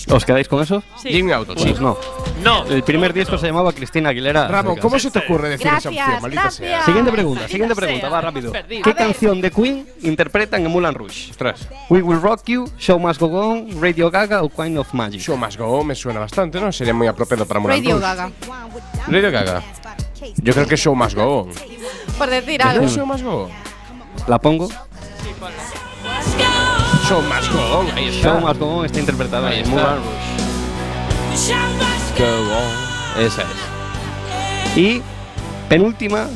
¿Os 0.09 0.25
quedáis 0.25 0.47
con 0.47 0.61
eso? 0.61 0.83
Sí. 1.01 1.09
Ginny. 1.09 1.33
Pues 1.45 1.79
no. 1.79 1.97
No. 2.43 2.65
El 2.65 2.83
primer 2.83 3.13
disco 3.13 3.37
se 3.37 3.47
llamaba 3.47 3.71
Cristina 3.73 4.09
Aguilera. 4.09 4.47
Ramón. 4.47 4.77
¿cómo 4.77 4.99
se 4.99 5.09
te 5.11 5.19
ocurre 5.19 5.49
decir 5.49 5.67
esa 5.67 5.73
Gracias, 5.89 5.93
opción? 6.03 6.21
Maldita 6.21 6.41
gracias. 6.43 6.69
sea. 6.69 6.85
Siguiente 6.85 7.11
pregunta, 7.11 7.47
siguiente 7.47 7.75
pregunta, 7.75 8.09
va 8.09 8.21
rápido. 8.21 8.51
¿Qué 8.51 8.93
canción 8.93 9.41
de 9.41 9.51
Queen 9.51 9.87
interpretan 10.03 10.65
en 10.65 10.71
Moulin 10.71 10.93
Rouge? 10.93 11.31
Ostras. 11.31 11.67
We 11.89 12.01
Will 12.01 12.21
Rock 12.21 12.43
You, 12.47 12.65
Show 12.77 12.99
Must 12.99 13.19
Go 13.19 13.27
On, 13.29 13.81
Radio 13.81 14.11
Gaga 14.11 14.43
o 14.43 14.49
Kind 14.49 14.77
of 14.77 14.93
Magic. 14.93 15.21
Show 15.21 15.37
Must 15.37 15.57
Go 15.57 15.79
On 15.79 15.87
me 15.87 15.95
suena 15.95 16.19
bastante, 16.19 16.59
¿no? 16.59 16.71
Sería 16.71 16.93
muy 16.93 17.07
apropiado 17.07 17.45
para 17.45 17.59
Moulin 17.59 17.77
Radio 17.83 17.95
Rouge. 17.95 18.02
Gaga. 18.03 18.31
Radio 19.07 19.31
Gaga. 19.31 19.63
Yo 20.37 20.53
creo 20.53 20.67
que 20.67 20.77
Show 20.77 20.95
Must 20.95 21.15
Go 21.15 21.41
On. 21.41 21.49
Por 22.17 22.29
decir 22.29 22.61
¿No 22.63 22.69
algo. 22.69 22.85
es 22.85 22.95
Show 22.95 23.05
Must 23.05 23.23
Go? 23.23 23.49
La 24.27 24.37
pongo. 24.39 24.69
Show 27.07 27.21
Must 27.21 27.51
Go 27.51 27.79
On. 27.79 27.91
Ahí 27.97 28.07
está. 28.07 28.29
Show 28.29 28.39
Must 28.41 28.59
Go 28.59 28.67
On 28.77 28.85
está 28.85 28.99
interpretada 28.99 29.47
Ahí 29.49 29.59
en 29.59 29.65
está. 29.65 29.75
Moulin 29.75 30.03
Rouge. 30.03 31.53
Go 32.19 32.25
On. 32.57 33.23
Esa 33.23 33.41
es. 33.41 34.77
Y 34.77 35.01
penúltima 35.69 36.27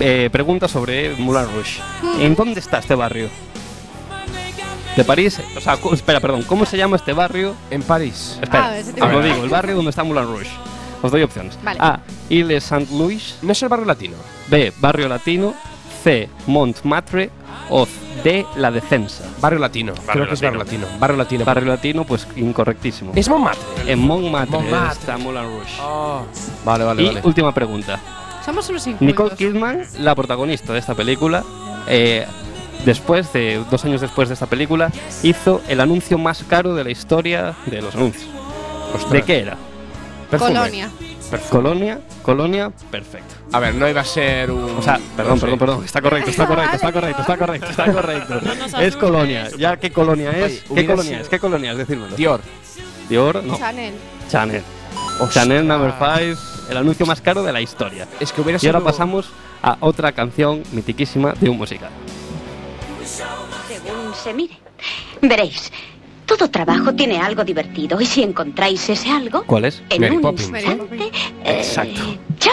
eh, 0.00 0.28
pregunta 0.32 0.68
sobre 0.68 1.14
Moulin 1.16 1.44
Rouge. 1.54 1.80
¿En 2.20 2.34
dónde 2.34 2.60
está 2.60 2.78
este 2.78 2.94
barrio? 2.94 3.28
De 4.96 5.04
París. 5.04 5.40
O 5.56 5.60
sea, 5.60 5.78
espera, 5.92 6.18
perdón. 6.20 6.42
¿Cómo 6.42 6.66
se 6.66 6.76
llama 6.76 6.96
este 6.96 7.12
barrio? 7.12 7.54
En 7.70 7.82
París. 7.82 8.36
Espera, 8.42 8.72
Ah, 9.00 9.06
lo 9.12 9.22
digo. 9.22 9.44
El 9.44 9.48
barrio 9.48 9.76
donde 9.76 9.90
está 9.90 10.02
Moulin 10.02 10.24
Rouge. 10.24 10.50
Os 11.02 11.10
doy 11.12 11.22
opciones. 11.22 11.58
Vale. 11.62 11.78
A. 11.80 12.00
Ile 12.28 12.60
Saint-Louis. 12.60 13.36
¿No 13.42 13.52
es 13.52 13.62
el 13.62 13.68
barrio 13.68 13.86
latino? 13.86 14.16
B. 14.48 14.72
Barrio 14.80 15.08
Latino. 15.08 15.54
C. 16.02 16.28
Montmartre. 16.46 17.30
O 17.70 17.86
D. 18.24 18.46
La 18.56 18.70
Defensa. 18.70 19.24
Barrio 19.40 19.58
latino. 19.60 19.92
creo 20.10 20.26
que 20.26 20.34
es 20.34 20.40
barrio 20.40 20.58
latino. 20.58 20.86
Barrio 20.98 21.16
latino. 21.16 21.44
Barrio 21.44 21.68
Latino, 21.68 22.04
pues 22.04 22.26
incorrectísimo. 22.36 23.12
Es 23.14 23.28
Montmartre. 23.28 23.62
En 23.92 23.98
Montmartre, 24.00 24.56
Montmartre. 24.56 24.98
está 25.00 25.18
Moulin 25.18 25.42
Rouge. 25.42 25.80
Oh. 25.80 26.22
Vale, 26.64 26.84
vale, 26.84 27.02
y 27.02 27.06
vale. 27.06 27.20
última 27.24 27.52
pregunta. 27.54 28.00
Somos 28.44 28.68
unos 28.70 28.86
Nicole 28.86 29.10
incultos. 29.10 29.38
Kidman, 29.38 29.82
la 29.98 30.14
protagonista 30.14 30.72
de 30.72 30.78
esta 30.78 30.94
película, 30.94 31.44
eh, 31.86 32.26
después 32.86 33.30
de 33.34 33.62
dos 33.70 33.84
años 33.84 34.00
después 34.00 34.28
de 34.28 34.34
esta 34.34 34.46
película, 34.46 34.90
hizo 35.22 35.60
el 35.68 35.80
anuncio 35.80 36.16
más 36.16 36.42
caro 36.44 36.74
de 36.74 36.82
la 36.84 36.90
historia 36.90 37.54
de 37.66 37.82
los 37.82 37.94
anuncios. 37.94 38.26
Ostras. 38.94 39.12
¿De 39.12 39.22
qué 39.22 39.40
era? 39.40 39.58
Perfume. 40.30 40.52
Colonia. 40.54 40.90
Colonia, 41.50 42.00
Colonia, 42.22 42.70
perfecto. 42.90 43.34
A 43.52 43.58
ver, 43.60 43.74
no 43.74 43.88
iba 43.88 44.00
a 44.00 44.04
ser 44.04 44.50
un. 44.50 44.76
O 44.78 44.82
sea, 44.82 44.98
perdón, 45.16 45.34
no 45.34 45.36
sé. 45.36 45.40
perdón, 45.42 45.58
perdón, 45.58 45.84
está 45.84 46.00
correcto, 46.02 46.30
está 46.30 46.46
correcto, 46.48 46.76
está 46.76 46.92
correcto, 46.92 47.20
está 47.20 47.36
correcto, 47.36 47.66
está 47.70 47.92
correcto. 47.92 48.40
Es 48.80 48.96
Colonia, 48.96 49.48
ya 49.58 49.76
qué 49.78 49.90
colonia 49.90 50.30
es, 50.32 50.64
Oye, 50.70 50.82
qué 50.82 50.86
colonia 50.86 51.10
sido- 51.12 51.20
es, 51.22 51.28
qué 51.28 51.38
colonia 51.38 51.72
es, 51.72 51.78
decírmelo. 51.78 52.16
Dior. 52.16 52.40
Dior, 53.08 53.42
no, 53.44 53.56
Chanel. 53.58 53.94
Chanel. 54.30 54.62
Chanel 55.30 55.66
Number 55.66 55.92
5, 55.98 56.40
el 56.70 56.76
anuncio 56.76 57.04
más 57.06 57.20
caro 57.20 57.42
de 57.42 57.52
la 57.52 57.60
historia. 57.60 58.06
Es 58.20 58.32
que 58.32 58.40
hubiera 58.40 58.56
Y 58.56 58.60
sido. 58.60 58.74
ahora 58.74 58.84
pasamos 58.84 59.30
a 59.62 59.76
otra 59.80 60.12
canción 60.12 60.62
mitiquísima 60.72 61.32
de 61.40 61.48
un 61.48 61.56
musical. 61.58 61.90
Según 63.04 64.14
se 64.14 64.32
mire. 64.34 64.58
Veréis, 65.20 65.72
todo 66.28 66.48
trabajo 66.50 66.94
tiene 66.94 67.18
algo 67.18 67.42
divertido 67.42 68.00
y 68.00 68.06
si 68.06 68.22
encontráis 68.22 68.88
ese 68.88 69.10
algo, 69.10 69.42
¿Cuál 69.46 69.64
es? 69.64 69.82
en 69.90 70.00
Mary 70.02 70.16
un 70.16 70.22
Poppins. 70.22 70.48
instante, 70.50 71.04
eh, 71.06 71.10
Exacto. 71.58 72.00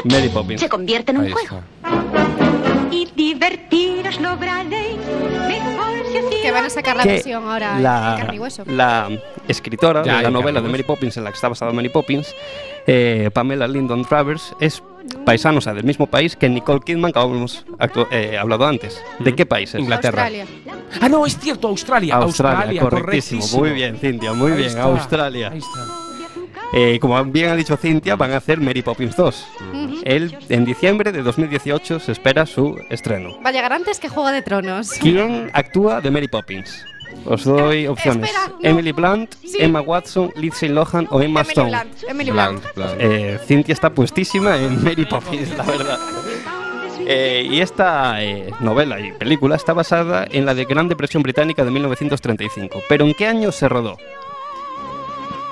Mary 0.06 0.30
Poppins. 0.30 0.62
se 0.62 0.70
convierte 0.70 1.12
en 1.12 1.18
un 1.20 1.26
Ahí 1.26 1.32
juego. 1.34 1.60
está. 1.84 2.88
Y 2.92 3.06
divertiros 3.16 4.20
lograréis 4.22 4.98
mejor 5.48 5.94
si 6.12 6.18
así 6.18 6.42
Que 6.42 6.52
van 6.52 6.66
a 6.66 6.70
sacar 6.70 6.96
la 6.96 7.04
que 7.04 7.10
versión 7.10 7.44
ahora 7.44 7.76
en 7.78 7.84
la, 7.84 8.16
carne 8.18 8.36
y 8.36 8.40
hueso. 8.40 8.64
la 8.66 9.10
escritora 9.48 10.04
Ya, 10.04 10.18
de 10.18 10.24
la 10.24 10.32
novela 10.32 10.60
de 10.62 10.66
hueso. 10.68 10.72
Mary 10.72 10.84
Poppins, 10.84 11.18
en 11.18 11.26
la 11.26 11.32
que 11.32 11.36
está 11.36 11.50
basada 11.50 11.72
Mary 11.74 11.90
Poppins, 11.90 12.34
eh, 12.88 13.30
Pamela 13.34 13.68
Lyndon 13.68 14.06
Travers, 14.06 14.56
es 14.62 14.82
sea, 15.62 15.74
del 15.74 15.84
mismo 15.84 16.08
país 16.08 16.36
que 16.36 16.50
Nicole 16.50 16.82
Kidman, 16.86 17.12
que 17.12 17.20
habíamos 17.20 17.66
eh, 18.12 18.38
hablado 18.38 18.66
antes. 18.66 19.02
¿De 19.20 19.36
qué 19.36 19.46
país 19.46 19.74
es? 19.74 19.82
Inglaterra. 19.82 20.24
Australia. 20.24 20.46
Ah, 21.02 21.10
no, 21.10 21.26
es 21.26 21.38
cierto, 21.38 21.68
Australia. 21.68 22.16
Australia, 22.16 22.82
correctísimo. 22.82 23.40
correctísimo. 23.42 23.60
Muy 23.62 23.72
bien, 23.72 23.98
Cintia, 23.98 24.34
muy 24.34 24.52
Ahí 24.52 24.58
bien. 24.58 24.70
está. 24.70 24.84
Australia. 24.84 25.50
Ahí 25.52 25.60
está. 25.60 25.86
Eh, 26.74 27.00
como 27.00 27.24
bien 27.26 27.50
ha 27.50 27.56
dicho 27.56 27.78
Cintia, 27.78 28.16
van 28.16 28.34
a 28.34 28.38
hacer 28.38 28.60
Mary 28.60 28.82
Poppins 28.82 29.16
2. 29.16 29.48
Ujú. 29.72 29.96
El, 30.04 30.38
en 30.50 30.66
diciembre 30.66 31.12
de 31.12 31.22
2018 31.24 32.00
se 32.00 32.12
espera 32.12 32.46
su 32.46 32.78
estreno. 32.90 33.40
Va 33.42 33.50
a 33.50 33.54
llegar 33.54 33.72
antes 33.72 34.00
que 34.00 34.10
Juego 34.10 34.30
de 34.30 34.42
Tronos. 34.42 34.90
¿Quién 35.00 35.50
actúa 35.54 36.02
de 36.02 36.12
Mary 36.12 36.28
Poppins? 36.28 36.86
Os 37.26 37.44
doy 37.44 37.88
opciones. 37.88 38.30
espera, 38.30 38.48
no. 38.50 38.58
Emily 38.62 38.92
Blunt, 38.92 39.34
Sí. 39.44 39.58
Emma 39.60 39.82
Watson, 39.82 40.32
Lindsay 40.36 40.70
Lohan 40.70 41.08
o 41.10 41.22
Emma 41.22 41.42
Emily 41.42 41.50
Stone. 41.52 41.70
Blunt, 41.70 42.04
Emily 42.08 42.32
Blunt. 42.32 42.64
Eh, 43.00 43.40
Cynthia 43.48 43.74
está 43.74 43.90
puestísima 43.90 44.58
en 44.58 44.84
Mary 44.84 45.06
Poppins, 45.06 45.56
la 45.58 45.64
verdad. 45.64 46.00
Eh, 47.08 47.48
y 47.52 47.62
esta 47.62 48.24
eh, 48.24 48.52
novela 48.62 49.00
y 49.00 49.12
película 49.12 49.56
está 49.56 49.74
basada 49.74 50.26
en 50.30 50.46
la 50.46 50.56
de 50.56 50.66
Gran 50.66 50.88
Depresión 50.88 51.22
Británica 51.24 51.64
de 51.64 51.72
1935. 51.72 52.82
¿Pero 52.90 53.06
en 53.06 53.14
qué 53.14 53.28
año 53.28 53.52
se 53.52 53.70
rodó? 53.70 53.98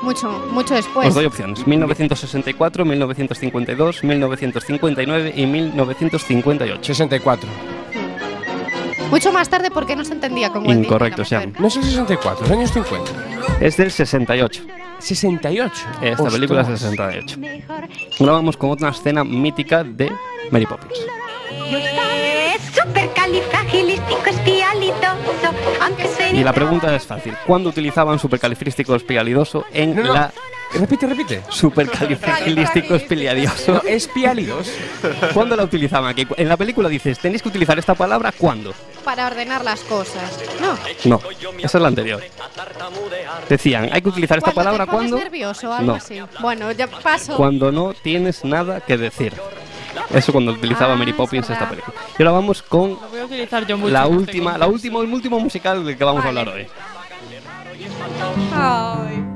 Mucho, 0.02 0.30
mucho 0.52 0.74
después. 0.76 1.08
Os 1.08 1.14
doy 1.16 1.26
opciones. 1.26 1.66
1964, 1.66 2.84
1952, 2.86 4.04
1959 4.04 5.34
y 5.36 5.46
1958. 5.46 6.84
64. 6.84 7.50
Mucho 9.14 9.32
más 9.32 9.48
tarde 9.48 9.70
porque 9.70 9.96
no 9.96 10.04
se 10.04 10.14
Walt 10.64 10.70
Disney, 10.70 10.86
Incorrecto, 10.86 11.24
Sam. 11.24 11.46
mujer. 11.50 11.62
No 11.62 11.68
es 11.68 11.76
el 11.76 11.84
64, 11.84 12.46
es 12.46 12.52
años 12.52 12.72
50. 12.72 13.12
Es 13.60 13.78
del 13.78 13.92
68. 13.92 14.64
68. 14.98 15.86
Esta 16.02 16.30
película 16.30 16.62
es 16.62 16.68
del 16.68 16.78
68. 16.80 17.38
Ahora 18.20 18.32
vamos 18.32 18.58
con 18.58 18.72
otra 18.72 18.90
escena 18.90 19.24
mítica 19.24 19.84
de 19.84 20.12
Mary 20.50 20.66
Poppins. 20.66 21.00
Y 26.32 26.44
la 26.44 26.54
pregunta 26.54 26.96
es 26.96 27.06
fácil. 27.06 27.36
¿Cuándo 27.46 27.70
utilizaban 27.70 28.18
supercalifrístico 28.18 28.96
espialidoso 28.96 29.66
en 29.72 29.96
No, 29.96 30.04
no. 30.06 30.14
la 30.14 30.34
Repite, 30.80 31.06
repite. 31.08 31.42
supercalifragilístico 31.50 32.96
espialidoso? 32.96 33.82
Espialidos. 33.84 34.72
¿Cuándo 35.34 35.56
la 35.56 35.64
utilizaban 35.64 36.10
aquí? 36.10 36.26
En 36.36 36.48
la 36.50 36.58
película 36.58 36.90
dices, 36.90 37.20
tenéis 37.20 37.42
que 37.44 37.50
utilizar 37.50 37.78
esta 37.78 37.94
palabra 37.94 38.32
¿cuándo? 38.36 38.74
Para 39.06 39.28
ordenar 39.28 39.64
las 39.64 39.82
cosas. 39.82 40.40
No. 40.62 40.78
No, 41.06 41.22
esa 41.60 41.78
es 41.78 41.82
la 41.82 41.88
anterior. 41.88 42.24
Decían, 43.50 43.90
hay 43.92 44.02
que 44.02 44.10
utilizar 44.10 44.38
esta 44.40 44.52
Cuando 44.52 44.72
palabra 44.72 44.86
te 44.86 44.92
pones 44.92 45.12
¿cuándo? 45.12 45.24
nervioso 45.24 45.72
algo 45.74 45.92
No. 45.92 45.96
así. 45.96 46.20
Bueno, 46.40 46.72
ya 46.72 46.88
paso. 46.88 47.36
Cuando 47.36 47.72
no 47.72 47.94
tienes 47.94 48.44
nada 48.44 48.82
que 48.82 48.98
decir. 48.98 49.34
Eso 50.12 50.32
cuando 50.32 50.52
utilizaba 50.54 50.94
Ah, 50.94 50.96
Mary 50.96 51.12
es 51.12 51.18
Poppins 51.18 51.44
esta 51.50 51.66
verdad. 51.66 51.70
película. 51.70 51.98
Y 52.18 52.22
ahora 52.24 52.32
vamos 52.32 52.62
con 52.64 52.90
Lo 52.92 53.10
voy 53.10 53.20
a 53.20 53.26
utilizar 53.26 53.66
yo 53.68 53.78
mucho. 53.78 53.94
la 53.94 54.02
no 54.02 54.08
te 54.10 54.14
última, 54.16 54.58
la 54.58 54.68
última, 54.68 55.00
el 55.02 55.14
último 55.14 55.40
musical 55.40 55.86
del 55.86 55.98
que 55.98 56.04
vamos 56.04 56.26
a 56.26 56.30
hablar 56.30 56.50
hoy. 56.50 56.68
Ay. 58.56 59.33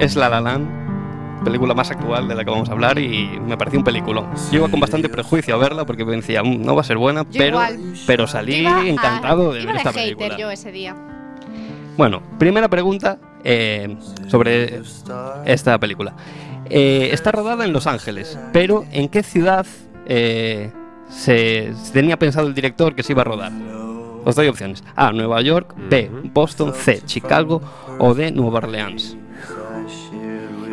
Es 0.00 0.16
La 0.16 0.28
La 0.28 0.40
Land, 0.40 1.44
película 1.44 1.74
más 1.74 1.90
actual 1.90 2.26
de 2.28 2.34
la 2.34 2.44
que 2.44 2.50
vamos 2.50 2.68
a 2.68 2.72
hablar 2.72 2.98
y 2.98 3.38
me 3.46 3.56
pareció 3.56 3.78
un 3.78 3.84
película. 3.84 4.22
Yo 4.50 4.58
iba 4.58 4.68
con 4.68 4.80
bastante 4.80 5.08
prejuicio 5.08 5.54
a 5.54 5.58
verla 5.58 5.84
porque 5.86 6.04
me 6.04 6.16
decía, 6.16 6.42
"Mm, 6.42 6.62
no 6.64 6.74
va 6.74 6.80
a 6.80 6.84
ser 6.84 6.96
buena, 6.98 7.22
Yo 7.22 7.38
pero, 7.38 7.48
igual. 7.56 7.78
pero 8.06 8.26
salí 8.26 8.56
Iba 8.56 8.78
a- 8.80 8.86
encantado 8.88 9.52
de 9.52 9.62
iba 9.62 9.72
ver 9.72 9.76
esta 9.78 9.92
hater 9.92 10.16
película. 10.16 10.36
yo 10.38 10.50
ese 10.50 10.72
día. 10.72 10.96
Bueno, 11.96 12.22
primera 12.38 12.68
pregunta 12.68 13.18
eh, 13.44 13.96
sobre 14.28 14.82
esta 15.44 15.78
película. 15.78 16.14
Eh, 16.70 17.10
está 17.12 17.32
rodada 17.32 17.64
en 17.64 17.72
Los 17.72 17.86
Ángeles, 17.86 18.38
pero 18.52 18.84
¿en 18.92 19.08
qué 19.08 19.22
ciudad 19.22 19.66
eh, 20.06 20.70
se, 21.08 21.72
se 21.74 21.92
tenía 21.92 22.16
pensado 22.18 22.46
el 22.46 22.54
director 22.54 22.94
que 22.94 23.02
se 23.02 23.12
iba 23.12 23.22
a 23.22 23.24
rodar? 23.24 23.52
Os 24.24 24.36
doy 24.36 24.46
opciones. 24.48 24.82
A, 24.94 25.10
Nueva 25.12 25.40
York, 25.42 25.74
B, 25.90 26.08
Boston, 26.32 26.72
C, 26.72 27.02
Chicago 27.04 27.60
o 27.98 28.14
D, 28.14 28.30
Nueva 28.30 28.58
Orleans. 28.58 29.16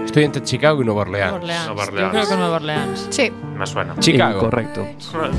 Estoy 0.10 0.24
entre 0.24 0.41
Chicago 0.41 0.82
y 0.82 0.86
Nueva 0.86 1.01
Orleans. 1.01 1.32
Nueva 1.34 1.43
Orleans. 1.45 1.68
Nueva 1.68 1.84
Yo 1.84 1.91
creo 1.91 2.07
Orleans. 2.07 2.30
que 2.30 2.36
Nueva 2.36 2.55
Orleans. 2.55 3.07
Sí. 3.12 3.32
Me 3.55 3.68
suena. 3.68 3.95
Chicago. 3.99 4.38
Incorrecto. 4.39 4.88
¿Cuál? 5.12 5.32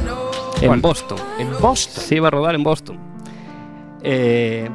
En 0.61 0.81
Boston. 0.81 1.19
En 1.41 1.51
Boston. 1.61 2.05
Se 2.05 2.15
iba 2.15 2.29
a 2.29 2.31
rodar 2.31 2.55
en 2.55 2.63
Boston. 2.63 2.97
Eh, 4.01 4.69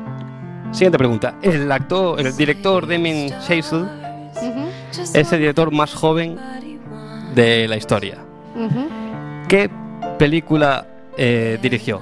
siguiente 0.74 0.98
pregunta. 0.98 1.36
El 1.42 1.72
actor, 1.72 2.20
el 2.20 2.36
director 2.36 2.86
Damien 2.86 3.30
Chazelle 3.30 3.62
Ujú, 3.62 4.68
es 5.14 5.32
el 5.32 5.40
director 5.40 5.72
más 5.72 5.94
joven 5.94 6.38
de 7.34 7.66
la 7.70 7.78
historia. 7.78 8.18
¿Qué 9.48 9.70
película 10.20 10.88
eh, 11.18 11.58
dirigió? 11.62 12.02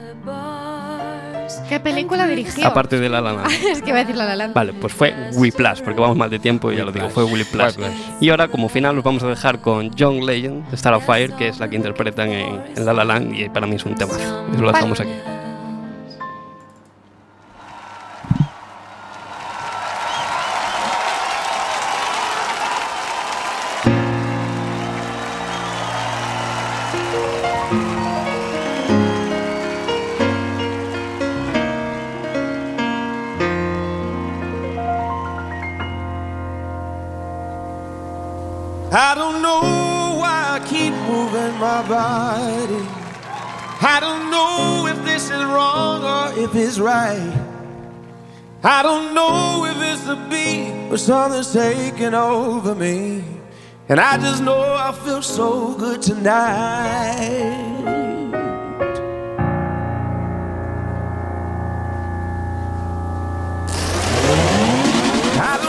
¿Qué 1.70 1.80
película 1.80 2.28
dirigió? 2.28 2.68
Aparte 2.68 3.00
de 3.00 3.10
La 3.10 3.22
La 3.22 3.34
Land. 3.34 3.52
es 3.72 3.82
que 3.82 3.90
iba 3.90 4.00
a 4.00 4.02
decir 4.02 4.16
La 4.16 4.26
La 4.26 4.36
Land. 4.36 4.54
Vale, 4.54 4.74
pues 4.74 4.94
fue 4.94 5.14
Whiplash, 5.34 5.82
porque 5.82 6.00
vamos 6.00 6.18
mal 6.18 6.30
de 6.30 6.40
tiempo 6.40 6.72
y 6.72 6.78
ya 6.78 6.84
lo 6.86 6.92
digo, 6.92 7.10
fue 7.10 7.24
Whiplash. 7.24 7.76
Y 8.20 8.30
ahora, 8.30 8.48
como 8.48 8.70
final, 8.70 8.96
nos 8.96 9.04
vamos 9.04 9.24
a 9.24 9.28
dejar 9.28 9.60
con 9.60 9.92
John 9.98 10.26
Legend, 10.26 10.70
de 10.70 10.76
Star 10.76 10.94
of 10.94 11.06
Fire, 11.06 11.34
que 11.34 11.48
es 11.48 11.60
la 11.60 11.70
que 11.70 11.76
interpretan 11.76 12.30
en, 12.30 12.62
en 12.76 12.86
La 12.86 12.94
La 12.94 13.04
Land 13.04 13.34
y 13.36 13.50
para 13.50 13.68
mí 13.68 13.76
es 13.76 13.86
un 13.86 13.96
tema. 13.96 14.14
Eso 14.14 14.62
lo 14.62 14.72
dejamos 14.72 15.00
aquí. 15.00 15.12
Or 50.94 50.98
something's 50.98 51.52
taking 51.52 52.14
over 52.14 52.76
me. 52.76 53.24
And 53.90 54.00
I 54.00 54.18
just 54.18 54.44
know 54.44 54.62
I 54.62 54.92
feel 54.92 55.24
so 55.24 55.74
good 55.76 56.04
tonight. 56.04 57.74
I 65.36 65.64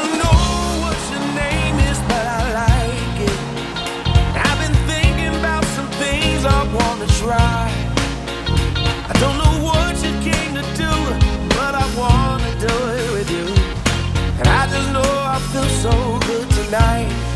feel 15.55 15.62
so 15.68 16.18
good 16.26 16.50
tonight. 16.50 17.34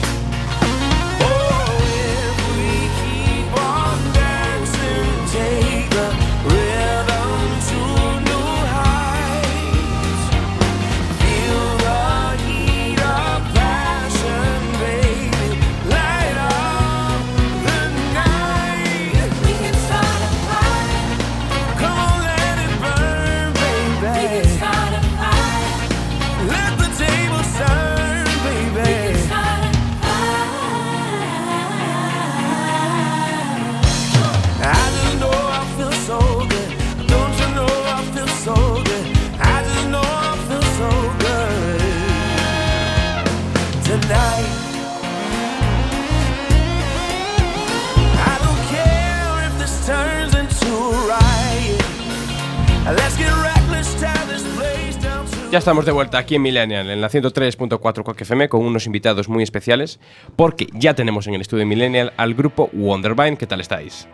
Ya 55.50 55.60
estamos 55.60 55.86
de 55.86 55.92
vuelta 55.92 56.18
aquí 56.18 56.34
en 56.34 56.42
Millennial, 56.42 56.90
en 56.90 57.00
la 57.00 57.08
103.4 57.08 58.02
Quack 58.02 58.20
FM, 58.20 58.50
con 58.50 58.66
unos 58.66 58.84
invitados 58.84 59.30
muy 59.30 59.42
especiales, 59.42 59.98
porque 60.36 60.66
ya 60.74 60.92
tenemos 60.92 61.26
en 61.26 61.32
el 61.32 61.40
estudio 61.40 61.64
Millennial 61.64 62.12
al 62.18 62.34
grupo 62.34 62.68
Wondervine. 62.74 63.38
¿Qué 63.38 63.46
tal 63.46 63.62
estáis? 63.62 64.06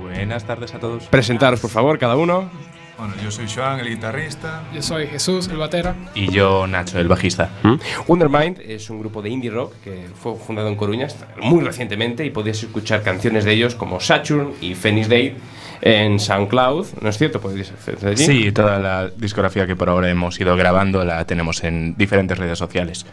Buenas 0.00 0.44
tardes 0.44 0.72
a 0.72 0.78
todos. 0.78 1.06
Presentaros, 1.08 1.58
por 1.58 1.70
favor, 1.70 1.98
cada 1.98 2.14
uno. 2.14 2.48
Bueno, 2.96 3.14
yo 3.20 3.32
soy 3.32 3.46
Joan, 3.52 3.80
el 3.80 3.88
guitarrista. 3.88 4.62
Yo 4.72 4.80
soy 4.80 5.08
Jesús, 5.08 5.48
el 5.48 5.56
batera. 5.56 5.96
Y 6.14 6.30
yo, 6.30 6.68
Nacho, 6.68 7.00
el 7.00 7.08
bajista. 7.08 7.50
¿Mm? 7.64 7.74
Wondermind 8.06 8.60
es 8.60 8.88
un 8.90 9.00
grupo 9.00 9.22
de 9.22 9.30
indie 9.30 9.50
rock 9.50 9.74
que 9.82 10.06
fue 10.14 10.36
fundado 10.36 10.68
en 10.68 10.76
Coruña 10.76 11.08
muy 11.42 11.64
recientemente 11.64 12.24
y 12.24 12.30
podéis 12.30 12.62
escuchar 12.62 13.02
canciones 13.02 13.44
de 13.44 13.54
ellos 13.54 13.74
como 13.74 13.98
Saturn 13.98 14.52
y 14.60 14.76
Phoenix 14.76 15.08
Day 15.08 15.36
en 15.86 16.18
SoundCloud, 16.18 16.86
¿no 17.02 17.10
es 17.10 17.18
cierto? 17.18 17.42
¿Podéis 17.42 17.70
acceder 17.70 18.12
allí? 18.12 18.24
Sí, 18.24 18.52
toda 18.52 18.78
la 18.78 19.08
discografía 19.08 19.66
que 19.66 19.76
por 19.76 19.90
ahora 19.90 20.08
hemos 20.08 20.40
ido 20.40 20.56
grabando 20.56 21.04
la 21.04 21.26
tenemos 21.26 21.62
en 21.62 21.94
diferentes 21.94 22.38
redes 22.38 22.58
sociales. 22.58 23.04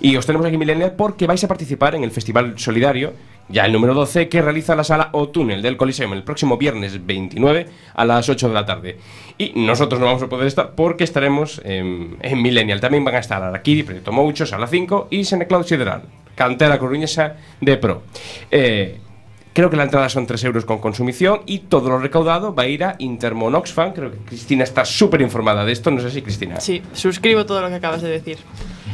Y 0.00 0.16
os 0.16 0.26
tenemos 0.26 0.44
aquí, 0.44 0.58
Millennial, 0.58 0.94
porque 0.96 1.28
vais 1.28 1.44
a 1.44 1.46
participar 1.46 1.94
en 1.94 2.02
el 2.02 2.10
Festival 2.10 2.54
Solidario, 2.58 3.12
ya 3.48 3.64
el 3.64 3.72
número 3.72 3.94
12, 3.94 4.28
que 4.28 4.42
realiza 4.42 4.74
la 4.74 4.82
sala 4.82 5.10
O 5.12 5.28
Túnel 5.28 5.62
del 5.62 5.76
Coliseum 5.76 6.14
el 6.14 6.24
próximo 6.24 6.58
viernes 6.58 7.06
29 7.06 7.68
a 7.94 8.04
las 8.04 8.28
8 8.28 8.48
de 8.48 8.54
la 8.54 8.66
tarde. 8.66 8.98
Y 9.38 9.52
nosotros 9.54 10.00
no 10.00 10.06
vamos 10.06 10.22
a 10.24 10.28
poder 10.28 10.48
estar 10.48 10.72
porque 10.72 11.04
estaremos 11.04 11.62
en, 11.64 12.16
en 12.22 12.42
Millennial. 12.42 12.80
También 12.80 13.04
van 13.04 13.14
a 13.14 13.20
estar 13.20 13.40
Arakiri, 13.40 13.84
Proyecto 13.84 14.10
Moucho, 14.10 14.46
Sala 14.46 14.66
5 14.66 15.06
y 15.12 15.24
Senecloud 15.24 15.64
Sideral, 15.64 16.02
cantera 16.34 16.76
coruñesa 16.80 17.36
de 17.60 17.76
Pro. 17.76 18.02
Eh, 18.50 18.98
Creo 19.54 19.70
que 19.70 19.76
la 19.76 19.84
entrada 19.84 20.08
son 20.08 20.26
3 20.26 20.42
euros 20.44 20.64
con 20.64 20.78
consumición 20.78 21.42
y 21.46 21.60
todo 21.60 21.88
lo 21.88 21.98
recaudado 21.98 22.52
va 22.52 22.64
a 22.64 22.66
ir 22.66 22.82
a 22.82 22.96
Intermon 22.98 23.54
Oxfam. 23.54 23.92
Creo 23.92 24.10
que 24.10 24.18
Cristina 24.18 24.64
está 24.64 24.84
súper 24.84 25.20
informada 25.20 25.64
de 25.64 25.70
esto. 25.70 25.92
No 25.92 26.00
sé 26.00 26.10
si 26.10 26.22
Cristina. 26.22 26.60
Sí, 26.60 26.82
suscribo 26.92 27.46
todo 27.46 27.60
lo 27.60 27.68
que 27.68 27.76
acabas 27.76 28.02
de 28.02 28.08
decir. 28.08 28.38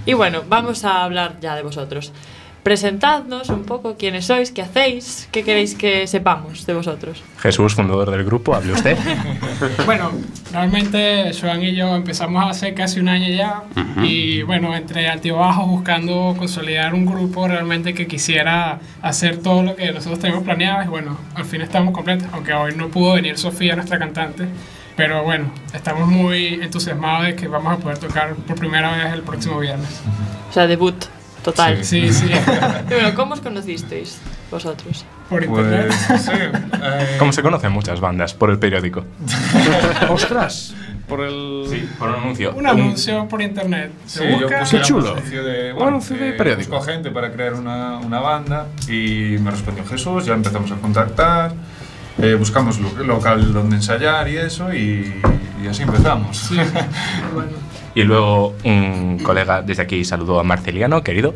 Y 0.05 0.13
bueno, 0.13 0.43
vamos 0.47 0.85
a 0.85 1.03
hablar 1.03 1.39
ya 1.41 1.57
de 1.57 1.63
vosotros. 1.63 2.13
Presentadnos 2.63 3.49
un 3.49 3.65
poco 3.65 3.97
quiénes 3.97 4.27
sois, 4.27 4.51
qué 4.53 4.61
hacéis, 4.61 5.29
qué 5.33 5.43
queréis 5.43 5.75
que 5.75 6.07
sepamos 6.07 6.67
de 6.67 6.75
vosotros. 6.75 7.23
Jesús, 7.39 7.75
fundador 7.75 8.11
del 8.11 8.23
grupo, 8.25 8.55
hable 8.55 8.73
usted. 8.73 8.97
Bueno, 9.87 10.11
realmente 10.53 11.33
Joan 11.39 11.63
y 11.63 11.75
yo 11.75 11.95
empezamos 11.95 12.45
hace 12.49 12.73
casi 12.75 13.01
un 13.01 13.09
año 13.09 13.29
ya 13.29 13.63
Ujú. 13.77 14.05
y 14.05 14.43
bueno, 14.43 14.75
entre 14.75 15.09
altibajos 15.09 15.67
buscando 15.67 16.35
consolidar 16.39 16.95
un 16.95 17.05
grupo 17.07 17.47
realmente 17.49 17.93
que 17.93 18.07
quisiera 18.07 18.79
hacer 19.03 19.39
todo 19.39 19.63
lo 19.63 19.77
que 19.77 19.91
nosotros 19.93 20.19
tenemos 20.21 20.45
planeado 20.45 20.85
y 20.85 20.89
bueno, 20.89 21.17
al 21.35 21.45
fin 21.45 21.61
estamos 21.61 21.93
completos, 21.93 22.29
aunque 22.33 22.53
hoy 22.55 22.75
no 22.77 22.89
pudo 22.89 23.15
venir 23.15 23.37
Sofía, 23.39 23.75
nuestra 23.75 23.99
cantante, 23.99 24.47
pero 24.97 25.23
bueno, 25.25 25.51
estamos 25.75 26.09
muy 26.09 26.55
entusiasmados 26.63 27.27
de 27.27 27.37
que 27.37 27.49
vamos 27.49 27.75
a 27.75 27.77
poder 27.79 27.99
tocar 27.99 28.35
por 28.35 28.57
primera 28.57 28.97
vez 28.97 29.13
el 29.13 29.23
próximo 29.23 29.59
viernes. 29.59 30.01
O 30.49 30.53
sea, 30.53 30.67
debut 30.67 30.95
total. 31.43 31.85
Sí, 31.85 32.13
sí. 32.13 32.27
Y 32.27 32.89
bueno, 32.95 33.15
¿cómo 33.15 33.35
os 33.35 33.41
conocisteis 33.41 34.19
vosotros? 34.51 35.05
Por 35.29 35.47
Pues, 35.47 35.95
sí, 35.95 36.31
eh, 36.35 37.17
Como 37.19 37.33
se 37.33 37.43
conocen 37.43 37.71
muchas 37.73 38.01
bandas, 38.01 38.35
por 38.35 38.51
el 38.51 38.59
periódico. 38.59 39.05
¡Ostras! 40.09 40.75
Por 41.09 41.21
el. 41.23 41.67
Sí, 41.69 41.89
por 41.99 42.09
un 42.11 42.15
anuncio. 42.17 42.55
Un 42.55 42.67
anuncio 42.69 43.27
por 43.29 43.43
internet. 43.43 43.91
Sí, 44.07 44.23
yo 44.41 44.49
puse 44.49 44.77
Qué 44.79 44.83
chulo. 44.83 45.13
un 45.13 45.19
anuncio 45.19 45.45
de, 45.45 45.73
Un 45.73 45.89
anuncio 45.89 46.17
de 46.17 46.29
eh, 46.29 46.33
periódico. 46.35 46.77
busco 46.77 46.85
gente 46.93 47.11
para 47.11 47.33
crear 47.33 47.55
una, 47.55 47.99
una 47.99 48.21
banda 48.21 48.67
y 48.89 49.37
me 49.41 49.51
respondió 49.51 49.85
Jesús, 49.85 50.27
ya 50.27 50.35
empezamos 50.35 50.71
a 50.71 50.77
contactar, 50.77 51.53
eh, 52.23 52.35
buscamos 52.35 52.79
lo- 52.79 53.03
local 53.05 53.53
donde 53.53 53.77
ensayar 53.77 54.29
y 54.29 54.37
eso 54.37 54.73
y, 54.73 55.21
y 55.63 55.67
así 55.67 55.83
empezamos. 55.83 56.51
Y 57.95 58.05
luego 58.05 58.55
un 58.65 59.19
colega 59.23 59.63
desde 59.63 59.83
aquí 59.83 60.05
saludó 60.05 60.39
a 60.41 60.45
Marceliano, 60.45 61.03
querido. 61.03 61.35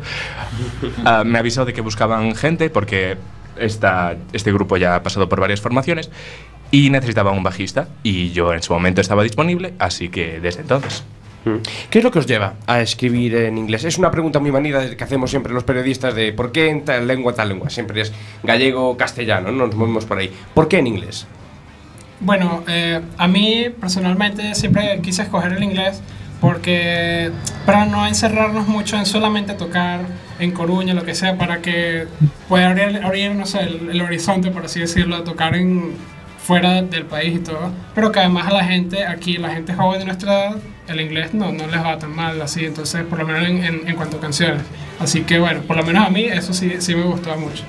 Ah, 1.03 1.23
me 1.25 1.39
avisó 1.39 1.65
de 1.65 1.73
que 1.73 1.81
buscaban 1.81 2.35
gente 2.35 2.69
porque 2.69 3.17
esta, 3.57 4.15
este 4.33 4.51
grupo 4.51 4.77
ya 4.77 4.95
ha 4.95 5.03
pasado 5.03 5.27
por 5.29 5.39
varias 5.39 5.61
formaciones 5.61 6.09
y 6.71 6.89
necesitaba 6.89 7.31
un 7.31 7.43
bajista. 7.43 7.87
Y 8.03 8.31
yo 8.31 8.53
en 8.53 8.61
su 8.61 8.73
momento 8.73 9.01
estaba 9.01 9.23
disponible, 9.23 9.73
así 9.79 10.09
que 10.09 10.39
desde 10.39 10.61
entonces. 10.61 11.03
¿Qué 11.91 11.99
es 11.99 12.03
lo 12.03 12.09
que 12.09 12.17
os 12.17 12.25
lleva 12.25 12.55
a 12.65 12.81
escribir 12.81 13.35
en 13.35 13.57
inglés? 13.59 13.83
Es 13.83 13.99
una 13.99 14.09
pregunta 14.09 14.39
muy 14.39 14.51
manida 14.51 14.95
que 14.95 15.03
hacemos 15.03 15.29
siempre 15.29 15.53
los 15.53 15.63
periodistas 15.63 16.15
de 16.15 16.33
¿por 16.33 16.51
qué 16.51 16.69
en 16.69 16.83
tal 16.83 17.05
lengua, 17.05 17.35
tal 17.35 17.49
lengua? 17.49 17.69
Siempre 17.69 18.01
es 18.01 18.11
gallego 18.41 18.97
castellano, 18.97 19.51
no 19.51 19.67
nos 19.67 19.75
movemos 19.75 20.05
por 20.05 20.17
ahí. 20.17 20.31
¿Por 20.55 20.67
qué 20.67 20.79
en 20.79 20.87
inglés? 20.87 21.27
Bueno, 22.19 22.63
eh, 22.67 22.99
a 23.17 23.27
mí 23.27 23.67
personalmente 23.79 24.55
siempre 24.55 24.99
quise 25.03 25.21
escoger 25.21 25.53
el 25.53 25.61
inglés 25.61 26.01
porque 26.45 27.31
para 27.65 27.87
no 27.87 28.05
encerrarnos 28.05 28.67
mucho 28.67 28.97
en 28.97 29.07
solamente 29.07 29.55
tocar 29.55 30.01
en 30.37 30.51
Coruña, 30.51 30.93
lo 30.93 31.03
que 31.03 31.15
sea, 31.15 31.39
para 31.39 31.59
que 31.59 32.05
pueda 32.47 32.69
abrir, 32.69 33.01
abrir, 33.03 33.31
no 33.31 33.47
sé, 33.47 33.61
el, 33.63 33.89
el 33.89 33.99
horizonte, 33.99 34.51
por 34.51 34.65
así 34.65 34.79
decirlo, 34.79 35.23
tocar 35.23 35.55
en 35.55 35.93
fuera 36.37 36.83
del 36.83 37.05
país 37.05 37.37
y 37.37 37.39
todo, 37.39 37.71
pero 37.95 38.11
que 38.11 38.19
además 38.19 38.45
a 38.45 38.51
la 38.51 38.63
gente 38.63 39.07
aquí, 39.07 39.37
la 39.37 39.49
gente 39.49 39.73
joven 39.73 39.97
de 39.97 40.05
nuestra 40.05 40.33
edad, 40.33 40.57
el 40.87 41.01
inglés 41.01 41.33
no, 41.33 41.51
no 41.51 41.65
les 41.65 41.83
va 41.83 41.97
tan 41.97 42.15
mal 42.15 42.39
así, 42.39 42.63
entonces 42.65 43.03
por 43.05 43.17
lo 43.17 43.25
menos 43.25 43.49
en, 43.49 43.63
en, 43.63 43.87
en 43.87 43.95
cuanto 43.95 44.17
a 44.17 44.19
canciones. 44.19 44.61
Así 44.99 45.21
que 45.21 45.39
bueno, 45.39 45.61
por 45.61 45.75
lo 45.77 45.83
menos 45.83 46.05
a 46.05 46.11
mí 46.11 46.25
eso 46.25 46.53
sí, 46.53 46.75
sí 46.77 46.93
me 46.93 47.05
gustaba 47.05 47.37
mucho. 47.37 47.63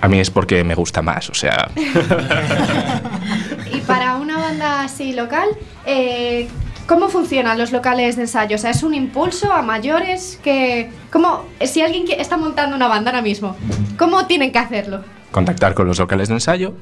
A 0.00 0.08
mí 0.08 0.18
es 0.18 0.30
porque 0.30 0.64
me 0.64 0.74
gusta 0.74 1.02
más, 1.02 1.28
o 1.28 1.34
sea, 1.34 1.68
Y 3.72 3.80
para 3.80 4.16
una 4.16 4.38
banda 4.38 4.84
así 4.84 5.12
local, 5.12 5.48
eh, 5.84 6.48
¿cómo 6.86 7.08
funcionan 7.08 7.58
los 7.58 7.72
locales 7.72 8.16
de 8.16 8.22
ensayo? 8.22 8.56
O 8.56 8.58
sea, 8.58 8.70
¿es 8.70 8.82
un 8.82 8.94
impulso 8.94 9.52
a 9.52 9.62
mayores? 9.62 10.38
que 10.42 10.90
¿cómo, 11.10 11.44
Si 11.64 11.82
alguien 11.82 12.06
que- 12.06 12.20
está 12.20 12.36
montando 12.36 12.76
una 12.76 12.88
banda 12.88 13.10
ahora 13.10 13.22
mismo, 13.22 13.56
¿cómo 13.98 14.26
tienen 14.26 14.52
que 14.52 14.58
hacerlo? 14.58 15.02
contactar 15.32 15.74
con 15.74 15.86
los 15.86 15.98
locales 15.98 16.28
de 16.28 16.34
ensayo, 16.34 16.72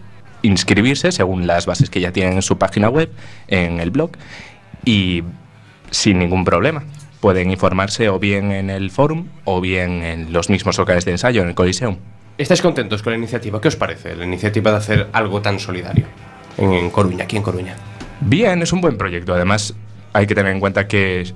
inscribirse 0.43 1.11
según 1.11 1.47
las 1.47 1.67
bases 1.67 1.91
que 1.91 2.01
ya 2.01 2.13
tienen 2.13 2.35
en 2.35 2.43
su 2.43 2.57
página 2.57 2.89
web, 2.89 3.11
en 3.49 3.81
el 3.81 3.91
blog, 3.91 4.11
y 4.85 5.25
sin 5.91 6.19
ningún 6.21 6.45
problema. 6.45 6.85
Pueden 7.21 7.51
informarse 7.51 8.09
o 8.11 8.19
bien 8.21 8.53
en 8.53 8.71
el 8.71 8.91
forum 8.91 9.27
o 9.45 9.61
bien 9.61 10.03
en 10.05 10.33
los 10.33 10.51
mismos 10.51 10.77
locales 10.79 11.05
de 11.05 11.13
ensayo, 11.13 11.43
en 11.43 11.49
el 11.49 11.55
Coliseum. 11.55 11.97
¿Estáis 12.39 12.61
contentos 12.63 13.03
con 13.03 13.13
la 13.13 13.19
iniciativa? 13.19 13.61
¿Qué 13.61 13.69
os 13.69 13.77
parece 13.77 14.15
la 14.15 14.25
iniciativa 14.25 14.71
de 14.71 14.77
hacer 14.77 15.09
algo 15.13 15.41
tan 15.41 15.59
solidario 15.59 16.05
en, 16.59 16.73
en 16.75 16.91
Coruña, 16.91 17.25
aquí 17.25 17.37
en 17.37 17.43
Coruña? 17.43 17.75
Bien, 18.21 18.61
es 18.63 18.73
un 18.73 18.81
buen 18.81 18.97
proyecto. 18.99 19.35
Además, 19.35 19.75
hay 20.15 20.27
que 20.27 20.35
tener 20.35 20.51
en 20.53 20.61
cuenta 20.61 20.89
que, 20.89 21.31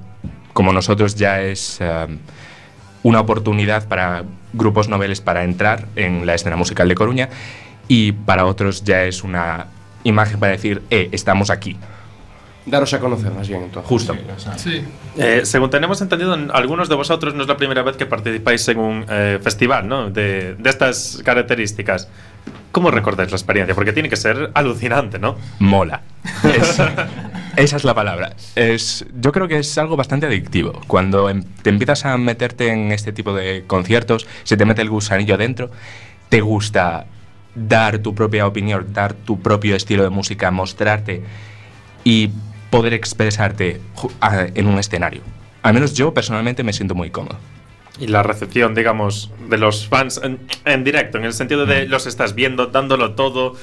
como 0.54 0.72
nosotros, 0.72 1.14
ya 1.16 1.42
es 1.42 1.76
eh, 1.80 2.06
una 3.02 3.20
oportunidad 3.20 3.86
para 3.88 4.24
grupos 4.54 4.88
noveles 4.88 5.20
para 5.20 5.44
entrar 5.44 5.84
en 5.96 6.24
la 6.24 6.34
escena 6.34 6.56
musical 6.56 6.88
de 6.88 6.94
Coruña 6.94 7.28
y 7.86 8.12
para 8.12 8.46
otros 8.46 8.82
ya 8.84 9.04
es 9.04 9.22
una 9.22 9.66
imagen 10.04 10.40
para 10.40 10.52
decir, 10.52 10.82
eh, 10.90 11.10
estamos 11.12 11.50
aquí. 11.50 11.76
Daros 12.66 12.92
a 12.92 13.00
conocer 13.00 13.32
más 13.32 13.48
bien, 13.48 13.62
entonces. 13.62 13.88
Justo. 13.88 14.14
Sí. 14.58 14.84
Eh, 15.16 15.40
según 15.44 15.70
tenemos 15.70 16.00
entendido, 16.02 16.34
en- 16.34 16.50
algunos 16.52 16.88
de 16.90 16.94
vosotros 16.96 17.34
no 17.34 17.42
es 17.42 17.48
la 17.48 17.56
primera 17.56 17.82
vez 17.82 17.96
que 17.96 18.04
participáis 18.04 18.68
en 18.68 18.78
un 18.78 19.06
eh, 19.08 19.38
festival 19.42 19.88
¿no? 19.88 20.10
de, 20.10 20.54
de 20.54 20.68
estas 20.70 21.20
características. 21.24 22.08
¿Cómo 22.70 22.90
recordáis 22.90 23.30
la 23.30 23.36
experiencia? 23.38 23.74
Porque 23.74 23.94
tiene 23.94 24.10
que 24.10 24.16
ser 24.16 24.50
alucinante, 24.54 25.18
¿no? 25.18 25.36
Mola. 25.60 26.02
Es- 27.58 27.64
esa 27.66 27.76
es 27.76 27.84
la 27.84 27.94
palabra. 27.94 28.34
Es, 28.54 29.04
yo 29.20 29.32
creo 29.32 29.48
que 29.48 29.58
es 29.58 29.76
algo 29.78 29.96
bastante 29.96 30.26
adictivo. 30.26 30.80
Cuando 30.86 31.28
em- 31.30 31.44
te 31.62 31.70
empiezas 31.70 32.04
a 32.04 32.16
meterte 32.18 32.68
en 32.72 32.92
este 32.92 33.12
tipo 33.12 33.32
de 33.34 33.64
conciertos, 33.66 34.26
se 34.44 34.56
te 34.56 34.64
mete 34.64 34.82
el 34.82 34.90
gusanillo 34.90 35.36
dentro, 35.36 35.70
te 36.28 36.40
gusta 36.40 37.06
dar 37.54 37.98
tu 37.98 38.14
propia 38.14 38.46
opinión, 38.46 38.86
dar 38.92 39.14
tu 39.14 39.40
propio 39.40 39.74
estilo 39.74 40.02
de 40.04 40.10
música, 40.10 40.50
mostrarte 40.50 41.22
y 42.04 42.30
poder 42.70 42.92
expresarte 42.94 43.80
en 44.54 44.66
un 44.66 44.78
escenario. 44.78 45.22
Al 45.62 45.74
menos 45.74 45.94
yo 45.94 46.14
personalmente 46.14 46.62
me 46.62 46.72
siento 46.72 46.94
muy 46.94 47.10
cómodo. 47.10 47.36
Y 47.98 48.06
la 48.06 48.22
recepción, 48.22 48.74
digamos, 48.76 49.32
de 49.50 49.58
los 49.58 49.88
fans 49.88 50.20
en, 50.22 50.38
en 50.64 50.84
directo, 50.84 51.18
en 51.18 51.24
el 51.24 51.32
sentido 51.32 51.66
de 51.66 51.86
los 51.88 52.06
estás 52.06 52.36
viendo, 52.36 52.66
dándolo 52.68 53.14
todo, 53.16 53.54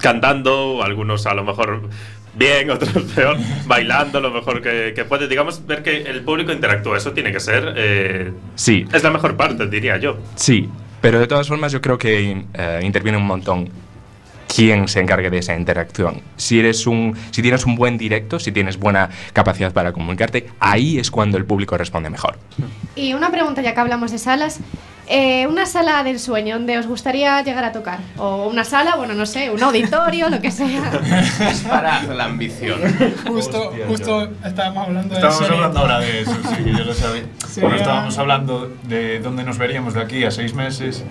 cantando, 0.00 0.82
algunos 0.82 1.26
a 1.26 1.34
lo 1.34 1.44
mejor 1.44 1.88
bien, 2.36 2.70
otros 2.76 3.04
peor, 3.14 3.36
bailando 3.66 4.20
lo 4.20 4.30
mejor 4.30 4.62
que, 4.62 4.92
que 4.94 5.04
puede. 5.04 5.28
Digamos, 5.28 5.66
ver 5.66 5.82
que 5.82 6.02
el 6.02 6.22
público 6.22 6.52
interactúa, 6.52 6.96
eso 6.98 7.12
tiene 7.12 7.32
que 7.32 7.40
ser. 7.40 7.72
eh, 7.76 8.32
Sí. 8.54 8.86
Es 8.92 9.02
la 9.02 9.10
mejor 9.10 9.36
parte, 9.36 9.66
diría 9.66 9.96
yo. 9.96 10.18
Sí, 10.34 10.68
pero 11.00 11.18
de 11.18 11.26
todas 11.26 11.48
formas 11.48 11.72
yo 11.72 11.80
creo 11.80 11.98
que 11.98 12.44
eh, 12.54 12.80
interviene 12.82 13.18
un 13.18 13.26
montón 13.26 13.68
quién 14.54 14.86
se 14.88 15.00
encargue 15.00 15.28
de 15.28 15.38
esa 15.38 15.56
interacción. 15.56 16.22
Si 16.36 16.58
eres 16.60 16.86
un, 16.86 17.16
si 17.30 17.42
tienes 17.42 17.66
un 17.66 17.74
buen 17.74 17.98
directo, 17.98 18.38
si 18.38 18.52
tienes 18.52 18.78
buena 18.78 19.10
capacidad 19.32 19.72
para 19.72 19.92
comunicarte, 19.92 20.46
ahí 20.60 20.98
es 20.98 21.10
cuando 21.10 21.36
el 21.36 21.44
público 21.44 21.76
responde 21.76 22.08
mejor. 22.10 22.38
Y 22.94 23.12
una 23.12 23.30
pregunta, 23.30 23.60
ya 23.60 23.74
que 23.74 23.80
hablamos 23.80 24.12
de 24.12 24.18
salas. 24.18 24.60
Eh, 25.08 25.46
una 25.46 25.66
sala 25.66 26.02
del 26.02 26.18
sueño 26.18 26.54
donde 26.56 26.78
os 26.78 26.86
gustaría 26.86 27.42
llegar 27.42 27.64
a 27.64 27.72
tocar. 27.72 27.98
O 28.18 28.46
una 28.48 28.64
sala, 28.64 28.96
bueno, 28.96 29.14
no 29.14 29.26
sé, 29.26 29.50
un 29.50 29.62
auditorio, 29.62 30.28
lo 30.28 30.40
que 30.40 30.50
sea. 30.50 30.90
Para 31.68 32.02
la 32.02 32.24
ambición. 32.24 32.78
Justo, 33.26 33.72
justo 33.88 34.28
estábamos 34.44 34.86
hablando 34.88 35.08
de 35.14 35.20
Estábamos 35.20 35.42
eso. 35.44 35.54
hablando 35.54 35.78
ahora 35.80 35.98
de 36.00 36.20
eso, 36.22 36.32
sí, 36.56 36.64
que 36.64 36.72
yo 36.72 36.84
lo 36.84 36.94
sabía. 36.94 37.22
Sí, 37.48 37.60
Bueno, 37.60 37.76
ya. 37.76 37.82
estábamos 37.82 38.18
hablando 38.18 38.72
de 38.84 39.20
dónde 39.20 39.44
nos 39.44 39.58
veríamos 39.58 39.94
de 39.94 40.02
aquí 40.02 40.24
a 40.24 40.30
seis 40.30 40.54
meses 40.54 41.04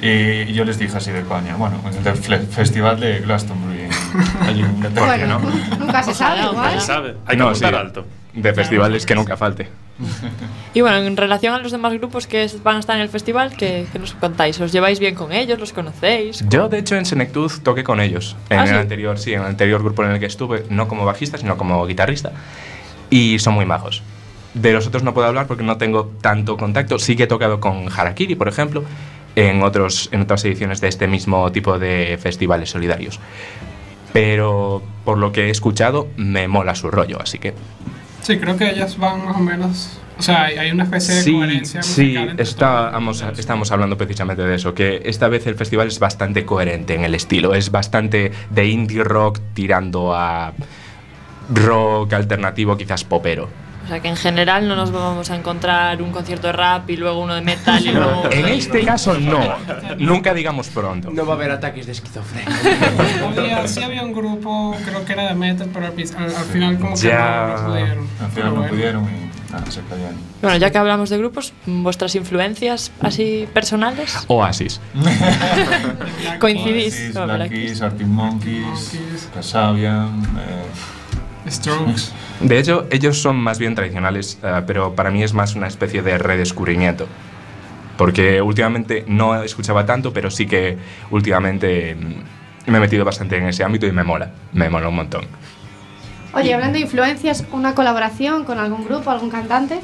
y 0.00 0.52
yo 0.52 0.64
les 0.64 0.78
dije 0.78 0.96
así 0.96 1.10
de 1.10 1.22
coña, 1.22 1.54
bueno, 1.56 1.76
en 1.86 2.06
el 2.06 2.46
festival 2.46 2.98
de 2.98 3.20
Glastonbury 3.20 3.82
allí 4.40 4.60
en 4.62 4.80
Qatar. 4.80 5.04
Bueno, 5.18 5.40
nunca 5.78 6.02
se 6.02 6.14
sabe, 6.14 6.42
igual. 6.42 6.80
Se 6.80 6.86
sabe. 6.86 7.16
Hay 7.26 7.36
que 7.36 7.42
No, 7.42 7.54
sí, 7.54 7.64
alto. 7.64 8.04
De 8.32 8.52
festivales 8.54 9.04
que 9.06 9.14
nunca 9.14 9.36
falte. 9.36 9.68
Y 10.74 10.80
bueno, 10.80 10.98
en 10.98 11.16
relación 11.16 11.54
a 11.54 11.58
los 11.58 11.72
demás 11.72 11.92
grupos 11.92 12.26
que 12.26 12.48
van 12.62 12.76
a 12.76 12.80
estar 12.80 12.96
en 12.96 13.02
el 13.02 13.08
festival, 13.08 13.54
¿qué, 13.56 13.86
qué 13.92 13.98
nos 13.98 14.14
contáis? 14.14 14.60
¿Os 14.60 14.72
lleváis 14.72 14.98
bien 14.98 15.14
con 15.14 15.32
ellos? 15.32 15.58
¿Los 15.58 15.72
conocéis? 15.72 16.44
Yo, 16.48 16.68
de 16.68 16.78
hecho, 16.78 16.96
en 16.96 17.04
Senectud 17.04 17.50
toqué 17.62 17.84
con 17.84 18.00
ellos. 18.00 18.36
En 18.48 18.58
¿Ah, 18.58 18.62
el 18.62 18.68
sí? 18.68 18.74
anterior, 18.74 19.18
sí, 19.18 19.34
en 19.34 19.40
el 19.40 19.46
anterior 19.46 19.82
grupo 19.82 20.04
en 20.04 20.12
el 20.12 20.20
que 20.20 20.26
estuve, 20.26 20.64
no 20.70 20.88
como 20.88 21.04
bajista, 21.04 21.38
sino 21.38 21.56
como 21.56 21.86
guitarrista. 21.86 22.32
Y 23.10 23.38
son 23.38 23.54
muy 23.54 23.66
majos. 23.66 24.02
De 24.54 24.72
los 24.72 24.86
otros 24.86 25.02
no 25.02 25.14
puedo 25.14 25.26
hablar 25.26 25.46
porque 25.46 25.62
no 25.62 25.76
tengo 25.76 26.12
tanto 26.20 26.56
contacto. 26.56 26.98
Sí 26.98 27.16
que 27.16 27.24
he 27.24 27.26
tocado 27.26 27.60
con 27.60 27.88
Harakiri, 27.90 28.34
por 28.34 28.48
ejemplo, 28.48 28.84
en, 29.36 29.62
otros, 29.62 30.08
en 30.12 30.22
otras 30.22 30.44
ediciones 30.44 30.80
de 30.80 30.88
este 30.88 31.06
mismo 31.06 31.50
tipo 31.52 31.78
de 31.78 32.18
festivales 32.20 32.70
solidarios. 32.70 33.18
Pero 34.12 34.82
por 35.04 35.18
lo 35.18 35.32
que 35.32 35.46
he 35.46 35.50
escuchado, 35.50 36.08
me 36.16 36.48
mola 36.48 36.74
su 36.74 36.90
rollo, 36.90 37.18
así 37.20 37.38
que 37.38 37.54
Sí, 38.22 38.38
creo 38.38 38.56
que 38.56 38.70
ellas 38.70 38.96
van 38.96 39.24
más 39.24 39.36
o 39.36 39.40
menos. 39.40 39.98
O 40.18 40.22
sea, 40.22 40.44
hay 40.44 40.70
una 40.70 40.84
especie 40.84 41.14
de 41.16 41.22
Sí, 41.22 41.32
coherencia 41.32 41.82
sí, 41.82 42.16
estábamos, 42.38 43.22
estábamos 43.36 43.72
hablando 43.72 43.96
precisamente 43.96 44.42
de 44.42 44.54
eso, 44.54 44.72
que 44.74 45.02
esta 45.04 45.26
vez 45.26 45.46
el 45.46 45.56
festival 45.56 45.88
es 45.88 45.98
bastante 45.98 46.44
coherente 46.44 46.94
en 46.94 47.02
el 47.04 47.14
estilo, 47.14 47.54
es 47.54 47.70
bastante 47.70 48.30
de 48.50 48.66
indie 48.66 49.02
rock 49.02 49.40
tirando 49.54 50.14
a 50.14 50.52
rock 51.52 52.12
alternativo, 52.12 52.76
quizás 52.76 53.02
popero. 53.04 53.48
O 53.92 53.94
sea, 53.94 54.00
que 54.00 54.08
en 54.08 54.16
general 54.16 54.66
no 54.66 54.74
nos 54.74 54.90
vamos 54.90 55.28
a 55.30 55.36
encontrar 55.36 56.00
un 56.00 56.12
concierto 56.12 56.46
de 56.46 56.54
rap 56.54 56.88
y 56.88 56.96
luego 56.96 57.20
uno 57.20 57.34
de 57.34 57.42
metal 57.42 57.84
y 57.84 57.90
luego... 57.90 58.26
En 58.30 58.46
este 58.48 58.86
caso 58.86 59.18
no, 59.18 59.38
nunca 59.98 60.32
digamos 60.32 60.68
pronto. 60.68 61.10
No 61.10 61.26
va 61.26 61.34
a 61.34 61.36
haber 61.36 61.50
ataques 61.50 61.84
de 61.84 61.92
esquizofrenia. 61.92 62.48
Había, 63.36 63.68
sí 63.68 63.82
había 63.82 64.02
un 64.02 64.14
grupo, 64.14 64.74
creo 64.86 65.04
que 65.04 65.12
era 65.12 65.28
de 65.28 65.34
metal, 65.34 65.68
pero 65.74 65.84
al, 65.88 65.92
al- 65.92 66.36
al 66.36 66.44
final 66.46 66.78
como 66.78 66.94
que 66.94 67.00
Ya. 67.02 67.54
no, 67.54 67.62
no 67.62 67.68
pudieron. 67.68 68.06
Al 68.24 68.30
final 68.30 68.48
no 68.48 68.54
bueno. 68.56 68.70
pudieron 68.70 69.04
y 69.04 69.52
nada, 69.52 69.70
se 69.70 69.80
callaron. 69.82 70.16
Bueno, 70.40 70.56
ya 70.56 70.70
que 70.70 70.78
hablamos 70.78 71.10
de 71.10 71.18
grupos, 71.18 71.52
vuestras 71.66 72.14
influencias 72.14 72.92
así 73.02 73.46
personales, 73.52 74.24
Oasis. 74.28 74.80
coincidís. 76.40 76.94
Oasis, 76.94 77.36
Black 77.36 77.50
Keys, 77.50 77.82
Arctic 77.82 78.06
Monkeys, 78.06 78.98
Kasabian, 79.34 80.22
eh, 80.38 80.64
Strokes. 81.52 82.12
De 82.40 82.58
hecho, 82.58 82.86
ellos 82.90 83.20
son 83.20 83.36
más 83.36 83.58
bien 83.58 83.74
tradicionales, 83.74 84.38
eh, 84.42 84.62
pero 84.66 84.94
para 84.94 85.10
mí 85.10 85.22
es 85.22 85.32
más 85.32 85.54
una 85.54 85.66
especie 85.66 86.02
de 86.02 86.18
redescubrimiento. 86.18 87.06
Porque 87.96 88.40
últimamente 88.40 89.04
no 89.06 89.42
escuchaba 89.42 89.86
tanto, 89.86 90.12
pero 90.12 90.30
sí 90.30 90.46
que 90.46 90.78
últimamente 91.10 91.94
mm, 91.94 92.70
me 92.70 92.78
he 92.78 92.80
metido 92.80 93.04
bastante 93.04 93.36
en 93.36 93.46
ese 93.46 93.64
ámbito 93.64 93.86
y 93.86 93.92
me 93.92 94.02
mola, 94.02 94.30
me 94.52 94.68
mola 94.70 94.88
un 94.88 94.96
montón. 94.96 95.26
Oye, 96.34 96.54
hablando 96.54 96.78
de 96.78 96.80
influencias, 96.80 97.44
¿una 97.52 97.74
colaboración 97.74 98.44
con 98.44 98.58
algún 98.58 98.84
grupo, 98.84 99.10
algún 99.10 99.30
cantante? 99.30 99.80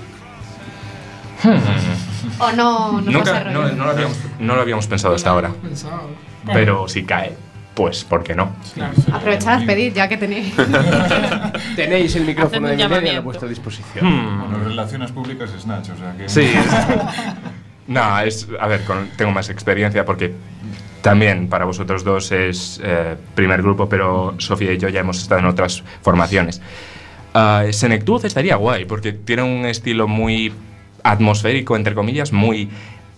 ¿O 2.41 2.53
no, 2.53 3.01
no 3.01 3.11
Nunca, 3.11 3.45
no, 3.45 3.69
no 3.69 3.85
lo 3.85 3.91
habíamos, 3.91 4.19
no 4.41 4.55
lo 4.57 4.61
habíamos 4.63 4.87
pensado 4.87 5.15
hasta 5.15 5.31
ahora. 5.31 5.51
Pensado. 5.63 6.09
Pero 6.53 6.89
si 6.89 7.05
cae, 7.05 7.37
pues 7.79 8.03
¿por 8.03 8.25
qué 8.25 8.35
no? 8.35 8.57
Aprovechad, 9.13 9.65
pedid, 9.65 9.95
ya 9.95 10.09
que 10.09 10.17
tenéis. 10.17 10.53
Tenéis 11.77 12.17
el 12.17 12.25
micrófono 12.25 12.67
de 12.67 12.75
un 12.75 12.91
Millennial 12.91 13.19
a 13.19 13.21
vuestra 13.21 13.49
disposición. 13.49 14.05
Hmm. 14.05 14.41
Bueno, 14.41 14.65
relaciones 14.65 15.13
públicas 15.13 15.49
es 15.57 15.65
Nacho, 15.65 15.93
o 15.93 15.97
sea 15.97 16.13
que. 16.17 16.29
Sí. 16.29 16.51
no, 17.87 18.19
es, 18.19 18.49
a 18.59 18.67
ver, 18.67 18.83
con- 18.85 19.11
tengo 19.17 19.31
más 19.31 19.49
experiencia 19.49 20.05
porque 20.05 20.35
también 21.03 21.49
para 21.49 21.67
vosotros 21.67 22.03
dos 22.03 22.33
es 22.33 22.81
eh, 22.83 23.15
primer 23.37 23.63
grupo, 23.63 23.89
pero 23.89 24.35
Sofía 24.39 24.73
y 24.73 24.79
yo 24.79 24.89
ya 24.89 24.99
hemos 24.99 25.23
estado 25.23 25.39
en 25.39 25.47
otras 25.47 25.85
formaciones. 26.03 26.61
Ah, 27.33 27.63
Senectud 27.71 28.25
estaría 28.25 28.57
guay 28.57 28.87
porque 28.87 29.13
tiene 29.13 29.45
un 29.45 29.67
estilo 29.67 30.09
muy 30.09 30.53
atmosférico, 31.05 31.77
entre 31.77 31.95
comillas, 31.95 32.33
muy 32.33 32.71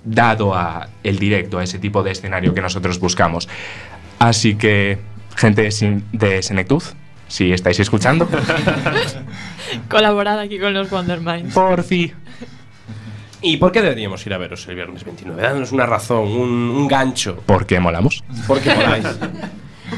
dado 0.05 0.55
a 0.55 0.89
el 1.03 1.19
directo, 1.19 1.59
a 1.59 1.65
ese 1.65 1.79
tipo 1.79 2.03
de 2.03 2.11
escenario 2.11 2.53
que 2.53 2.61
nosotros 2.61 3.01
buscamos. 3.01 3.49
Así 4.21 4.55
que, 4.55 4.99
gente 5.37 5.69
de 6.13 6.43
Senectud, 6.43 6.83
si 7.27 7.53
estáis 7.53 7.81
escuchando, 7.81 8.29
Colaborad 9.89 10.39
aquí 10.39 10.59
con 10.59 10.73
los 10.75 10.91
Wondermind. 10.93 11.53
por 11.53 11.83
fin. 11.83 12.13
¿Y 13.43 13.57
por 13.57 13.73
qué 13.73 13.81
deberíamos 13.81 14.25
ir 14.27 14.35
a 14.35 14.39
veros 14.39 14.67
el 14.69 14.75
viernes 14.75 15.03
29? 15.05 15.41
Dándonos 15.41 15.73
una 15.73 15.87
razón, 15.87 16.29
un, 16.29 16.51
un 16.71 16.87
gancho. 16.89 17.43
porque 17.47 17.81
molamos. 17.81 18.23
¿Por 18.47 18.61
qué 18.61 18.75
moláis? 18.75 19.07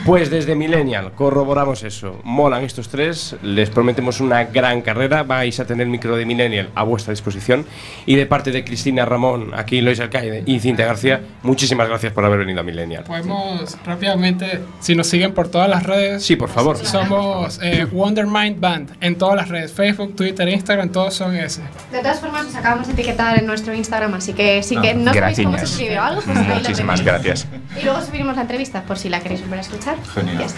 Pues 0.04 0.30
desde 0.30 0.54
Millennial 0.56 1.12
corroboramos 1.12 1.82
eso. 1.82 2.20
Molan 2.24 2.64
estos 2.64 2.88
tres, 2.88 3.36
les 3.42 3.70
prometemos 3.70 4.20
una 4.20 4.44
gran 4.44 4.80
carrera. 4.82 5.22
Vais 5.22 5.58
a 5.60 5.66
tener 5.66 5.84
el 5.86 5.90
micro 5.90 6.16
de 6.16 6.24
Millennial 6.26 6.70
a 6.74 6.82
vuestra 6.82 7.12
disposición. 7.12 7.64
Y 8.06 8.16
de 8.16 8.26
parte 8.26 8.50
de 8.50 8.64
Cristina 8.64 9.04
Ramón, 9.04 9.52
aquí 9.54 9.80
Lois 9.80 10.00
Alcaide 10.00 10.42
y 10.46 10.58
Cintia 10.60 10.86
García, 10.86 11.20
muchísimas 11.42 11.88
gracias 11.88 12.12
por 12.12 12.24
haber 12.24 12.40
venido 12.40 12.60
a 12.60 12.62
Millennial. 12.64 13.04
Podemos 13.04 13.76
rápidamente, 13.84 14.60
si 14.80 14.94
nos 14.94 15.06
siguen 15.06 15.34
por 15.34 15.48
todas 15.48 15.68
las 15.68 15.82
redes. 15.84 16.24
Sí, 16.24 16.36
por 16.36 16.48
favor. 16.48 16.76
Somos 16.78 17.60
eh, 17.62 17.86
Wondermind 17.92 18.58
Band 18.60 18.96
en 19.00 19.16
todas 19.16 19.36
las 19.36 19.48
redes: 19.48 19.72
Facebook, 19.72 20.16
Twitter, 20.16 20.48
Instagram, 20.48 20.88
todos 20.90 21.14
son 21.14 21.36
ese. 21.36 21.62
De 21.92 21.98
todas 21.98 22.18
formas, 22.20 22.46
nos 22.46 22.56
acabamos 22.56 22.86
de 22.86 22.94
etiquetar 22.94 23.38
en 23.38 23.46
nuestro 23.46 23.74
Instagram, 23.74 24.14
así 24.14 24.32
que 24.32 24.62
sí 24.62 24.76
que 24.76 24.90
Ah, 24.90 24.94
no 24.94 25.12
sabéis 25.14 25.36
cómo 25.38 25.50
se 25.50 25.56
gracias. 25.58 25.70
escribe 25.72 25.98
o 25.98 26.02
algo, 26.02 26.20
pues 26.22 26.38
Muchísimas 26.48 27.02
gracias. 27.02 27.46
Y 27.80 27.84
luego 27.84 28.00
subiremos 28.00 28.34
la 28.36 28.42
entrevista 28.42 28.82
por 28.82 28.98
si 28.98 29.08
la 29.08 29.20
queréis 29.20 29.42
volver 29.42 29.58
a 29.58 29.62
escuchar. 29.62 29.81
Está. 29.82 29.96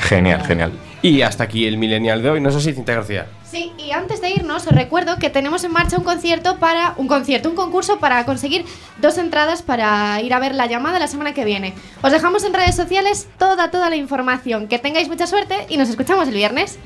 Genial, 0.02 0.42
genial. 0.44 0.72
Y 1.00 1.22
hasta 1.22 1.44
aquí 1.44 1.66
el 1.66 1.78
Millennial 1.78 2.22
de 2.22 2.30
hoy. 2.30 2.40
¿No 2.40 2.50
es 2.50 2.56
así, 2.56 2.72
Cintia 2.72 2.96
García? 2.96 3.26
Sí, 3.50 3.72
y 3.78 3.92
antes 3.92 4.20
de 4.20 4.30
irnos, 4.30 4.66
os 4.66 4.72
recuerdo 4.72 5.18
que 5.18 5.30
tenemos 5.30 5.64
en 5.64 5.72
marcha 5.72 5.96
un 5.96 6.04
concierto 6.04 6.58
para. 6.58 6.94
Un 6.96 7.08
concierto, 7.08 7.48
un 7.48 7.56
concurso 7.56 7.98
para 7.98 8.24
conseguir 8.26 8.64
dos 9.00 9.16
entradas 9.16 9.62
para 9.62 10.20
ir 10.20 10.34
a 10.34 10.38
ver 10.38 10.54
la 10.54 10.66
llamada 10.66 10.98
la 10.98 11.06
semana 11.06 11.32
que 11.32 11.44
viene. 11.44 11.72
Os 12.02 12.12
dejamos 12.12 12.44
en 12.44 12.52
redes 12.52 12.74
sociales 12.74 13.28
toda, 13.38 13.70
toda 13.70 13.88
la 13.90 13.96
información. 13.96 14.68
Que 14.68 14.78
tengáis 14.78 15.08
mucha 15.08 15.26
suerte 15.26 15.66
y 15.68 15.76
nos 15.76 15.88
escuchamos 15.88 16.28
el 16.28 16.34
viernes. 16.34 16.78